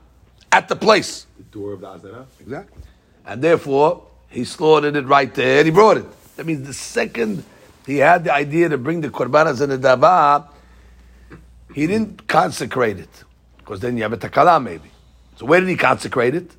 at 0.52 0.68
the 0.68 0.76
place. 0.76 1.26
The 1.38 1.44
door 1.44 1.72
of 1.72 1.80
the 1.80 1.88
Azara? 1.88 2.26
Exactly. 2.40 2.82
And 3.24 3.40
therefore, 3.40 4.06
he 4.28 4.44
slaughtered 4.44 4.96
it 4.96 5.06
right 5.06 5.34
there 5.34 5.60
and 5.60 5.64
he 5.64 5.72
brought 5.72 5.96
it. 5.96 6.36
That 6.36 6.44
means 6.44 6.66
the 6.66 6.74
second 6.74 7.42
he 7.86 7.98
had 7.98 8.24
the 8.24 8.34
idea 8.34 8.68
to 8.68 8.78
bring 8.78 9.00
the 9.00 9.08
korban 9.08 9.46
as 9.46 9.60
an 9.60 9.70
adaba, 9.70 10.48
he 11.72 11.86
didn't 11.86 12.26
consecrate 12.26 12.98
it. 12.98 13.24
Because 13.58 13.80
then 13.80 13.96
you 13.96 14.02
have 14.02 14.12
a 14.12 14.16
takala 14.16 14.62
maybe. 14.62 14.90
So 15.36 15.46
where 15.46 15.60
did 15.60 15.68
he 15.68 15.76
consecrate 15.76 16.34
it? 16.34 16.50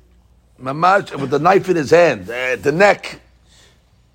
Mamash, 0.60 1.14
with 1.20 1.30
the 1.30 1.38
knife 1.38 1.68
in 1.68 1.76
his 1.76 1.90
hand, 1.90 2.28
uh, 2.28 2.56
the 2.56 2.72
neck. 2.72 3.20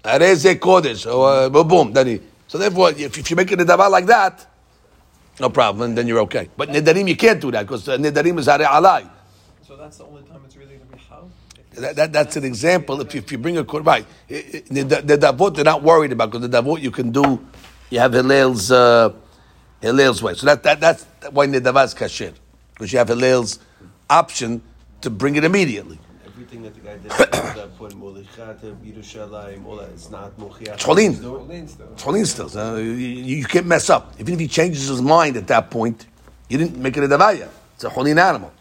Areze 0.04 0.56
Kodesh, 0.56 1.06
uh, 1.08 1.63
boom, 1.63 1.93
then 1.93 2.08
he. 2.08 2.21
So 2.47 2.58
therefore, 2.58 2.91
if, 2.91 3.30
you 3.30 3.36
make 3.36 3.52
a 3.52 3.56
davar 3.56 3.89
like 3.89 4.06
that, 4.08 4.45
no 5.39 5.49
problem, 5.49 5.95
then 5.95 6.08
you're 6.08 6.19
okay. 6.21 6.49
But 6.58 6.69
nedarim, 6.69 7.08
you 7.08 7.15
can't 7.15 7.39
do 7.39 7.52
that 7.52 7.65
because 7.65 7.88
uh, 7.88 7.97
nedarim 7.97 8.38
is 8.38 8.47
hare 8.47 8.60
alai. 8.60 9.10
So 9.65 9.78
that's 9.78 9.97
the 9.97 10.06
only 10.06 10.23
time 10.23 10.41
it's 10.45 10.58
really 10.58 10.76
going 10.76 10.89
to 10.89 10.95
be 10.97 11.02
how. 11.10 11.30
That, 11.75 11.95
that, 11.95 12.13
that's 12.13 12.36
an 12.36 12.43
example. 12.43 13.01
If 13.01 13.13
you, 13.13 13.21
if 13.21 13.31
you 13.31 13.38
bring 13.38 13.57
a 13.57 13.63
korban, 13.63 14.05
the 14.27 15.17
davot 15.17 15.55
they're 15.55 15.63
not 15.63 15.83
worried 15.83 16.12
about 16.12 16.31
because 16.31 16.47
the 16.47 16.57
davot 16.57 16.81
you 16.81 16.91
can 16.91 17.12
do, 17.12 17.45
you 17.89 17.99
have 17.99 18.13
Hillel's 18.13 18.71
uh, 18.71 19.13
Hillel's 19.81 20.21
way. 20.21 20.33
So 20.36 20.45
that, 20.47 20.63
that 20.63 20.79
that's 20.79 21.03
why 21.31 21.47
nedavar 21.47 21.86
is 21.86 21.93
kasher 21.93 22.33
because 22.73 22.91
you 22.91 22.99
have 22.99 23.07
Hillel's 23.07 23.59
option 24.09 24.62
to 25.01 25.09
bring 25.09 25.36
it 25.36 25.43
immediately 25.43 25.99
everything 26.53 26.63
that 26.63 26.73
the 26.73 26.81
guy 26.81 26.97
did 26.97 27.12
at 27.12 27.55
that 27.55 27.77
point, 27.77 27.93
Yerushalayim, 27.93 29.65
all 29.65 29.77
that, 29.77 29.89
it's 29.89 30.09
not 30.09 30.38
Mochiach. 30.38 30.77
Cholin. 30.77 31.13
Cholin 31.95 32.25
still. 32.25 32.57
Uh, 32.57 32.77
you, 32.77 32.91
you, 32.91 33.45
can't 33.45 33.65
mess 33.65 33.89
up. 33.89 34.13
Even 34.19 34.33
if 34.33 34.39
he 34.39 34.47
changes 34.47 34.88
his 34.88 35.01
mind 35.01 35.38
at 35.38 35.47
that 35.47 35.69
point, 35.69 36.05
you 36.49 36.57
didn't 36.57 36.77
make 36.77 36.97
it 36.97 37.03
a 37.03 37.07
davaya. 37.07 37.49
It's 37.75 37.83
a 37.83 37.89
Cholin 37.89 38.17
animal. 38.17 38.51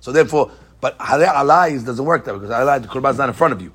So 0.00 0.12
therefore, 0.12 0.50
but 0.82 0.96
Hare 1.00 1.28
Alais 1.28 1.86
doesn't 1.86 2.04
work 2.04 2.24
that 2.24 2.32
because 2.34 2.50
Alai, 2.50 2.82
the 2.82 2.88
Qurban 2.88 3.12
is 3.12 3.18
not 3.18 3.28
in 3.28 3.34
front 3.34 3.54
of 3.54 3.62
you. 3.62 3.72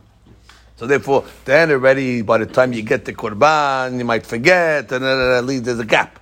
So 0.75 0.85
therefore, 0.85 1.23
then 1.45 1.71
already, 1.71 2.21
by 2.21 2.37
the 2.37 2.45
time 2.45 2.73
you 2.73 2.83
get 2.83 3.05
the 3.05 3.13
Qurban, 3.13 3.97
you 3.97 4.03
might 4.03 4.25
forget, 4.25 4.91
and 4.91 5.05
then 5.05 5.37
at 5.37 5.45
least 5.45 5.63
there's 5.63 5.79
a 5.79 5.85
gap. 5.85 6.19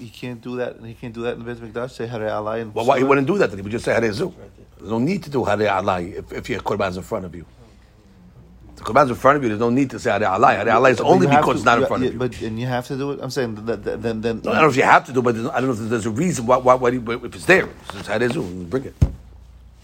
He 0.00 0.08
can't 0.08 0.40
do 0.40 0.56
that. 0.56 0.84
He 0.84 0.94
can't 0.94 1.14
do 1.14 1.22
that 1.22 1.34
in 1.34 1.44
the 1.44 1.54
Beit 1.54 1.72
Mikdash. 1.72 1.92
Say 1.92 2.08
Hare 2.08 2.28
Alai. 2.28 2.72
Well, 2.72 2.84
why 2.84 2.98
he 2.98 3.04
wouldn't 3.04 3.28
do 3.28 3.38
that? 3.38 3.50
Then 3.50 3.60
he 3.60 3.62
would 3.62 3.70
just 3.70 3.84
say 3.84 3.92
Hare 3.92 4.12
Zu. 4.12 4.34
There's 4.76 4.90
no 4.90 4.98
need 4.98 5.22
to 5.22 5.30
do 5.30 5.44
Hare 5.44 5.56
Alai 5.58 6.18
if, 6.18 6.32
if 6.32 6.50
your 6.50 6.58
Qurban's 6.60 6.96
in 6.96 7.04
front 7.04 7.24
of 7.24 7.36
you. 7.36 7.46
The 8.74 8.82
Qurban's 8.82 9.10
in 9.10 9.14
front 9.14 9.36
of 9.36 9.44
you, 9.44 9.50
there's 9.50 9.60
no 9.60 9.70
need 9.70 9.90
to 9.90 10.00
say 10.00 10.10
Hare 10.10 10.20
Alai. 10.22 10.56
Hare 10.56 10.66
Alai 10.66 10.90
is 10.90 11.00
only 11.00 11.28
because 11.28 11.44
to, 11.44 11.52
it's 11.52 11.64
not 11.64 11.78
in 11.78 11.86
front 11.86 12.02
yeah, 12.02 12.08
of 12.08 12.14
you. 12.14 12.18
But 12.18 12.40
and 12.42 12.58
you 12.58 12.66
have 12.66 12.88
to 12.88 12.96
do 12.96 13.12
it. 13.12 13.20
I'm 13.22 13.30
saying 13.30 13.54
that, 13.66 13.84
that, 13.84 14.02
then 14.02 14.20
then. 14.20 14.40
No, 14.42 14.50
I 14.50 14.54
don't 14.54 14.64
know 14.64 14.70
if 14.70 14.76
you 14.76 14.82
have 14.82 15.06
to 15.06 15.12
do, 15.12 15.22
but 15.22 15.36
I 15.36 15.60
don't 15.60 15.66
know 15.66 15.84
if 15.84 15.88
there's 15.88 16.06
a 16.06 16.10
reason 16.10 16.44
why. 16.44 16.56
why, 16.56 16.74
why 16.74 16.90
if 16.90 17.36
it's 17.36 17.46
there, 17.46 17.68
it's 17.94 18.08
Hare 18.08 18.28
Zu, 18.28 18.42
bring 18.64 18.86
it. 18.86 18.96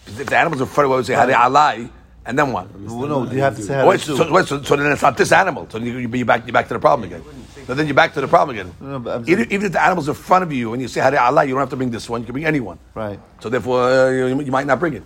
If 0.09 0.27
the 0.27 0.37
animal's 0.37 0.61
in 0.61 0.67
front 0.67 0.87
of 0.87 0.91
you, 0.91 0.95
I 0.95 0.97
would 0.97 1.07
say 1.07 1.15
Hare 1.15 1.29
Alai. 1.29 1.91
And 2.25 2.39
then 2.39 2.53
what? 2.53 2.69
Well, 2.79 3.09
no, 3.09 3.31
you 3.33 3.41
have 3.41 3.57
to 3.57 3.63
say 3.63 3.75
Hare 3.75 3.99
so, 3.99 4.17
so, 4.17 4.43
so, 4.43 4.63
so, 4.63 4.77
then 4.77 4.93
it's 4.93 5.03
not 5.03 5.17
this 5.17 5.33
animal. 5.33 5.67
So 5.71 5.79
you, 5.79 5.99
you, 5.99 6.25
back, 6.25 6.47
you're 6.47 6.53
back 6.53 6.69
to 6.69 6.75
the 6.75 6.81
problem 6.81 7.11
again. 7.11 7.25
So 7.67 7.75
then 7.75 7.87
you're 7.87 7.95
back 7.95 8.13
to 8.15 8.21
the 8.21 8.29
problem 8.29 8.57
again. 8.59 8.75
No, 8.81 8.99
no, 8.99 9.21
even, 9.27 9.51
even, 9.53 9.67
if 9.67 9.73
the 9.73 9.83
animal's 9.83 10.09
in 10.09 10.15
front 10.15 10.43
of 10.43 10.53
you 10.53 10.73
and 10.73 10.83
you 10.83 10.89
say 10.89 11.01
Hare 11.01 11.19
Allah, 11.21 11.45
you 11.45 11.53
don't 11.53 11.61
have 11.61 11.71
to 11.71 11.77
bring 11.77 11.91
this 11.91 12.09
one. 12.09 12.21
You 12.21 12.27
can 12.27 12.33
bring 12.35 12.45
anyone. 12.45 12.79
Right. 12.95 13.19
So 13.41 13.49
therefore, 13.49 13.83
uh, 13.83 14.11
you, 14.11 14.41
you, 14.41 14.53
might 14.53 14.67
not 14.67 14.79
bring 14.79 14.95
it. 14.95 15.03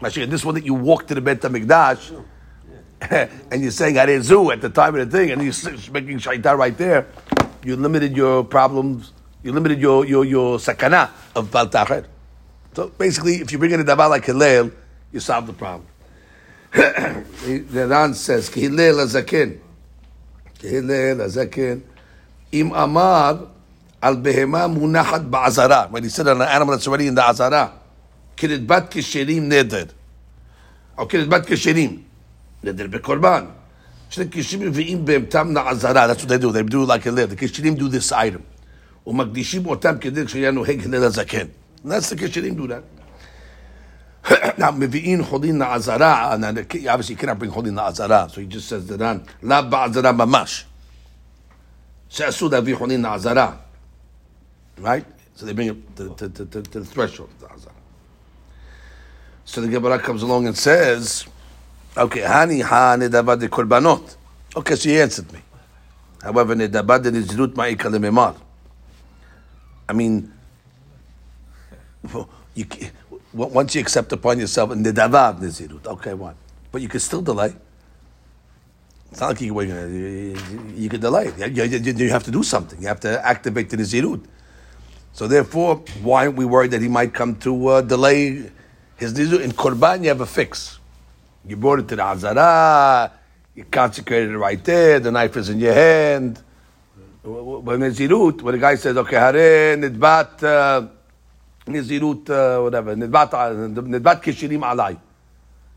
This 0.00 0.44
one 0.44 0.54
that 0.54 0.64
you 0.64 0.74
walk 0.74 1.06
to 1.08 1.14
the 1.14 1.20
Bet 1.20 1.40
HaMikdash 1.40 2.24
and 3.50 3.62
you're 3.62 3.70
saying 3.70 3.96
Hare 3.96 4.20
Zu 4.22 4.50
at 4.50 4.60
the 4.60 4.68
time 4.70 4.96
of 4.96 5.10
the 5.10 5.18
thing 5.18 5.30
and 5.30 5.42
you're 5.42 5.92
making 5.92 6.18
shaitan 6.18 6.56
right 6.56 6.76
there, 6.76 7.06
you 7.64 7.76
limited 7.76 8.16
your 8.16 8.44
problems, 8.44 9.12
you 9.42 9.52
limited 9.52 9.80
your, 9.80 10.04
your, 10.06 10.24
your 10.24 10.58
sakana 10.58 11.10
of 11.34 11.50
Baltachet. 11.50 12.06
So 12.77 12.89
basically, 12.89 13.35
if 13.35 13.51
you 13.51 13.57
bring 13.57 13.71
in 13.71 13.79
a 13.79 13.83
davar 13.83 14.09
like 14.09 14.25
Hillel, 14.25 14.69
you 15.11 15.19
solve 15.19 15.47
the 15.47 15.53
problem. 15.53 15.87
the 16.71 17.87
Ran 17.89 18.13
says, 18.13 18.49
Hillel 18.49 18.97
azakin. 18.97 19.57
Hillel 20.61 21.17
azakin. 21.17 21.81
Im 22.51 22.71
amar 22.73 23.47
al 24.01 24.17
behema 24.17 24.69
munachat 24.71 25.27
ba'azara. 25.29 25.89
When 25.89 26.03
he 26.03 26.09
said 26.09 26.27
on 26.27 26.39
an 26.41 26.47
animal 26.47 26.73
that's 26.75 26.87
already 26.87 27.07
in 27.07 27.15
the 27.15 27.23
azara. 27.23 27.71
כנדבת 28.37 28.87
כשרים 28.91 29.49
נדר. 29.49 29.85
או 30.97 31.07
כנדבת 31.07 31.45
כשרים. 31.45 32.01
נדר 32.63 32.87
בקורבן. 32.87 33.45
שני 34.09 34.25
כשרים 34.31 34.67
מביאים 34.67 35.05
בהמתם 35.05 35.53
לעזרה. 35.53 36.07
That's 36.07 36.21
what 36.21 36.29
they 36.29 36.37
do. 36.37 36.51
They 36.51 36.61
do 36.61 36.85
like 36.85 37.05
a 37.07 37.11
live. 37.11 37.29
The 37.31 37.35
כשרים 37.35 37.75
do 37.75 37.89
this 37.89 38.11
item. 38.11 38.41
ומקדישים 39.07 39.65
אותם 39.65 39.97
כדי 40.01 40.25
כשיהיה 40.25 40.51
נוהג 40.51 40.85
הלל 40.85 41.03
הזקן. 41.03 41.47
And 41.82 41.92
that's 41.92 42.10
the 42.10 42.16
Kishirim 42.16 42.56
do 42.56 42.66
that. 42.68 42.84
now, 44.58 44.70
Mevi'in 44.70 45.22
Chodin 45.22 45.64
Azara, 45.64 46.30
and 46.32 46.44
obviously 46.44 47.14
you 47.14 47.18
cannot 47.18 47.38
bring 47.38 47.50
Chodin 47.50 47.80
Azara, 47.80 48.28
so 48.30 48.40
he 48.40 48.46
just 48.46 48.68
says 48.68 48.86
the 48.86 48.96
Ran, 48.96 49.24
La 49.42 49.62
Ba'azara 49.68 50.16
Mamash. 50.16 50.64
She'asu 52.08 52.48
Davi 52.48 52.74
Chodin 52.76 53.04
Azara. 53.04 53.58
Right? 54.78 55.04
So 55.34 55.46
they 55.46 55.52
bring 55.52 55.68
it 55.68 55.96
to, 55.96 56.14
to, 56.14 56.28
to, 56.28 56.46
to, 56.46 56.62
to 56.62 56.80
the 56.80 56.84
threshold 56.84 57.30
of 57.30 57.40
the 57.40 57.52
Azara. 57.52 57.74
So 59.44 59.60
the 59.60 59.68
Gemara 59.68 59.98
comes 59.98 60.22
along 60.22 60.46
and 60.46 60.56
says, 60.56 61.26
Okay, 61.96 62.20
Hani 62.20 62.62
Ha 62.62 62.96
Nedabad 62.98 63.40
de 63.40 63.48
Korbanot. 63.48 64.16
Okay, 64.56 64.76
so 64.76 64.88
he 64.88 65.00
answered 65.00 65.30
me. 65.32 65.40
However, 66.22 66.54
Nedabad 66.54 67.02
de 67.02 67.10
Nizrut 67.10 67.54
Ma'ikal 67.54 67.92
Memar. 67.98 68.36
I 69.88 69.92
mean, 69.92 70.31
you 72.54 72.66
once 73.32 73.74
you 73.74 73.80
accept 73.80 74.12
upon 74.12 74.38
yourself 74.38 74.72
in 74.72 74.82
the 74.82 74.92
davav 74.92 75.40
nizirut, 75.40 75.86
okay, 75.86 76.14
one, 76.14 76.34
but 76.70 76.82
you 76.82 76.88
can 76.88 77.00
still 77.00 77.22
delay. 77.22 77.54
It's 79.10 79.20
not 79.20 79.28
like 79.28 79.40
you, 79.42 79.60
you, 79.60 80.36
you 80.74 80.88
can 80.88 81.00
delay. 81.00 81.32
You, 81.36 81.64
you, 81.64 82.10
have 82.10 82.24
to 82.24 82.30
do 82.30 82.42
something. 82.42 82.80
You 82.80 82.88
have 82.88 83.00
to 83.00 83.26
activate 83.26 83.68
the 83.68 83.76
nizirut. 83.76 84.24
So 85.12 85.28
therefore, 85.28 85.76
why 86.02 86.26
aren't 86.26 86.36
we 86.36 86.46
worried 86.46 86.70
that 86.70 86.80
he 86.80 86.88
might 86.88 87.12
come 87.12 87.36
to 87.40 87.66
uh, 87.68 87.80
delay 87.82 88.50
his 88.96 89.12
nizirut? 89.12 89.42
In 89.42 89.52
korban, 89.52 90.02
you 90.02 90.08
have 90.08 90.22
a 90.22 90.26
fix. 90.26 90.78
You 91.46 91.56
brought 91.56 91.80
it 91.80 91.88
to 91.88 91.96
the 91.96 92.02
Hazara, 92.02 93.10
you 93.54 93.64
consecrated 93.64 94.30
it 94.30 94.38
right 94.38 94.62
there, 94.64 95.00
the 95.00 95.10
knife 95.10 95.36
is 95.36 95.48
in 95.48 95.58
your 95.58 95.74
hand. 95.74 96.40
When 97.22 97.80
Nezirut, 97.80 98.42
when 98.42 98.52
the 98.54 98.60
guy 98.60 98.76
says, 98.76 98.96
okay, 98.96 99.16
Hare 99.16 99.76
Nidbat, 99.76 100.42
uh, 100.42 100.88
Nezirut, 101.66 102.28
uh, 102.30 102.62
whatever, 102.62 102.94
Nidbat, 102.96 103.30
Nidbat 103.74 104.22
Kishirim 104.22 104.60
Alai. 104.60 104.98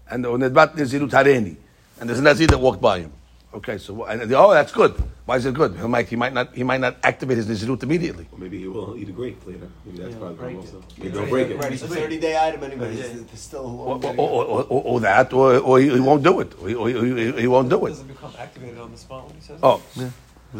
And 0.09 0.25
or 0.25 0.37
Nidbat 0.37 0.75
Nezirut 0.75 1.09
Hareni. 1.11 1.55
And 1.99 2.09
there's 2.09 2.19
a 2.19 2.23
Nazir 2.23 2.47
that 2.47 2.59
walked 2.59 2.81
by 2.81 2.99
him. 2.99 3.11
Okay, 3.55 3.77
so 3.77 4.03
and 4.03 4.21
oh, 4.33 4.53
that's 4.53 4.73
good. 4.73 5.01
Why 5.25 5.37
is 5.37 5.45
it 5.45 5.53
good? 5.53 5.77
He 5.77 5.87
might, 5.87 6.09
he 6.09 6.17
might 6.17 6.33
not, 6.33 6.53
he 6.53 6.63
might 6.63 6.81
not 6.81 6.97
activate 7.01 7.37
his 7.37 7.47
nizirut 7.47 7.81
immediately. 7.83 8.27
Or 8.33 8.37
maybe 8.37 8.59
he 8.59 8.67
will 8.67 8.97
eat 8.97 9.07
a 9.07 9.13
grape 9.13 9.47
later. 9.47 9.69
Maybe 9.85 9.99
that's 9.99 10.15
part 10.15 10.31
of 10.31 10.37
the 10.37 10.43
break 10.43 10.55
problem 10.57 10.75
also. 10.75 10.87
it. 10.89 10.99
Maybe 10.99 11.11
don't 11.13 11.29
break 11.29 11.49
it. 11.49 11.57
Right, 11.57 11.71
it's 11.71 11.81
a 11.81 11.87
30 11.87 12.19
day 12.19 12.37
item 12.37 12.63
anyway. 12.63 12.93
It's, 12.97 13.31
it's 13.31 13.41
still 13.41 13.65
a 13.65 13.73
Or, 13.73 13.95
long 13.97 14.05
or, 14.19 14.43
or, 14.45 14.63
or, 14.63 14.83
or 14.83 14.99
that, 14.99 15.31
or, 15.31 15.57
or 15.59 15.79
he, 15.79 15.89
he 15.89 16.01
won't 16.01 16.21
do 16.21 16.41
it. 16.41 16.53
Or 16.61 16.67
he, 16.67 16.75
or 16.75 16.89
he, 16.89 17.31
he 17.31 17.47
won't 17.47 17.69
do 17.69 17.85
it. 17.85 17.91
Does 17.91 18.01
it 18.01 18.07
become 18.09 18.33
activated 18.37 18.77
on 18.77 18.91
the 18.91 18.97
spot 18.97 19.25
when 19.25 19.35
he 19.35 19.41
says 19.41 19.57
Oh, 19.63 19.81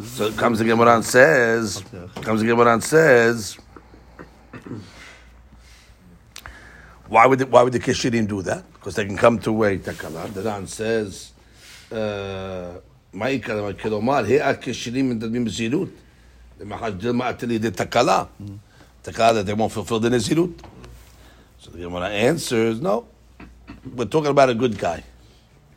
so 0.02 0.28
it 0.28 0.38
comes 0.38 0.62
again. 0.62 0.78
What 0.78 0.88
on 0.88 1.04
says 1.04 1.84
comes 2.22 2.42
again. 2.42 2.56
What 2.56 2.68
on 2.68 2.80
says. 2.80 3.58
Why 7.08 7.28
would 7.28 7.40
the, 7.40 7.46
why 7.46 7.62
would 7.62 7.74
the 7.74 7.80
kishirim 7.80 8.28
do 8.28 8.42
that? 8.42 8.64
Because 8.74 8.96
they 8.96 9.06
can 9.06 9.18
come 9.18 9.38
to 9.40 9.64
a 9.64 9.78
takala. 9.78 10.34
The 10.34 10.42
Ran 10.42 10.66
says, 10.66 11.34
uh, 11.92 12.74
"Ma'ika 13.14 13.74
kilomar 13.76 14.26
he 14.26 14.38
at 14.40 14.62
kishirim 14.62 15.12
and 15.12 15.22
the 15.22 15.28
mizirut." 15.28 15.92
The 16.58 16.66
mahaj 16.66 17.00
dilma 17.00 17.36
atili 17.36 17.62
the 17.62 17.72
takala, 17.72 18.28
takala 19.04 19.36
that 19.36 19.46
they 19.46 19.54
won't 19.54 19.72
fulfill 19.72 20.00
the 20.00 20.10
nezirut. 20.10 20.60
So 21.60 21.72
the 21.72 21.80
Gemara 21.80 22.10
answers, 22.10 22.82
"No, 22.82 23.06
we're 23.96 24.06
talking 24.06 24.32
about 24.32 24.50
a 24.50 24.56
good 24.56 24.78
guy. 24.78 25.04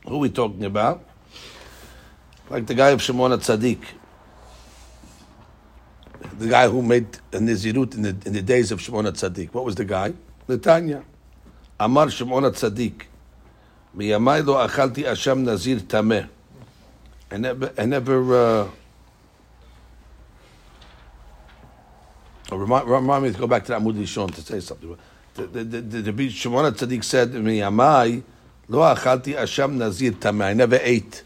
Who 0.06 0.14
are 0.14 0.18
we 0.18 0.30
talking 0.30 0.64
about?" 0.64 1.04
Like 2.48 2.66
the 2.66 2.74
guy 2.74 2.88
of 2.90 3.02
Shimon 3.02 3.32
Tzaddik. 3.32 3.82
The 6.38 6.48
guy 6.48 6.68
who 6.68 6.80
made 6.80 7.06
a 7.32 7.38
Nizirut 7.38 7.94
in 7.94 8.02
the, 8.02 8.16
in 8.24 8.32
the 8.32 8.40
days 8.40 8.72
of 8.72 8.80
Shimon 8.80 9.04
Tzaddik. 9.04 9.52
What 9.52 9.66
was 9.66 9.74
the 9.74 9.84
guy? 9.84 10.14
Netanya. 10.48 11.02
Amar 11.80 12.10
Shimon 12.10 12.42
Tzaddik. 12.44 13.02
Miyamai 13.96 14.44
lo 14.44 14.54
achalti 14.54 15.04
Asham 15.04 15.44
Nazir 15.44 15.78
Tameh. 15.78 16.28
I 17.30 17.36
never, 17.36 17.72
I 17.76 17.84
never, 17.84 18.34
uh, 18.34 18.68
oh, 22.50 22.56
remind, 22.56 22.88
remind 22.88 23.24
me 23.24 23.32
to 23.32 23.38
go 23.38 23.46
back 23.46 23.64
to 23.66 23.72
that 23.72 23.82
Amud 23.82 23.94
Rishon 23.94 24.34
to 24.34 24.40
say 24.40 24.60
something. 24.60 24.96
The, 25.34 25.46
the, 25.46 25.64
the, 25.64 26.02
the, 26.02 26.12
the 26.12 26.30
Shimon 26.30 26.72
Tzaddik 26.72 27.04
said, 27.04 27.32
achalti 27.32 29.36
Asham 29.36 29.74
Nazir 29.74 30.12
Tameh. 30.12 30.44
I 30.44 30.54
never 30.54 30.80
ate 30.82 31.22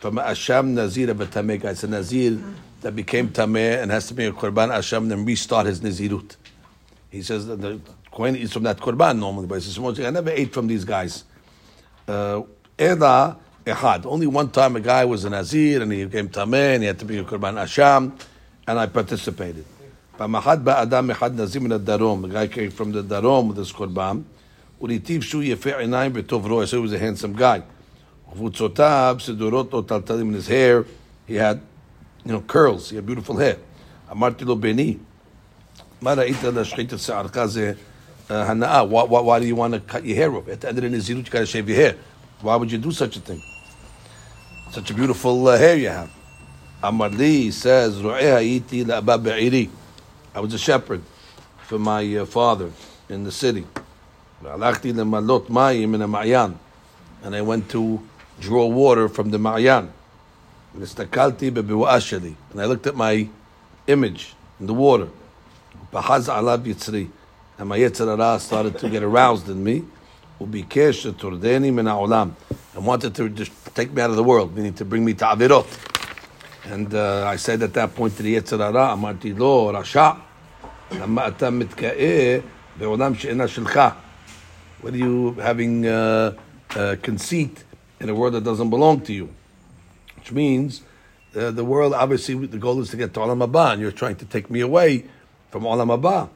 from 0.00 0.16
Asham 0.16 0.74
Nazir 0.74 1.10
of 1.10 1.20
a 1.20 1.26
Tameh 1.26 1.60
guy. 1.60 1.70
It's 1.70 1.84
a 1.84 1.88
Nazir 1.88 2.38
that 2.82 2.94
became 2.94 3.30
Tameh 3.30 3.82
and 3.82 3.90
has 3.90 4.08
to 4.08 4.14
be 4.14 4.26
a 4.26 4.32
Korban 4.32 4.68
Asham 4.68 5.10
and 5.10 5.26
restart 5.26 5.66
his 5.66 5.80
Nazirut. 5.80 6.36
He 7.10 7.22
says 7.22 7.46
that 7.46 7.62
the 7.62 7.80
Kohen 8.13 8.35
eats 8.35 8.53
from 8.53 8.63
that 8.63 8.77
Korban 8.77 9.19
normally, 9.19 9.47
but 9.47 9.55
he 9.55 9.61
says, 9.61 9.99
I 9.99 10.09
never 10.09 10.29
ate 10.29 10.53
from 10.53 10.67
these 10.67 10.83
guys. 10.83 11.23
Uh, 12.07 12.41
Eda 12.77 13.37
Ehad. 13.65 14.05
Only 14.05 14.27
one 14.27 14.49
time 14.49 14.75
a 14.75 14.79
guy 14.79 15.05
was 15.05 15.25
a 15.25 15.29
Nazir 15.29 15.81
and 15.81 15.91
he 15.91 16.05
became 16.05 16.29
Tameh 16.29 16.75
and 16.75 16.83
he 16.83 16.87
had 16.87 16.97
to 16.99 17.05
be 17.05 17.17
a 17.17 17.23
Korban 17.23 17.55
Asham 17.55 18.19
and 18.67 18.79
I 18.79 18.87
participated. 18.87 19.65
Mahad 20.17 20.63
Ba'adam 20.63 21.13
Ehad 21.13 21.35
Nazir 21.35 21.61
min 21.61 21.79
Darom. 21.79 22.23
The 22.23 22.27
guy 22.29 22.47
came 22.47 22.71
from 22.71 22.91
the 22.91 23.03
Darom 23.03 23.49
with 23.49 23.57
this 23.57 23.71
Korban. 23.71 24.23
Uritiv 24.81 25.23
Shu 25.23 25.41
Yefeh 25.41 25.81
Einayim 25.81 26.13
B'tov 26.13 26.49
Roy. 26.49 26.65
So 26.65 26.77
he 26.77 26.81
was 26.81 26.93
a 26.93 26.99
handsome 26.99 27.33
guy. 27.33 27.63
Uvutzotab, 28.33 29.19
Sidurot, 29.19 29.69
Taltalim 29.85 30.21
in 30.21 30.33
his 30.33 30.47
hair. 30.47 30.85
He 31.27 31.35
had, 31.35 31.61
you 32.25 32.31
know, 32.31 32.41
curls. 32.41 32.89
He 32.89 32.95
had 32.95 33.05
beautiful 33.05 33.37
hair. 33.37 33.57
Amarti 34.09 34.45
lo 34.45 34.55
beni. 34.55 34.99
מה 36.01 36.13
ראית 36.13 36.43
להשחית 36.43 36.93
את 36.93 36.99
שערך 36.99 37.45
זה 37.45 37.73
uh. 38.30 38.60
Ah, 38.64 38.84
why, 38.84 39.04
why, 39.04 39.20
why, 39.20 39.38
do 39.40 39.46
you 39.46 39.56
want 39.56 39.74
to 39.74 39.80
cut 39.80 40.04
your 40.04 40.16
hair 40.16 40.34
off? 40.34 40.48
At 40.48 40.60
the 40.60 40.68
end 40.68 40.78
of 40.78 40.84
the 40.84 40.88
Nizirut, 40.98 41.16
you 41.16 41.22
got 41.24 41.40
to 41.40 41.46
shave 41.46 41.68
your 41.68 41.76
hair. 41.76 41.96
Why 42.40 42.56
would 42.56 42.72
you 42.72 42.78
do 42.78 42.90
such 42.92 43.16
a 43.16 43.20
thing? 43.20 43.42
Such 44.70 44.90
a 44.90 44.94
beautiful 44.94 45.46
uh, 45.46 45.56
hair 45.58 45.76
you 45.76 45.88
have. 45.88 46.10
Amarli 46.82 47.52
says, 47.52 48.04
I 50.34 50.40
was 50.40 50.52
a 50.52 50.58
shepherd 50.58 51.02
for 51.58 51.78
my 51.78 52.16
uh, 52.16 52.26
father 52.26 52.70
in 53.08 53.24
the 53.24 53.32
city. 53.32 53.64
And 54.42 54.54
I 57.34 57.40
went 57.42 57.70
to 57.70 58.00
draw 58.40 58.66
water 58.66 59.08
from 59.08 59.30
the 59.30 59.38
Ma'yan. 59.38 59.88
And 60.74 62.60
I 62.60 62.64
looked 62.66 62.86
at 62.86 62.96
my 62.96 63.28
image 63.86 64.34
in 64.60 64.66
the 64.66 64.74
water 64.74 65.08
פחז 67.57 67.59
עליו 67.59 67.59
יצרי. 67.59 67.59
And 67.59 67.67
my 67.67 67.77
יצר 67.77 68.09
הרע 68.09 68.37
started 68.39 68.79
to 68.79 68.89
get 68.89 69.03
aroused 69.03 69.49
in 69.49 69.63
me. 69.63 69.81
וביקש 70.41 71.03
שתורדני 71.03 71.71
מן 71.71 71.87
העולם. 71.87 72.29
And 72.75 72.85
wanted 72.85 73.15
to 73.15 73.29
just 73.29 73.51
take 73.75 73.93
me 73.93 74.01
out 74.01 74.09
of 74.09 74.15
the 74.15 74.23
world, 74.23 74.55
meaning 74.55 74.73
to 74.73 74.85
bring 74.85 75.03
me 75.03 75.13
to 75.13 75.25
Avirot. 75.25 75.67
And 76.71 76.93
uh, 76.93 77.25
I 77.27 77.35
said 77.37 77.63
at 77.63 77.73
that 77.73 77.95
point 77.95 78.15
to 78.17 78.23
the 78.23 78.35
יצר 78.35 78.63
הרע, 78.63 78.93
אמרתי 78.93 79.33
לו, 79.33 79.71
רשע, 79.73 80.11
למה 80.91 81.27
אתה 81.27 81.49
מתגאה 81.49 82.39
בעולם 82.77 83.15
שאינה 83.15 83.47
שלך? 83.47 83.79
What 84.81 84.93
are 84.93 84.97
you 84.97 85.35
having 85.41 85.85
uh, 85.85 86.33
uh, 86.69 86.95
conceit 87.01 87.63
in 87.99 88.09
a 88.09 88.15
world 88.15 88.33
that 88.33 88.43
doesn't 88.45 88.69
belong 88.69 89.01
to 89.01 89.13
you? 89.13 89.27
Which 90.15 90.31
means 90.31 90.83
uh, 91.35 91.51
the 91.51 91.65
world, 91.65 91.93
obviously, 91.93 92.35
the 92.47 92.57
goal 92.57 92.79
is 92.81 92.89
to 92.91 92.97
get 92.97 93.13
to 93.15 93.19
Olam 93.19 93.45
Haba, 93.45 93.73
and 93.73 93.81
you're 93.81 93.91
trying 93.91 94.15
to 94.15 94.25
take 94.25 94.49
me 94.49 94.61
away 94.61 95.05
from 95.51 95.63
Olam 95.63 95.89
Haba. 95.95 96.29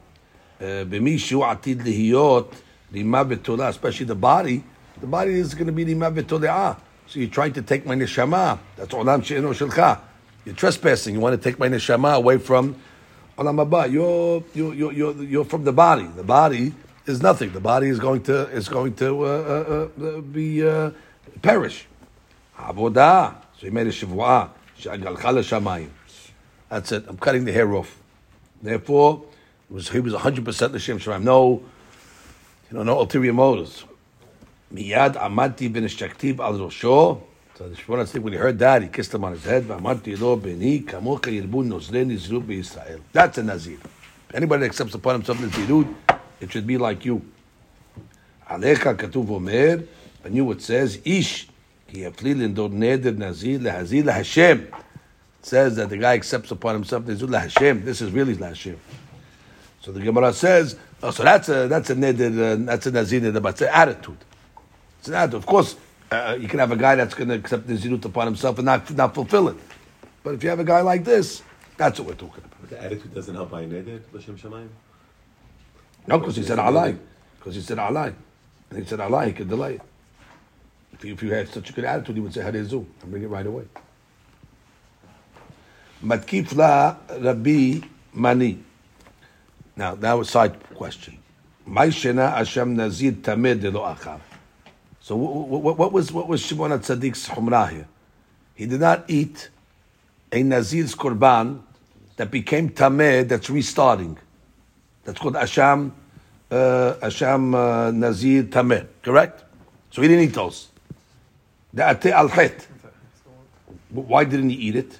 Uh, 0.58 0.62
במי 0.88 1.18
שהוא 1.18 1.46
עתיד 1.46 1.82
להיות 1.82 2.54
רימה 2.92 3.24
בתולה, 3.24 3.68
especially 3.68 4.04
the 4.04 4.14
body, 4.14 4.60
the 5.00 5.06
body 5.06 5.34
is 5.34 5.54
going 5.54 5.66
to 5.66 5.72
be 5.72 5.84
רימה 5.84 6.10
בתולעה. 6.10 6.74
So 7.06 7.18
you're 7.18 7.28
trying 7.28 7.52
to 7.52 7.62
take 7.62 7.86
my 7.86 7.94
neshama. 7.94 8.58
That's 8.76 8.94
Olam 8.94 9.24
she'eno 9.24 9.52
shelcha. 9.52 10.00
You're 10.44 10.54
trespassing. 10.54 11.14
You 11.14 11.20
want 11.20 11.40
to 11.40 11.50
take 11.50 11.58
my 11.58 11.68
neshama 11.68 12.14
away 12.14 12.38
from 12.38 12.76
Olam 13.36 13.64
Haba. 13.64 13.90
You're, 13.90 14.42
you're, 14.54 14.74
you're, 14.74 14.92
you're, 14.92 15.22
you're 15.22 15.44
from 15.44 15.64
the 15.64 15.72
body. 15.72 16.06
The 16.06 16.22
body 16.22 16.72
is 17.06 17.20
nothing. 17.20 17.52
The 17.52 17.60
body 17.60 17.88
is 17.88 17.98
going 17.98 18.22
to 18.24 18.48
is 18.48 18.68
going 18.68 18.94
to 18.94 19.24
uh, 19.24 19.28
uh, 19.28 20.04
uh, 20.04 20.20
be 20.20 20.66
uh, 20.66 20.90
perish. 21.42 21.86
Avodah. 22.58 23.34
So 23.58 23.66
he 23.66 23.70
made 23.70 23.86
a 23.86 23.90
shivua. 23.90 24.50
Shagalcha 24.80 25.32
l'shamayim. 25.32 25.90
That's 26.68 26.92
it. 26.92 27.04
I'm 27.06 27.18
cutting 27.18 27.44
the 27.44 27.52
hair 27.52 27.72
off. 27.74 28.00
Therefore, 28.62 29.22
it 29.22 29.28
was, 29.69 29.89
he 29.89 29.99
was 29.99 30.13
100 30.13 30.43
percent 30.45 30.73
l'shem 30.73 30.99
shemaim. 30.99 31.23
No, 31.23 31.63
you 32.69 32.77
know, 32.77 32.83
no 32.83 32.99
ulterior 32.99 33.33
motives. 33.33 33.85
Miyad 34.73 35.15
amati 35.15 35.71
ben 35.71 35.83
shaktiv 35.85 36.39
al 36.39 36.53
rosho. 36.53 37.21
So 37.59 37.67
the 37.67 37.75
Shimon 37.75 38.05
HaTzadik, 38.05 38.21
when 38.21 38.31
he 38.31 38.39
heard 38.39 38.57
that, 38.59 38.83
he 38.83 38.87
kissed 38.87 39.13
him 39.13 39.25
on 39.25 39.33
his 39.33 39.43
head. 39.43 39.63
V'amarti 39.65 40.17
lo 40.17 40.37
beni 40.37 40.79
kamocha 40.79 41.23
yirbun 41.23 41.67
nozre 41.67 42.05
nizru 42.05 42.41
b'Yisrael. 42.41 43.01
That's 43.11 43.37
a 43.37 43.43
nazir. 43.43 43.79
Anybody 44.33 44.61
that 44.61 44.67
accepts 44.67 44.93
upon 44.93 45.15
himself 45.15 45.39
nazirut, 45.39 45.93
it 46.39 46.51
should 46.51 46.65
be 46.65 46.77
like 46.77 47.03
you. 47.03 47.21
Alecha 48.49 48.95
katuv 48.95 49.29
omer, 49.29 49.83
and 50.23 50.35
you 50.35 50.49
it 50.51 50.61
says, 50.61 51.01
Ish, 51.03 51.49
ki 51.89 52.01
yafli 52.01 52.35
lindor 52.35 52.71
neder 52.71 53.17
nazir 53.17 53.59
lehazir 53.59 54.03
leHashem. 54.03 54.67
It 54.67 54.73
says 55.41 55.75
that 55.75 55.89
the 55.89 55.97
guy 55.97 56.13
accepts 56.13 56.51
upon 56.51 56.75
himself 56.75 57.05
nazir 57.07 57.27
leHashem. 57.27 57.83
This 57.83 58.01
is 58.01 58.11
really 58.11 58.35
leHashem. 58.35 58.77
So 59.81 59.91
the 59.91 60.01
Gemara 60.01 60.33
says, 60.33 60.75
oh, 61.01 61.11
so 61.11 61.23
that's 61.23 61.49
a 61.49 61.67
that's 61.67 61.89
a 61.89 61.95
neder, 61.95 62.61
uh, 62.61 62.65
that's 62.65 62.85
a 62.87 62.91
nazir 62.91 63.21
neder, 63.21 63.41
but 63.41 63.49
it's 63.49 63.61
an 63.61 63.69
attitude. 63.71 64.17
It's 64.99 65.07
an 65.07 65.13
attitude. 65.13 65.37
Of 65.37 65.45
course, 65.45 65.75
uh, 66.11 66.37
you 66.39 66.47
can 66.47 66.59
have 66.59 66.71
a 66.71 66.75
guy 66.75 66.95
that's 66.95 67.13
going 67.13 67.29
to 67.29 67.35
accept 67.35 67.67
nazirut 67.67 68.03
upon 68.03 68.27
himself 68.27 68.57
and 68.57 68.65
not 68.65 68.91
not 68.91 69.13
fulfill 69.15 69.49
it. 69.49 69.57
But 70.23 70.33
if 70.35 70.43
you 70.43 70.49
have 70.49 70.59
a 70.59 70.65
guy 70.65 70.81
like 70.81 71.05
this, 71.05 71.41
that's 71.77 71.99
what 71.99 72.09
we're 72.09 72.15
talking 72.15 72.43
about. 72.43 72.59
But 72.61 72.69
the 72.71 72.83
attitude 72.83 73.13
doesn't 73.13 73.33
help 73.33 73.51
by 73.51 73.65
neder, 73.65 74.01
l'shem 74.11 74.37
shamayim. 74.37 74.67
No, 76.07 76.19
because 76.19 76.35
he 76.35 76.43
said 76.43 76.57
alai. 76.57 76.97
Because 77.37 77.55
he 77.55 77.61
said 77.61 77.77
alai. 77.77 78.13
And 78.69 78.79
he 78.79 78.85
said 78.85 78.99
alai, 78.99 79.27
he 79.27 79.33
could 79.33 79.47
delay 79.47 79.75
it. 79.75 79.81
If 80.93 81.05
you, 81.05 81.13
if 81.13 81.23
you 81.23 81.31
had 81.33 81.47
such 81.47 81.69
a 81.69 81.73
good 81.73 81.85
attitude, 81.85 82.15
he 82.15 82.21
would 82.21 82.33
say 82.33 82.41
harezu 82.41 82.85
and 83.01 83.11
bring 83.11 83.23
it 83.23 83.27
right 83.27 83.45
away. 83.45 83.63
Matkif 86.03 86.55
la 86.55 86.97
Rabbi 87.17 87.79
Mani. 88.13 88.63
Now, 89.79 89.95
now 89.95 90.19
a 90.19 90.25
side 90.25 90.61
question. 90.75 91.17
Mai 91.65 91.87
shena 91.87 92.35
Hashem 92.35 92.75
nazir 92.75 93.13
tamid 93.13 93.63
lo 93.71 93.83
achav. 93.83 94.19
So 94.99 95.15
what, 95.15 95.93
was 95.93 96.11
what 96.11 96.27
was 96.27 96.41
Shimon 96.41 96.71
Tzadik's 96.71 97.29
humrah 97.29 97.69
here? 97.69 97.87
He 98.55 98.65
did 98.65 98.81
not 98.81 99.05
eat 99.07 99.49
a 100.33 100.43
nazir's 100.43 100.93
korban 100.95 101.61
that 102.17 102.29
became 102.29 102.71
tameh 102.71 103.25
that's 103.25 103.49
restarting. 103.49 104.17
That's 105.05 105.17
called 105.17 105.35
Asham, 105.35 105.91
uh, 106.51 106.95
Asham 107.01 107.55
uh, 107.55 107.91
Nazir 107.91 108.43
Tameh, 108.43 108.85
correct? 109.01 109.45
So 109.91 110.01
he 110.01 110.09
didn't 110.09 110.25
eat 110.25 110.33
those. 110.33 110.67
The 111.73 112.13
al. 112.13 112.27
Why 113.91 114.25
didn't 114.25 114.49
he 114.49 114.57
eat 114.57 114.75
it? 114.75 114.99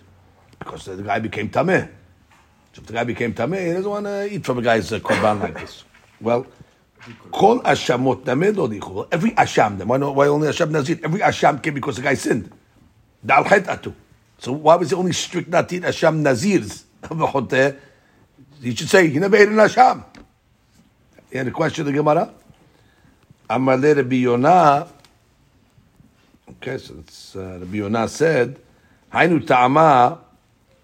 Because 0.58 0.86
the 0.86 1.04
guy 1.04 1.20
became 1.20 1.50
tameh. 1.50 1.90
So 2.74 2.82
if 2.82 2.88
the 2.88 2.93
guy 2.93 3.03
became 3.03 3.34
tameh, 3.34 3.67
he 3.67 3.74
doesn't 3.74 3.89
want 3.89 4.05
to 4.05 4.32
eat 4.32 4.45
from 4.45 4.59
a 4.59 4.61
guy's 4.61 4.91
uh, 4.93 4.99
korban 4.99 5.41
like 5.41 5.59
this. 5.59 5.84
Well, 6.22 6.45
kol 7.32 7.61
ashamot. 7.61 8.28
Every 9.11 9.32
asham, 9.32 9.78
then 9.78 9.88
why, 9.88 9.97
not, 9.97 10.15
why 10.15 10.28
only 10.28 10.47
asham 10.47 10.72
nazir? 10.72 10.99
Every 11.03 11.20
asham 11.20 11.61
came 11.63 11.74
because 11.74 11.95
the 11.95 12.03
guy 12.03 12.13
sinned. 12.13 12.51
Dal 13.26 13.43
atu. 13.43 13.93
So 14.38 14.53
why 14.53 14.76
was 14.76 14.91
it 14.91 14.95
only 14.95 15.13
strict 15.13 15.49
not 15.49 15.67
to 15.70 15.76
eat 15.78 15.84
asham 15.84 16.22
nazirs 16.22 16.84
of 17.03 17.76
He 18.61 18.76
should 18.76 18.89
say 18.89 19.07
he 19.07 19.20
never 19.20 19.36
ate 19.36 19.49
an 19.49 19.55
asham. 19.55 20.03
You 21.32 21.39
had 21.39 21.47
a 21.47 21.51
question 21.51 21.86
the 21.86 21.91
Gemara. 21.91 22.34
Amale 23.49 23.95
Rabbi 23.95 24.15
Okay, 26.49 26.78
so 26.78 26.95
it's, 26.99 27.36
uh, 27.36 27.57
Rabbi 27.59 27.78
Yonah 27.78 28.07
said, 28.07 28.59
"Hainu 29.13 29.45
ta'ama 29.45 30.20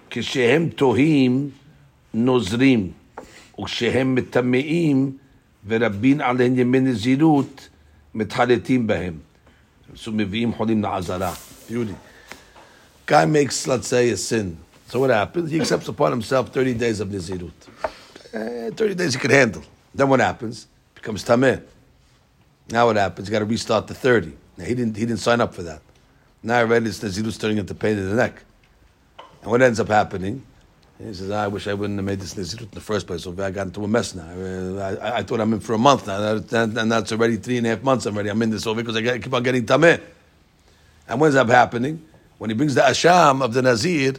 kishehem 0.09 0.73
tohim." 0.73 1.51
נוזרים, 2.14 2.92
וכשהם 3.60 4.14
מטמאים 4.14 5.16
ורבים 5.66 6.20
עליהם 6.20 6.58
ימי 6.58 6.80
נזירות, 6.80 7.68
מתחרטים 8.14 8.86
בהם. 8.86 9.18
So 9.94 10.10
מביאים 10.10 10.54
חולים 10.54 10.82
לעזרה. 10.82 11.34
Beauty. 11.68 11.94
Guy 13.06 13.26
makes, 13.26 13.66
let's 13.66 13.88
say, 13.88 14.10
a 14.10 14.16
sin. 14.16 14.56
So 14.88 15.00
what 15.00 15.10
happens? 15.10 15.50
He 15.50 15.60
accepts 15.60 15.88
upon 15.88 16.10
himself 16.10 16.48
30 16.50 16.74
days 16.74 17.00
of 17.00 17.08
Nizirut. 17.08 17.52
Eh, 18.32 18.70
30 18.70 18.94
days 18.94 19.14
he 19.14 19.20
can 19.20 19.30
handle. 19.30 19.62
Then 19.94 20.08
what 20.08 20.20
happens? 20.20 20.66
Becomes 20.94 21.24
Tameh. 21.24 21.62
Now 22.70 22.86
what 22.86 22.96
happens? 22.96 23.28
You 23.28 23.32
got 23.32 23.40
to 23.40 23.44
restart 23.44 23.86
the 23.86 23.94
30. 23.94 24.32
Now 24.56 24.64
he 24.64 24.74
didn't, 24.74 24.96
he 24.96 25.06
didn't 25.06 25.20
sign 25.20 25.40
up 25.40 25.54
for 25.54 25.62
that. 25.62 25.80
Now 26.42 26.60
already 26.60 26.86
it's 26.86 27.00
Nazirut 27.00 27.32
starting 27.32 27.58
into 27.58 27.74
pain 27.74 27.98
in 27.98 28.08
the 28.08 28.14
neck. 28.14 28.42
And 29.42 29.50
what 29.50 29.62
ends 29.62 29.80
up 29.80 29.88
happening? 29.88 30.44
He 30.97 31.13
says, 31.13 31.29
I 31.29 31.47
wish 31.47 31.67
I 31.67 31.73
wouldn't 31.73 31.99
have 31.99 32.05
made 32.05 32.21
this 32.21 32.35
Nazirut 32.35 32.61
in 32.61 32.69
the 32.71 32.79
first 32.79 33.05
place. 33.05 33.23
So 33.23 33.35
I 33.37 33.51
got 33.51 33.67
into 33.67 33.83
a 33.83 33.87
mess 33.87 34.15
now. 34.15 34.29
I, 34.29 34.95
I, 34.95 35.17
I 35.17 35.23
thought 35.23 35.41
I'm 35.41 35.51
in 35.51 35.59
for 35.59 35.73
a 35.73 35.77
month 35.77 36.07
now. 36.07 36.35
And, 36.35 36.91
that's 36.91 37.11
already 37.11 37.35
three 37.35 37.57
and 37.57 37.67
a 37.67 37.71
half 37.71 37.83
months 37.83 38.07
already. 38.07 38.29
I'm 38.29 38.41
in 38.41 38.49
this 38.49 38.65
over 38.65 38.81
because 38.81 38.95
I 38.95 39.01
get, 39.01 39.21
keep 39.21 39.33
on 39.33 39.43
getting 39.43 39.65
Tameh. 39.65 40.01
And 41.07 41.19
what 41.19 41.33
that 41.33 41.47
happening? 41.47 42.05
When 42.37 42.49
he 42.49 42.55
brings 42.55 42.75
the 42.75 42.81
Asham 42.81 43.43
of 43.43 43.53
the 43.53 43.61
Nazir, 43.61 44.13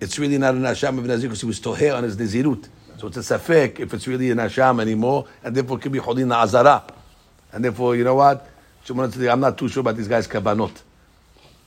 it's 0.00 0.18
really 0.18 0.38
not 0.38 0.54
an 0.54 0.62
Asham 0.62 0.96
of 0.96 1.04
the 1.04 1.08
Nazir 1.08 1.28
because 1.28 1.42
he 1.42 1.46
was 1.46 1.60
Toheh 1.60 1.94
on 1.94 2.04
his 2.04 2.16
Nazirut. 2.16 2.66
So 2.96 3.08
it's 3.08 3.18
a 3.18 3.20
Safek 3.20 3.78
if 3.78 3.92
it's 3.92 4.06
really 4.06 4.30
an 4.30 4.38
Asham 4.38 4.80
anymore, 4.80 5.26
and 5.44 5.54
therefore 5.54 5.76
it 5.76 5.82
can 5.82 5.92
be 5.92 5.98
Hodin 5.98 6.34
Azara. 6.34 6.82
And 7.52 7.62
therefore, 7.62 7.94
you 7.94 8.04
know 8.04 8.14
what? 8.14 8.48
I'm 8.88 9.40
not 9.40 9.58
too 9.58 9.68
sure 9.68 9.82
about 9.82 9.96
these 9.96 10.08
guys' 10.08 10.26
Kabanot. 10.26 10.82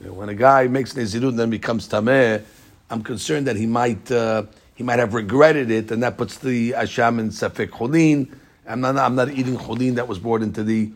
When 0.00 0.28
a 0.28 0.34
guy 0.34 0.66
makes 0.66 0.94
Nazirut 0.94 1.28
and 1.28 1.38
then 1.38 1.50
becomes 1.50 1.88
Tameh, 1.88 2.42
I'm 2.90 3.02
concerned 3.02 3.46
that 3.46 3.56
he 3.56 3.66
might 3.66 4.10
uh, 4.10 4.44
he 4.74 4.82
might 4.82 4.98
have 4.98 5.14
regretted 5.14 5.70
it, 5.70 5.90
and 5.90 6.02
that 6.02 6.18
puts 6.18 6.38
the 6.38 6.72
Asham 6.72 7.20
in 7.20 7.28
Safek 7.30 7.68
Chodin. 7.68 8.34
I'm 8.66 8.80
not, 8.80 8.96
I'm 8.96 9.14
not 9.14 9.30
eating 9.30 9.56
Chodin 9.56 9.94
that 9.94 10.08
was 10.08 10.18
brought 10.18 10.42
into 10.42 10.64
the 10.64 10.90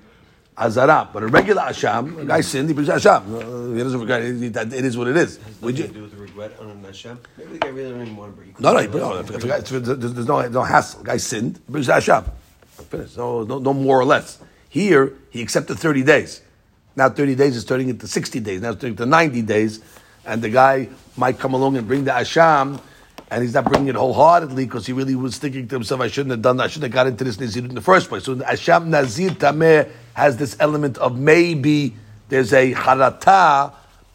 Azara. 0.56 1.08
But 1.12 1.22
a 1.22 1.26
regular 1.26 1.62
Asham, 1.62 2.22
a 2.22 2.24
guy 2.24 2.40
sinned, 2.40 2.68
he 2.68 2.74
brings 2.74 2.88
Asham. 2.88 3.22
Uh, 3.26 3.76
he 3.76 3.82
doesn't 3.82 4.00
regret 4.00 4.22
it. 4.22 4.56
It 4.74 4.84
is 4.84 4.96
what 4.96 5.08
it 5.08 5.16
is. 5.16 5.36
Has 5.36 5.62
nothing 5.62 5.76
to 5.76 5.88
do 5.88 6.02
with 6.02 6.14
regret 6.14 6.58
on 6.60 6.70
an 6.70 6.84
Hashem. 6.84 7.18
Maybe 7.36 7.52
the 7.52 7.58
guy 7.58 7.68
really 7.68 7.90
don't 7.90 8.02
even 8.02 8.16
want 8.16 8.32
to 8.34 8.42
break. 8.42 8.60
No, 8.60 8.72
no, 8.72 8.86
no. 8.86 9.18
If, 9.20 9.28
there's 9.68 10.26
no, 10.26 10.48
no 10.48 10.62
hassle. 10.62 11.02
Guy 11.02 11.16
sinned, 11.16 11.60
he 11.66 11.72
brings 11.72 11.88
Asham. 11.88 12.30
Finished. 12.88 13.16
No, 13.16 13.44
no, 13.44 13.58
no 13.58 13.72
more 13.72 14.00
or 14.00 14.04
less. 14.04 14.38
Here, 14.68 15.12
he 15.30 15.42
accepted 15.42 15.78
30 15.78 16.02
days. 16.02 16.42
Now 16.96 17.08
30 17.08 17.34
days 17.34 17.56
is 17.56 17.64
turning 17.64 17.88
into 17.88 18.08
60 18.08 18.40
days. 18.40 18.60
Now 18.60 18.70
it's 18.70 18.80
turning 18.80 18.96
to 18.96 19.06
90 19.06 19.42
days. 19.42 19.80
And 20.24 20.42
the 20.42 20.48
guy 20.48 20.88
might 21.16 21.38
come 21.38 21.54
along 21.54 21.76
and 21.76 21.86
bring 21.86 22.04
the 22.04 22.10
Asham, 22.10 22.80
and 23.30 23.42
he's 23.42 23.54
not 23.54 23.64
bringing 23.64 23.88
it 23.88 23.94
wholeheartedly 23.94 24.64
because 24.64 24.86
he 24.86 24.92
really 24.92 25.14
was 25.14 25.38
thinking 25.38 25.66
to 25.68 25.74
himself, 25.74 26.00
I 26.00 26.08
shouldn't 26.08 26.30
have 26.32 26.42
done 26.42 26.58
that. 26.58 26.64
I 26.64 26.66
shouldn't 26.68 26.92
have 26.92 26.94
got 26.94 27.06
into 27.06 27.24
this 27.24 27.40
Nazir 27.40 27.64
in 27.64 27.74
the 27.74 27.80
first 27.80 28.08
place. 28.08 28.24
So 28.24 28.34
the 28.34 28.44
Asham 28.44 28.86
Nazir 28.86 29.30
Tameh 29.30 29.90
has 30.14 30.36
this 30.36 30.56
element 30.60 30.98
of 30.98 31.18
maybe 31.18 31.94
there's 32.28 32.52
a 32.52 32.72
harata 32.74 33.72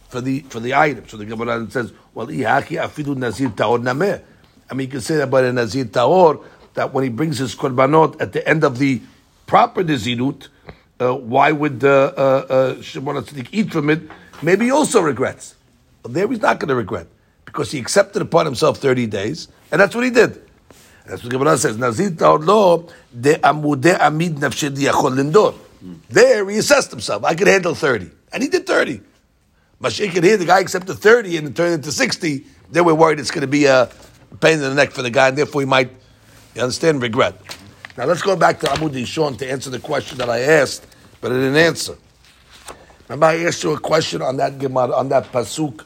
for 0.10 0.22
the 0.22 0.42
for 0.42 0.60
the 0.60 0.74
item. 0.76 1.08
So 1.08 1.18
the 1.18 1.26
Gemara 1.26 1.70
says, 1.70 1.92
well, 2.14 2.28
ihaki 2.28 2.82
afidu 2.82 3.16
Nazir 3.16 3.50
Tahor 3.50 3.82
Nameh. 3.82 4.22
I 4.70 4.74
mean, 4.74 4.88
you 4.88 4.92
can 4.92 5.02
say 5.02 5.18
that 5.18 5.24
about 5.24 5.46
a 5.46 5.54
Nazir 5.54 5.86
Tahor, 5.86 6.44
that 6.76 6.94
when 6.94 7.04
he 7.04 7.10
brings 7.10 7.40
his 7.40 7.56
korbanot 7.56 8.22
at 8.22 8.34
the 8.34 8.48
end 8.48 8.64
of 8.64 8.78
the 8.78 9.02
proper 9.48 9.84
Nazirut, 9.84 10.48
uh, 11.02 11.14
why 11.16 11.52
would 11.52 11.84
uh, 11.84 12.14
uh, 12.16 12.20
uh, 12.20 12.82
Shimon 12.82 13.16
HaTzadik 13.16 13.50
eat 13.52 13.72
from 13.72 13.90
it? 13.90 14.02
Maybe 14.42 14.66
he 14.66 14.72
also 14.72 15.02
regrets. 15.02 15.56
But 16.10 16.16
there 16.16 16.28
he's 16.28 16.42
not 16.42 16.60
going 16.60 16.70
to 16.70 16.76
regret 16.76 17.06
because 17.46 17.70
he 17.72 17.78
accepted 17.78 18.24
upon 18.24 18.48
himself 18.48 18.80
30 18.80 19.06
days, 19.06 19.48
and 19.72 19.80
that's 19.80 19.94
what 19.94 20.04
he 20.04 20.10
did. 20.10 20.42
That's 21.06 21.22
what 21.24 21.32
Gemara 21.32 21.56
says. 21.56 21.78
Nazir 21.78 22.10
lo 22.20 22.90
de. 23.14 23.40
There 26.10 26.50
he 26.50 26.58
assessed 26.58 26.90
himself. 26.90 27.24
I 27.24 27.36
could 27.36 27.46
handle 27.46 27.76
30. 27.76 28.10
And 28.34 28.42
he 28.42 28.50
did 28.50 28.66
30. 28.66 29.02
Mashiach 29.80 30.12
could 30.12 30.24
hear 30.24 30.36
the 30.38 30.46
guy 30.46 30.62
accepted 30.62 30.96
30 30.96 31.38
and 31.38 31.48
it 31.50 31.56
turned 31.56 31.76
into 31.76 31.92
60. 31.92 32.44
Then 32.72 32.86
we're 32.86 32.96
worried 32.96 33.20
it's 33.20 33.30
going 33.30 33.42
to 33.42 33.48
be 33.48 33.66
a 33.66 33.88
pain 34.40 34.54
in 34.56 34.62
the 34.62 34.74
neck 34.74 34.90
for 34.90 35.04
the 35.04 35.12
guy, 35.12 35.28
and 35.28 35.38
therefore 35.38 35.62
he 35.62 35.68
might, 35.68 35.92
you 36.56 36.64
understand, 36.64 37.04
regret. 37.04 37.40
Now 37.96 38.06
let's 38.06 38.24
go 38.24 38.36
back 38.36 38.60
to 38.62 38.66
Amud 38.66 38.94
Rishon 38.94 39.38
to 39.38 39.48
answer 39.48 39.70
the 39.70 39.80
question 39.80 40.18
that 40.18 40.30
I 40.30 40.40
asked, 40.40 40.88
but 41.22 41.32
I 41.32 41.36
didn't 41.36 41.56
answer. 41.56 41.98
Remember, 43.08 43.28
I 43.28 43.44
asked 43.46 43.64
you 43.64 43.74
a 43.74 43.80
question 43.80 44.22
on 44.22 44.38
that 44.38 44.58
Gemara, 44.60 44.92
on 44.92 45.10
that 45.10 45.32
pasuk, 45.32 45.84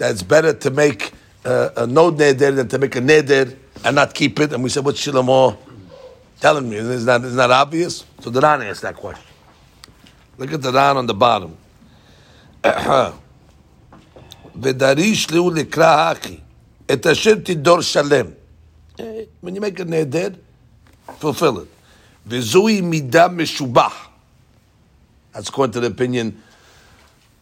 that 0.00 0.10
it's 0.12 0.22
better 0.22 0.54
to 0.54 0.70
make 0.70 1.12
uh, 1.44 1.68
a 1.76 1.86
no 1.86 2.10
neder 2.10 2.56
than 2.56 2.66
to 2.68 2.78
make 2.78 2.96
a 2.96 3.00
neder 3.00 3.54
and 3.84 3.94
not 3.96 4.14
keep 4.14 4.40
it. 4.40 4.50
And 4.54 4.62
we 4.64 4.70
said, 4.70 4.82
what's 4.82 5.06
Shlomo 5.06 5.58
telling 6.40 6.70
me? 6.70 6.76
Is 6.76 7.04
not, 7.04 7.22
it's 7.22 7.34
not 7.34 7.50
obvious? 7.50 8.06
So 8.20 8.30
the 8.30 8.40
Ran 8.40 8.62
asked 8.62 8.80
that 8.80 8.96
question. 8.96 9.26
Look 10.38 10.54
at 10.54 10.62
the 10.62 10.72
Ran 10.72 10.96
on 10.96 11.06
the 11.06 11.14
bottom. 11.14 11.56
ודריש 14.62 15.30
ליהו 15.30 15.50
לקרא 15.50 16.10
הכי, 16.10 16.38
את 16.92 17.06
אשר 17.06 17.34
תדור 17.34 17.78
shalem. 17.78 18.34
When 19.40 19.54
you 19.54 19.60
make 19.60 19.80
a 19.80 19.84
neder, 19.84 20.34
fulfill 21.18 21.58
it. 21.60 21.68
וזוהי 22.26 22.80
מידה 22.80 23.28
משובח. 23.28 24.08
That's 25.32 25.48
according 25.48 25.72
to 25.74 25.80
the 25.80 25.86
opinion 25.86 26.42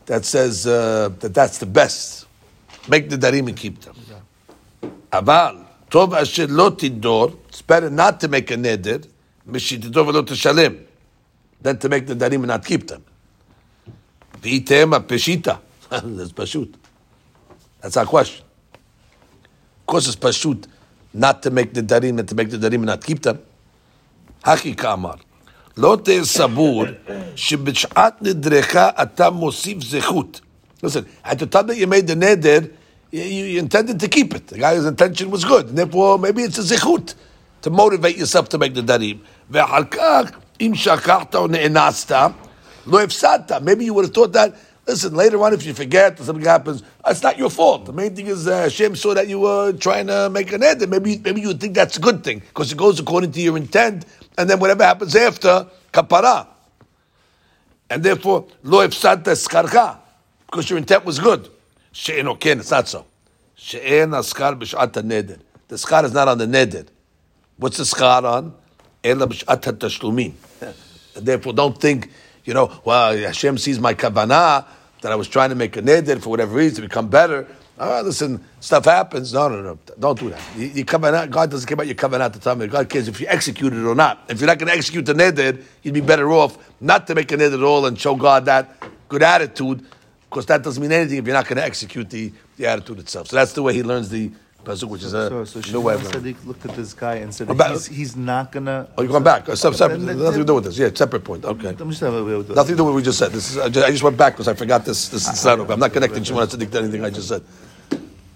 that 0.06 0.24
says 0.24 0.66
uh, 0.66 1.10
that 1.20 1.34
that's 1.34 1.58
the 1.58 1.66
best. 1.66 2.27
Keep 2.90 3.80
them. 3.80 3.94
אבל, 5.12 5.56
טוב 5.88 6.14
אשר 6.14 6.46
לא 6.48 6.70
תדור, 6.78 7.28
it's 7.50 7.62
better 7.62 7.90
not 7.90 8.20
to 8.20 8.28
make 8.28 8.50
a 8.50 8.56
neder, 8.56 9.06
משתדור 9.46 10.08
ולא 10.08 10.22
תשלם, 10.22 10.72
than 11.64 11.76
to 11.84 11.88
make 11.88 12.08
not 12.46 12.64
keep 12.64 12.88
them. 12.90 13.00
והיא 14.42 14.66
תהמה 14.66 15.00
פשיטה. 15.00 15.54
That's 15.90 16.32
pashut. 16.32 16.74
That's 17.82 17.96
our 17.96 18.06
question. 18.06 18.44
It's 19.88 20.16
pashut 20.16 20.66
not 21.14 21.42
to 21.42 21.50
make 21.50 21.72
darim 21.72 22.18
and 22.18 22.28
to 22.28 22.34
make 22.34 22.50
not 22.84 23.04
keep 23.04 23.22
them. 23.22 23.36
הכי 24.44 24.74
כאמר, 24.74 25.14
לא 25.76 25.98
תהיה 26.04 26.24
סבור 26.24 26.84
שבשעת 27.36 28.22
נדרך 28.22 28.76
אתה 28.76 29.30
מוסיף 29.30 29.82
זכות. 29.82 30.40
Listen, 30.84 31.04
you 31.24 31.86
made 31.86 32.06
the 32.06 32.14
neder, 32.14 32.68
you, 33.10 33.22
you, 33.22 33.58
intended 33.58 34.00
to 34.00 34.08
keep 34.08 34.34
it. 34.34 34.48
The 34.48 34.58
guy's 34.58 34.84
intention 34.84 35.30
was 35.30 35.44
good. 35.44 35.68
Therefore, 35.68 36.18
maybe 36.18 36.42
it's 36.42 36.58
a 36.58 36.62
zikhut 36.62 37.14
to 37.62 37.70
motivate 37.70 38.16
yourself 38.16 38.48
to 38.50 38.58
make 38.58 38.74
the 38.74 38.82
darim. 38.82 39.20
Maybe 43.62 43.84
you 43.84 43.94
would 43.94 44.04
have 44.04 44.14
thought 44.14 44.32
that. 44.32 44.54
Listen, 44.86 45.14
later 45.14 45.42
on, 45.44 45.52
if 45.52 45.66
you 45.66 45.74
forget 45.74 46.18
or 46.18 46.24
something 46.24 46.44
happens, 46.46 46.82
it's 47.06 47.22
not 47.22 47.36
your 47.36 47.50
fault. 47.50 47.84
The 47.84 47.92
main 47.92 48.16
thing 48.16 48.26
is 48.26 48.48
uh, 48.48 48.62
Hashem 48.62 48.96
saw 48.96 49.12
that 49.12 49.28
you 49.28 49.40
were 49.40 49.72
trying 49.72 50.06
to 50.06 50.30
make 50.30 50.50
an 50.50 50.62
end. 50.62 50.88
Maybe, 50.88 51.18
maybe 51.18 51.42
you 51.42 51.48
would 51.48 51.60
think 51.60 51.74
that's 51.74 51.98
a 51.98 52.00
good 52.00 52.24
thing 52.24 52.38
because 52.38 52.72
it 52.72 52.78
goes 52.78 52.98
according 52.98 53.32
to 53.32 53.40
your 53.40 53.58
intent, 53.58 54.06
and 54.38 54.48
then 54.48 54.58
whatever 54.58 54.84
happens 54.84 55.14
after, 55.14 55.66
kapara. 55.92 56.46
And 57.90 58.02
therefore, 58.02 58.46
lo 58.62 58.86
ifsata 58.86 59.34
skarcha, 59.34 59.98
because 60.46 60.70
your 60.70 60.78
intent 60.78 61.04
was 61.04 61.18
good. 61.18 61.50
She'en 61.98 62.28
oken, 62.28 62.60
it's 62.60 62.70
not 62.70 62.86
so. 62.86 63.04
She'en 63.56 64.10
askar 64.10 64.56
b'shat 64.56 64.92
neder. 65.02 65.40
The 65.66 65.74
skar 65.74 66.04
is 66.04 66.12
not 66.12 66.28
on 66.28 66.38
the 66.38 66.46
neder. 66.46 66.86
What's 67.56 67.76
the 67.76 67.82
skar 67.82 68.22
on? 68.22 68.54
Ela 69.02 69.26
b'shat 69.26 69.78
tashlumim. 69.78 70.32
Therefore, 71.16 71.52
don't 71.54 71.76
think, 71.76 72.12
you 72.44 72.54
know, 72.54 72.70
well, 72.84 73.16
Hashem 73.16 73.58
sees 73.58 73.80
my 73.80 73.94
kavanah, 73.94 74.64
that 75.00 75.10
I 75.10 75.16
was 75.16 75.26
trying 75.26 75.48
to 75.48 75.56
make 75.56 75.76
a 75.76 75.82
neder 75.82 76.22
for 76.22 76.28
whatever 76.28 76.54
reason 76.54 76.76
to 76.76 76.82
become 76.82 77.08
better. 77.08 77.48
Oh, 77.80 78.00
listen, 78.02 78.44
stuff 78.60 78.84
happens. 78.84 79.32
No, 79.32 79.48
no, 79.48 79.60
no. 79.60 79.78
Don't 79.98 80.20
do 80.20 80.30
that. 80.30 80.40
You, 80.56 80.66
you 80.68 80.84
out, 80.92 81.30
God 81.30 81.50
doesn't 81.50 81.66
care 81.66 81.74
about 81.74 81.86
your 81.86 81.96
covenant 81.96 82.26
at 82.26 82.40
the 82.40 82.54
time. 82.54 82.64
God 82.68 82.88
cares 82.88 83.08
if 83.08 83.20
you 83.20 83.26
execute 83.28 83.72
it 83.72 83.84
or 83.84 83.96
not. 83.96 84.24
If 84.28 84.40
you're 84.40 84.46
not 84.46 84.58
going 84.58 84.70
to 84.70 84.76
execute 84.76 85.04
the 85.04 85.14
neder, 85.14 85.64
you'd 85.82 85.94
be 85.94 86.00
better 86.00 86.30
off 86.30 86.58
not 86.80 87.08
to 87.08 87.16
make 87.16 87.32
a 87.32 87.36
neder 87.36 87.54
at 87.54 87.62
all 87.64 87.86
and 87.86 87.98
show 87.98 88.14
God 88.14 88.44
that 88.44 88.72
good 89.08 89.24
attitude 89.24 89.84
Because 90.28 90.46
that 90.46 90.62
doesn't 90.62 90.80
mean 90.82 90.92
anything 90.92 91.18
if 91.18 91.26
you're 91.26 91.34
not 91.34 91.46
going 91.46 91.56
to 91.56 91.64
execute 91.64 92.10
the, 92.10 92.32
the 92.56 92.66
attitude 92.66 92.98
itself. 92.98 93.28
So 93.28 93.36
that's 93.36 93.52
the 93.54 93.62
way 93.62 93.72
he 93.72 93.82
learns 93.82 94.10
the 94.10 94.30
pasuk, 94.62 94.88
which 94.88 95.02
is 95.02 95.14
a 95.14 95.28
So, 95.28 95.44
so 95.60 95.72
new 95.72 95.80
way 95.80 95.94
of 95.94 96.02
learning. 96.04 96.34
Sadiq 96.34 96.44
looked 96.46 96.66
at 96.66 96.76
this 96.76 96.92
guy 96.92 97.14
and 97.16 97.34
said 97.34 97.48
he's, 97.48 97.86
he's 97.86 98.16
not 98.16 98.52
gonna. 98.52 98.88
Oh, 98.98 99.02
you're 99.02 99.10
going 99.10 99.24
back. 99.24 99.46
Sep- 99.56 99.74
separate. 99.74 99.98
Then- 99.98 100.18
Nothing 100.18 100.40
to 100.40 100.44
do 100.44 100.54
with 100.56 100.64
this. 100.64 100.76
Yeah, 100.76 100.90
separate 100.92 101.24
point. 101.24 101.44
Okay. 101.46 101.68
I'm 101.68 101.88
just 101.90 102.00
having 102.02 102.28
a- 102.28 102.42
Nothing 102.42 102.72
to 102.72 102.76
do 102.76 102.84
with 102.84 102.92
what 102.92 102.94
we 102.96 103.02
just 103.02 103.18
said. 103.18 103.32
This 103.32 103.52
is, 103.52 103.58
I 103.58 103.68
ju- 103.70 103.82
I 103.82 103.90
just 103.90 104.02
went 104.02 104.18
back 104.18 104.34
because 104.34 104.48
I 104.48 104.54
forgot 104.54 104.84
this. 104.84 105.08
This 105.08 105.26
is 105.28 105.44
not 105.44 105.60
okay. 105.60 105.72
I'm 105.72 105.80
not 105.80 105.92
connecting 105.94 106.22
Shimon 106.24 106.46
Tzadik 106.46 106.70
to 106.72 106.78
anything 106.80 107.04
I 107.04 107.10
just 107.10 107.28
said. 107.28 107.42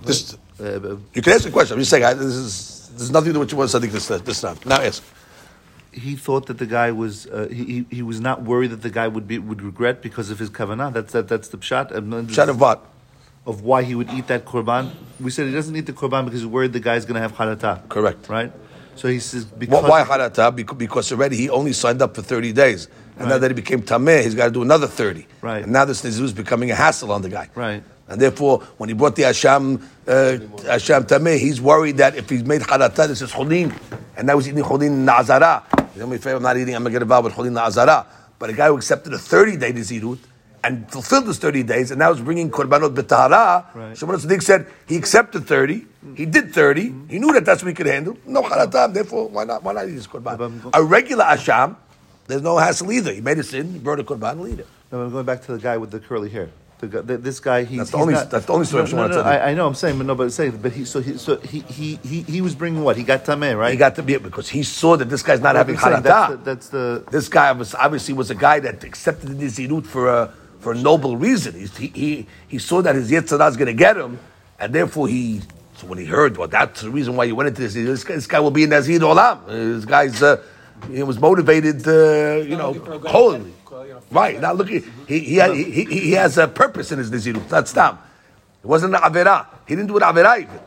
This, 0.02 0.34
Uh, 0.58 0.96
you 1.12 1.20
can 1.22 1.32
ask 1.34 1.46
a 1.46 1.50
question. 1.50 1.74
I'm 1.74 1.80
just 1.80 1.90
saying, 1.90 2.04
I, 2.04 2.14
this 2.14 2.24
is, 2.34 2.90
there's 2.96 3.10
nothing 3.10 3.28
to 3.28 3.32
do 3.34 3.40
with 3.40 3.50
Shimon 3.50 3.66
Tzadik 3.66 3.90
this, 3.90 4.08
this 4.08 4.40
time. 4.40 4.56
Now 4.64 4.80
ask. 4.80 5.02
He 5.92 6.16
thought 6.16 6.46
that 6.46 6.58
the 6.58 6.66
guy 6.66 6.90
was 6.90 7.26
uh, 7.26 7.48
he, 7.50 7.84
he 7.90 8.02
was 8.02 8.18
not 8.20 8.42
worried 8.42 8.70
that 8.70 8.82
the 8.82 8.90
guy 8.90 9.08
would 9.08 9.28
be 9.28 9.38
would 9.38 9.60
regret 9.60 10.00
because 10.00 10.30
of 10.30 10.38
his 10.38 10.48
kavanah. 10.48 10.92
That's 10.92 11.12
that 11.12 11.28
that's 11.28 11.48
the 11.48 11.58
pshat. 11.58 12.32
Shot 12.32 12.48
of 12.48 12.60
what? 12.60 12.86
of 13.46 13.62
why 13.62 13.82
he 13.82 13.94
would 13.94 14.10
eat 14.10 14.28
that 14.28 14.44
korban. 14.44 14.92
We 15.20 15.30
said 15.30 15.46
he 15.46 15.52
doesn't 15.52 15.74
eat 15.74 15.86
the 15.86 15.92
korban 15.92 16.24
because 16.24 16.40
he's 16.40 16.46
worried 16.46 16.72
the 16.72 16.80
guy's 16.80 17.04
going 17.04 17.16
to 17.16 17.20
have 17.20 17.32
harata. 17.32 17.88
Correct. 17.88 18.28
Right. 18.28 18.52
So 18.94 19.08
he 19.08 19.18
says 19.20 19.44
because 19.44 19.88
Why 19.88 20.04
harata? 20.04 20.54
Because, 20.76 21.10
already 21.12 21.36
he 21.36 21.50
only 21.50 21.72
signed 21.72 22.02
up 22.02 22.14
for 22.14 22.22
30 22.22 22.52
days. 22.52 22.88
And 23.18 23.28
now 23.28 23.38
that 23.38 23.50
he 23.50 23.54
became 23.54 23.82
tameh, 23.82 24.22
he's 24.22 24.34
got 24.34 24.46
to 24.46 24.50
do 24.50 24.62
another 24.62 24.86
30. 24.86 25.26
Right. 25.40 25.62
And 25.62 25.72
now 25.72 25.84
this 25.84 26.04
is 26.04 26.32
becoming 26.32 26.70
a 26.70 26.74
hassle 26.74 27.12
on 27.12 27.22
the 27.22 27.28
guy. 27.28 27.48
Right. 27.54 27.82
And 28.08 28.20
therefore, 28.20 28.60
when 28.78 28.88
he 28.88 28.94
brought 28.94 29.16
the 29.16 29.22
Asham, 29.22 29.82
uh, 30.06 30.38
Asham 30.64 31.04
tameh, 31.04 31.38
he's 31.38 31.60
worried 31.60 31.98
that 31.98 32.16
if 32.16 32.28
he's 32.28 32.44
made 32.44 32.62
harata, 32.62 33.08
this 33.08 33.22
is 33.22 33.32
chulin. 33.32 33.76
And 34.16 34.26
now 34.26 34.38
he's 34.38 34.48
eating 34.48 34.62
chulin 34.62 35.04
na'azara. 35.04 35.81
He's 35.92 36.02
only 36.02 36.16
afraid 36.16 36.34
I'm 36.34 36.42
not 36.42 36.56
eating, 36.56 36.74
I'm 36.74 36.82
going 36.82 36.92
to 36.92 36.98
get 36.98 37.02
involved 37.02 37.26
with 37.26 37.34
chulin 37.34 37.52
na'azara. 37.52 38.06
But 38.38 38.50
a 38.50 38.52
guy 38.54 38.68
who 38.68 38.76
accepted 38.76 39.12
a 39.12 39.18
30 39.18 39.56
day 39.56 39.72
nizirut 39.72 40.18
and 40.64 40.90
fulfilled 40.90 41.26
his 41.26 41.38
30 41.38 41.62
days 41.64 41.90
and 41.90 41.98
now 41.98 42.12
is 42.12 42.20
bringing 42.20 42.50
korbanot 42.50 42.94
b'tahara. 42.94 43.74
Right. 43.74 43.96
Shimon 43.96 44.16
Tzaddik 44.16 44.42
said 44.42 44.66
he 44.86 44.96
accepted 44.96 45.46
30, 45.46 45.86
he 46.14 46.26
did 46.26 46.52
30, 46.52 46.88
mm-hmm. 46.88 47.08
he 47.08 47.18
knew 47.18 47.32
that 47.32 47.44
that's 47.44 47.62
what 47.62 47.68
he 47.68 47.74
could 47.74 47.86
handle. 47.86 48.16
No 48.26 48.42
haratam, 48.42 48.94
therefore, 48.94 49.28
why 49.28 49.44
not, 49.44 49.62
why 49.62 49.72
not 49.72 49.88
eat 49.88 49.92
his 49.92 50.06
korban? 50.06 50.70
A 50.72 50.82
regular 50.82 51.24
Asham, 51.24 51.76
there's 52.26 52.42
no 52.42 52.56
hassle 52.58 52.90
either. 52.92 53.12
He 53.12 53.20
made 53.20 53.38
a 53.38 53.42
sin, 53.42 53.72
he 53.72 53.78
brought 53.78 54.00
a 54.00 54.04
korban, 54.04 54.46
he'll. 54.48 54.66
No, 54.92 55.02
I'm 55.02 55.10
going 55.10 55.24
back 55.24 55.42
to 55.42 55.52
the 55.52 55.58
guy 55.58 55.78
with 55.78 55.90
the 55.90 56.00
curly 56.00 56.28
hair. 56.28 56.50
The 56.82 56.88
guy, 56.88 57.00
this 57.16 57.38
guy, 57.38 57.62
he's, 57.62 57.78
That's 57.78 57.90
the 57.92 57.96
he's 57.98 58.02
only- 58.02 58.14
not- 58.14 58.30
that's 58.32 58.44
the 58.46 58.52
only 58.52 58.66
story 58.66 58.82
No, 58.82 58.88
Shimon 58.88 59.10
no, 59.12 59.16
no, 59.18 59.22
I, 59.22 59.50
I 59.50 59.54
know. 59.54 59.68
I'm 59.68 59.74
saying, 59.76 59.98
but 59.98 60.06
no, 60.08 60.16
but 60.16 60.32
say, 60.32 60.50
but 60.50 60.72
he, 60.72 60.84
so 60.84 61.00
he, 61.00 61.16
so 61.16 61.36
he, 61.36 61.60
he, 61.60 61.94
he, 62.02 62.22
he 62.22 62.40
was 62.40 62.56
bringing 62.56 62.82
what? 62.82 62.96
He 62.96 63.04
got 63.04 63.24
tameh, 63.24 63.56
right? 63.56 63.70
He 63.70 63.76
got 63.76 63.94
to 63.94 64.02
be 64.02 64.14
it 64.14 64.22
because 64.24 64.48
he 64.48 64.64
saw 64.64 64.96
that 64.96 65.08
this 65.08 65.22
guy's 65.22 65.40
not 65.40 65.54
having 65.54 65.78
saying 65.78 65.98
harata. 65.98 66.02
that's 66.02 66.30
the, 66.30 66.36
that's 66.38 66.68
the 66.70 67.04
this 67.12 67.28
guy 67.28 67.52
was 67.52 67.76
obviously 67.76 68.14
was 68.14 68.30
a 68.30 68.34
guy 68.34 68.58
that 68.58 68.82
accepted 68.82 69.28
the 69.28 69.44
nizirut 69.44 69.86
for 69.86 70.08
a 70.08 70.34
for 70.58 70.72
a 70.72 70.74
noble 70.76 71.16
reason. 71.16 71.54
He 71.54 71.86
he 71.86 72.26
he 72.48 72.58
saw 72.58 72.82
that 72.82 72.96
his 72.96 73.12
yitzhak 73.12 73.48
is 73.48 73.56
going 73.56 73.66
to 73.66 73.74
get 73.74 73.96
him, 73.96 74.18
and 74.58 74.74
therefore 74.74 75.06
he. 75.06 75.42
So 75.76 75.86
when 75.86 75.98
he 75.98 76.04
heard, 76.04 76.36
well, 76.36 76.48
that's 76.48 76.80
the 76.80 76.90
reason 76.90 77.14
why 77.14 77.26
he 77.26 77.32
went 77.32 77.46
into 77.46 77.62
this. 77.62 77.74
This 77.74 78.02
guy, 78.02 78.14
this 78.16 78.26
guy 78.26 78.40
will 78.40 78.50
be 78.50 78.64
in 78.64 78.70
Nazir 78.70 78.98
Olam. 78.98 79.46
This 79.46 79.84
guy's 79.84 80.20
uh, 80.20 80.42
he 80.90 81.04
was 81.04 81.20
motivated, 81.20 81.86
uh, 81.86 82.42
you 82.44 82.56
know, 82.56 82.72
holy. 83.06 83.52
Right, 84.10 84.40
not 84.40 84.56
looking. 84.56 84.82
He 85.06 85.18
he, 85.20 85.40
he 85.40 85.84
he 85.84 86.00
he 86.00 86.12
has 86.12 86.38
a 86.38 86.48
purpose 86.48 86.92
in 86.92 86.98
his 86.98 87.10
nizirut. 87.10 87.48
That's 87.48 87.72
tam. 87.72 87.98
It 88.62 88.66
wasn't 88.66 88.94
an 88.94 89.00
avera. 89.00 89.46
He 89.66 89.74
didn't 89.74 89.88
do 89.88 89.96
an 89.96 90.02
avera 90.02 90.42
even. 90.42 90.60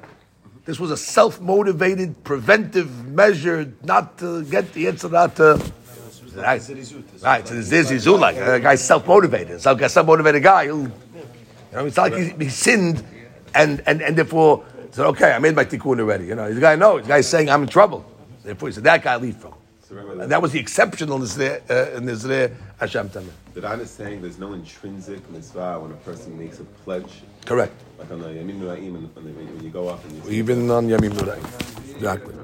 This 0.66 0.80
was 0.80 0.89
a 0.89 0.97
self-motivated, 0.97 2.24
preventive 2.24 3.05
measure 3.05 3.72
not 3.84 4.18
to 4.18 4.43
get 4.45 4.74
the 4.74 4.86
yitzhak 4.86 5.36
to. 5.36 5.72
Right. 6.36 6.61
Right, 7.22 7.47
so 7.47 7.53
this 7.53 8.05
like 8.07 8.36
a 8.36 8.59
guy's 8.59 8.84
self-motivated. 8.84 9.61
So 9.61 9.72
a 9.72 9.88
self-motivated 9.88 10.43
guy, 10.43 10.68
who, 10.68 10.82
you 10.82 10.91
know, 11.72 11.86
it's 11.86 11.97
like 11.97 12.13
he, 12.13 12.30
he 12.32 12.49
sinned 12.49 13.05
and, 13.53 13.82
and, 13.86 14.01
and 14.01 14.18
therefore 14.18 14.66
said, 14.91 15.05
okay, 15.05 15.32
I 15.32 15.39
made 15.39 15.55
my 15.55 15.66
tikkun 15.66 15.99
already. 15.99 16.26
You 16.26 16.36
know, 16.36 16.53
the 16.53 16.59
guy 16.59 16.76
knows. 16.76 17.03
The 17.03 17.09
guy's 17.09 17.28
saying, 17.28 17.49
I'm 17.49 17.63
in 17.63 17.70
trouble. 17.70 18.03
Therefore, 18.43 18.70
he 18.70 18.74
said, 18.74 18.84
that 18.84 19.03
guy 19.03 19.16
leave 19.18 19.38
from. 19.38 19.53
And 19.98 20.32
that 20.32 20.41
was 20.41 20.52
the 20.52 20.62
exceptionalness 20.62 21.36
there, 21.36 21.62
uh, 21.70 21.98
in 21.98 22.10
Israel, 22.10 22.52
Hashem 22.80 23.10
Tameh. 23.10 23.30
The 23.54 23.62
Ran 23.62 23.80
is 23.80 23.89
saying 23.89 24.22
there's 24.22 24.38
no 24.38 24.52
intrinsic 24.54 25.30
mitzvah 25.30 25.80
when 25.80 25.91
a 25.91 25.96
person 25.96 26.38
makes 26.38 26.60
a 26.60 26.66
pledge, 26.84 27.22
Correct. 27.46 27.74
like 27.98 28.12
on 28.12 28.20
the 28.20 28.28
Yamin 28.28 28.60
Nu'aim, 28.60 28.91
when, 29.14 29.64
you 29.64 29.70
go 29.70 29.88
up 29.88 30.04
and 30.04 30.26
you 30.26 30.32
Even 30.32 30.70
on 30.70 30.88
Yamim 30.88 31.12
Nurai. 31.12 31.96
Exactly. 31.96 32.36